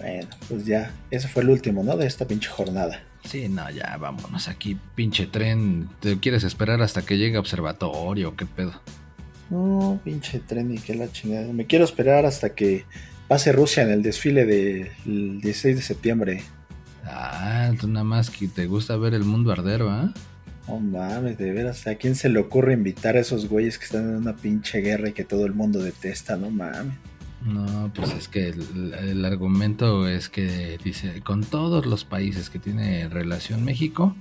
Bueno, 0.00 0.28
pues 0.48 0.64
ya, 0.64 0.92
ese 1.10 1.28
fue 1.28 1.42
el 1.42 1.50
último, 1.50 1.84
¿no? 1.84 1.96
De 1.96 2.06
esta 2.06 2.26
pinche 2.26 2.48
jornada. 2.48 3.02
Sí, 3.24 3.48
no, 3.48 3.68
ya 3.70 3.96
vámonos 3.98 4.48
aquí, 4.48 4.78
pinche 4.94 5.26
tren. 5.26 5.88
¿Te 6.00 6.18
quieres 6.18 6.42
esperar 6.42 6.80
hasta 6.80 7.02
que 7.02 7.18
llegue 7.18 7.36
observatorio? 7.36 8.34
¿Qué 8.34 8.46
pedo? 8.46 8.72
No, 9.50 10.00
pinche 10.02 10.40
tren 10.40 10.72
y 10.72 10.78
que 10.78 10.94
la 10.94 11.12
chingada. 11.12 11.52
Me 11.52 11.66
quiero 11.66 11.84
esperar 11.84 12.24
hasta 12.24 12.54
que 12.54 12.86
pase 13.28 13.52
Rusia 13.52 13.82
en 13.82 13.90
el 13.90 14.02
desfile 14.02 14.46
del 14.46 15.40
16 15.40 15.76
de 15.76 15.82
septiembre. 15.82 16.42
Ah, 17.04 17.70
tú 17.78 17.88
nada 17.88 18.04
más 18.04 18.30
que 18.30 18.48
te 18.48 18.66
gusta 18.66 18.96
ver 18.96 19.14
el 19.14 19.24
mundo 19.24 19.52
arder, 19.52 19.86
¿va? 19.86 20.14
No 20.66 20.78
mames, 20.78 21.36
de 21.36 21.52
veras, 21.52 21.86
¿a 21.86 21.96
quién 21.96 22.14
se 22.14 22.28
le 22.28 22.38
ocurre 22.38 22.72
invitar 22.74 23.16
a 23.16 23.20
esos 23.20 23.48
güeyes 23.48 23.76
que 23.76 23.86
están 23.86 24.08
en 24.08 24.16
una 24.16 24.36
pinche 24.36 24.80
guerra 24.80 25.08
y 25.08 25.12
que 25.12 25.24
todo 25.24 25.44
el 25.44 25.52
mundo 25.52 25.80
detesta? 25.80 26.36
No 26.36 26.50
mames. 26.50 26.96
No, 27.42 27.90
pues 27.94 28.12
es 28.12 28.28
que 28.28 28.48
el, 28.48 28.94
el 28.94 29.24
argumento 29.24 30.06
es 30.06 30.28
que 30.28 30.78
dice, 30.84 31.22
con 31.22 31.42
todos 31.42 31.86
los 31.86 32.04
países 32.04 32.50
que 32.50 32.58
tiene 32.58 33.08
relación 33.08 33.64
México, 33.64 34.14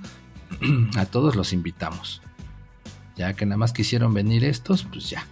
a 0.98 1.06
todos 1.06 1.36
los 1.36 1.54
invitamos. 1.54 2.22
Ya 3.16 3.34
que 3.34 3.46
nada 3.46 3.58
más 3.58 3.74
quisieron 3.74 4.14
venir 4.14 4.46
estos, 4.46 4.84
pues 4.84 5.10
ya. 5.10 5.26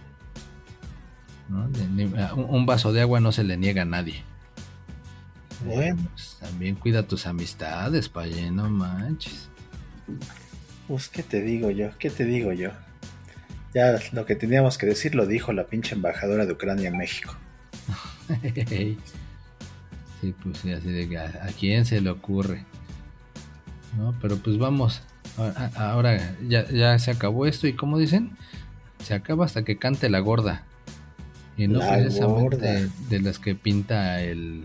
Un 2.36 2.66
vaso 2.66 2.92
de 2.92 3.00
agua 3.00 3.20
no 3.20 3.32
se 3.32 3.44
le 3.44 3.56
niega 3.56 3.82
a 3.82 3.86
nadie. 3.86 4.22
Bueno. 5.64 5.96
Pues 6.12 6.36
también 6.38 6.74
cuida 6.74 7.04
tus 7.04 7.26
amistades, 7.26 8.08
paye, 8.08 8.50
no 8.50 8.68
manches. 8.68 9.48
Pues, 10.86 11.08
¿qué 11.08 11.22
te 11.22 11.40
digo 11.40 11.70
yo? 11.70 11.90
¿Qué 11.98 12.10
te 12.10 12.24
digo 12.24 12.52
yo? 12.52 12.70
Ya 13.74 13.98
lo 14.12 14.26
que 14.26 14.36
teníamos 14.36 14.78
que 14.78 14.86
decir 14.86 15.14
lo 15.14 15.26
dijo 15.26 15.52
la 15.52 15.66
pinche 15.66 15.94
embajadora 15.94 16.46
de 16.46 16.52
Ucrania 16.52 16.88
en 16.88 16.98
México. 16.98 17.36
Sí, 20.20 20.34
pues 20.42 20.58
sí, 20.58 20.72
así 20.72 20.90
de 20.90 21.08
que 21.08 21.16
a, 21.16 21.26
a 21.26 21.46
quién 21.58 21.84
se 21.84 22.00
le 22.00 22.10
ocurre. 22.10 22.64
No, 23.96 24.14
pero 24.20 24.36
pues 24.36 24.58
vamos. 24.58 25.00
Ahora 25.76 26.34
ya, 26.48 26.68
ya 26.70 26.98
se 26.98 27.12
acabó 27.12 27.46
esto 27.46 27.68
y 27.68 27.74
como 27.74 27.98
dicen, 27.98 28.30
se 29.04 29.14
acaba 29.14 29.44
hasta 29.44 29.62
que 29.64 29.76
cante 29.78 30.10
la 30.10 30.18
gorda. 30.18 30.64
Y 31.56 31.68
no 31.68 31.78
La 31.78 31.98
precisamente 31.98 32.56
gorda. 32.56 32.88
de 33.10 33.20
las 33.20 33.38
que 33.38 33.54
pinta 33.54 34.20
el, 34.20 34.62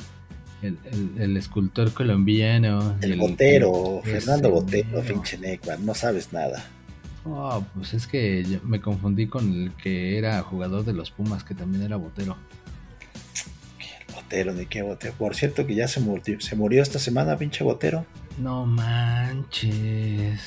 el, 0.63 0.77
el- 0.91 1.21
el 1.21 1.37
escultor 1.37 1.93
colombiano. 1.93 2.95
El, 3.01 3.11
el- 3.13 3.19
Botero, 3.19 4.01
ese 4.03 4.21
Fernando 4.21 4.49
Botero, 4.49 5.01
pinche 5.01 5.39
no 5.81 5.93
sabes 5.93 6.33
nada. 6.33 6.65
Oh, 7.25 7.63
pues 7.75 7.93
es 7.93 8.07
que 8.07 8.43
yo 8.43 8.57
me 8.63 8.81
confundí 8.81 9.27
con 9.27 9.53
el 9.53 9.71
que 9.73 10.17
era 10.17 10.41
jugador 10.41 10.83
de 10.83 10.93
los 10.93 11.11
Pumas, 11.11 11.43
que 11.43 11.53
también 11.53 11.83
era 11.83 11.95
Botero. 11.95 12.35
Botero, 14.23 14.53
ni 14.53 14.65
qué 14.65 14.81
Botero. 14.81 15.13
Por 15.13 15.35
cierto 15.35 15.65
que 15.67 15.75
ya 15.75 15.87
se 15.87 15.99
murió, 15.99 16.39
se 16.39 16.55
murió 16.55 16.81
esta 16.81 16.99
semana, 16.99 17.37
pinche 17.37 17.63
Botero. 17.63 18.05
No 18.39 18.65
manches. 18.65 20.41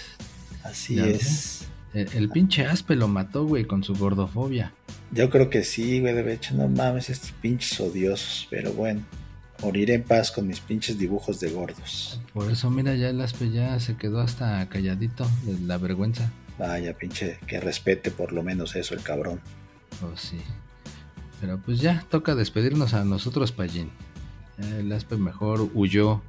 Así 0.65 0.97
Ya 0.97 1.07
es. 1.07 1.69
El, 1.95 2.09
el 2.15 2.29
pinche 2.29 2.67
Aspe 2.67 2.97
lo 2.97 3.09
mató, 3.09 3.47
güey, 3.47 3.65
con 3.65 3.83
su 3.85 3.95
gordofobia. 3.95 4.73
Yo 5.13 5.31
creo 5.31 5.49
que 5.51 5.63
sí, 5.63 6.01
güey, 6.01 6.15
de 6.15 6.33
hecho, 6.35 6.55
no 6.55 6.69
mames, 6.69 7.11
estos 7.11 7.33
pinches 7.33 7.79
odiosos, 7.81 8.47
pero 8.51 8.73
bueno. 8.73 9.03
Moriré 9.63 9.95
en 9.95 10.03
paz 10.03 10.31
con 10.31 10.47
mis 10.47 10.61
pinches 10.61 10.99
dibujos 10.99 11.41
de 11.41 11.49
gordos. 11.51 12.21
Por 12.35 12.51
eso, 12.51 12.69
mira, 12.71 12.95
ya 12.95 13.09
el 13.09 13.21
Aspe 13.23 13.51
ya 13.51 13.81
se 13.81 13.97
quedó 13.97 14.21
hasta 14.21 14.69
calladito 14.69 15.27
de 15.45 15.59
la 15.67 15.79
vergüenza. 15.79 16.31
Vaya, 16.59 16.93
pinche, 16.93 17.39
que 17.47 17.61
respete 17.61 18.11
por 18.11 18.33
lo 18.33 18.43
menos 18.43 18.77
eso 18.77 18.95
el 18.95 19.03
cabrón. 19.03 19.41
Oh, 20.03 20.15
sí. 20.17 20.39
Pero 21.41 21.59
pues 21.59 21.81
ya, 21.81 22.05
toca 22.11 22.35
despedirnos 22.35 22.95
a 22.95 23.05
nosotros, 23.05 23.53
Pallín. 23.53 23.91
Ya 24.59 24.79
El 24.79 24.93
Aspe 24.93 25.17
mejor 25.17 25.69
huyó. 25.75 26.23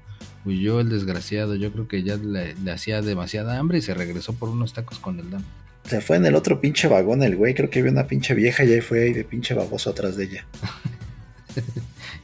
Huyó 0.46 0.80
el 0.80 0.90
desgraciado. 0.90 1.56
Yo 1.56 1.72
creo 1.72 1.88
que 1.88 2.04
ya 2.04 2.18
le, 2.18 2.56
le 2.56 2.72
hacía 2.72 3.02
demasiada 3.02 3.58
hambre 3.58 3.80
y 3.80 3.82
se 3.82 3.94
regresó 3.94 4.34
por 4.34 4.50
unos 4.50 4.74
tacos 4.74 5.00
con 5.00 5.20
el 5.20 5.30
Dan. 5.30 5.44
Se 5.86 6.02
fue 6.02 6.18
en 6.18 6.26
el 6.26 6.36
otro 6.36 6.60
pinche 6.60 6.90
vagón 6.90 7.24
el 7.24 7.38
güey, 7.38 7.54
creo 7.54 7.70
que 7.70 7.82
vio 7.82 7.92
una 7.92 8.08
pinche 8.08 8.34
vieja 8.34 8.66
y 8.66 8.74
ahí 8.74 8.82
fue 8.82 9.04
ahí 9.04 9.14
de 9.14 9.24
pinche 9.24 9.54
baboso 9.54 9.90
atrás 9.90 10.18
de 10.18 10.26
ella. 10.26 10.46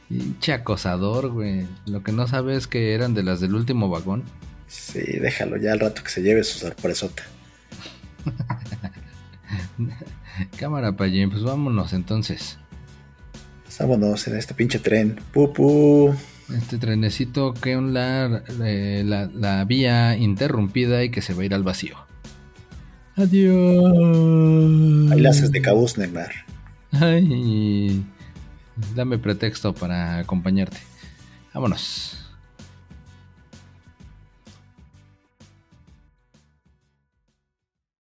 Pinche 0.08 0.52
acosador, 0.52 1.30
güey. 1.30 1.66
Lo 1.86 2.02
que 2.02 2.12
no 2.12 2.26
sabe 2.26 2.56
es 2.56 2.66
que 2.66 2.94
eran 2.94 3.14
de 3.14 3.22
las 3.22 3.40
del 3.40 3.54
último 3.54 3.88
vagón. 3.88 4.22
Sí, 4.68 5.00
déjalo 5.00 5.56
ya 5.56 5.72
al 5.72 5.80
rato 5.80 6.02
que 6.02 6.10
se 6.10 6.22
lleve 6.22 6.44
su 6.44 6.58
sorpresota. 6.58 7.24
Cámara, 10.58 10.96
Pallín, 10.96 11.30
pues 11.30 11.42
vámonos 11.42 11.92
entonces. 11.92 12.58
Vámonos 13.78 14.26
en 14.28 14.36
este 14.36 14.54
pinche 14.54 14.78
tren. 14.78 15.20
Pupu. 15.32 16.14
Este 16.54 16.78
trenecito 16.78 17.54
que 17.54 17.76
un 17.76 17.94
la, 17.94 18.42
eh, 18.62 19.02
la, 19.04 19.30
la 19.34 19.64
vía 19.64 20.16
interrumpida 20.16 21.02
y 21.02 21.10
que 21.10 21.22
se 21.22 21.34
va 21.34 21.42
a 21.42 21.44
ir 21.46 21.54
al 21.54 21.62
vacío. 21.62 21.96
Adiós. 23.16 25.12
Ahí 25.12 25.20
la 25.20 25.30
haces 25.30 25.52
de 25.52 25.62
cabuz, 25.62 25.96
Neymar. 25.96 26.32
Ay, 26.90 28.04
dame 28.94 29.18
pretexto 29.18 29.74
para 29.74 30.18
acompañarte. 30.18 30.78
Vámonos. 31.52 32.23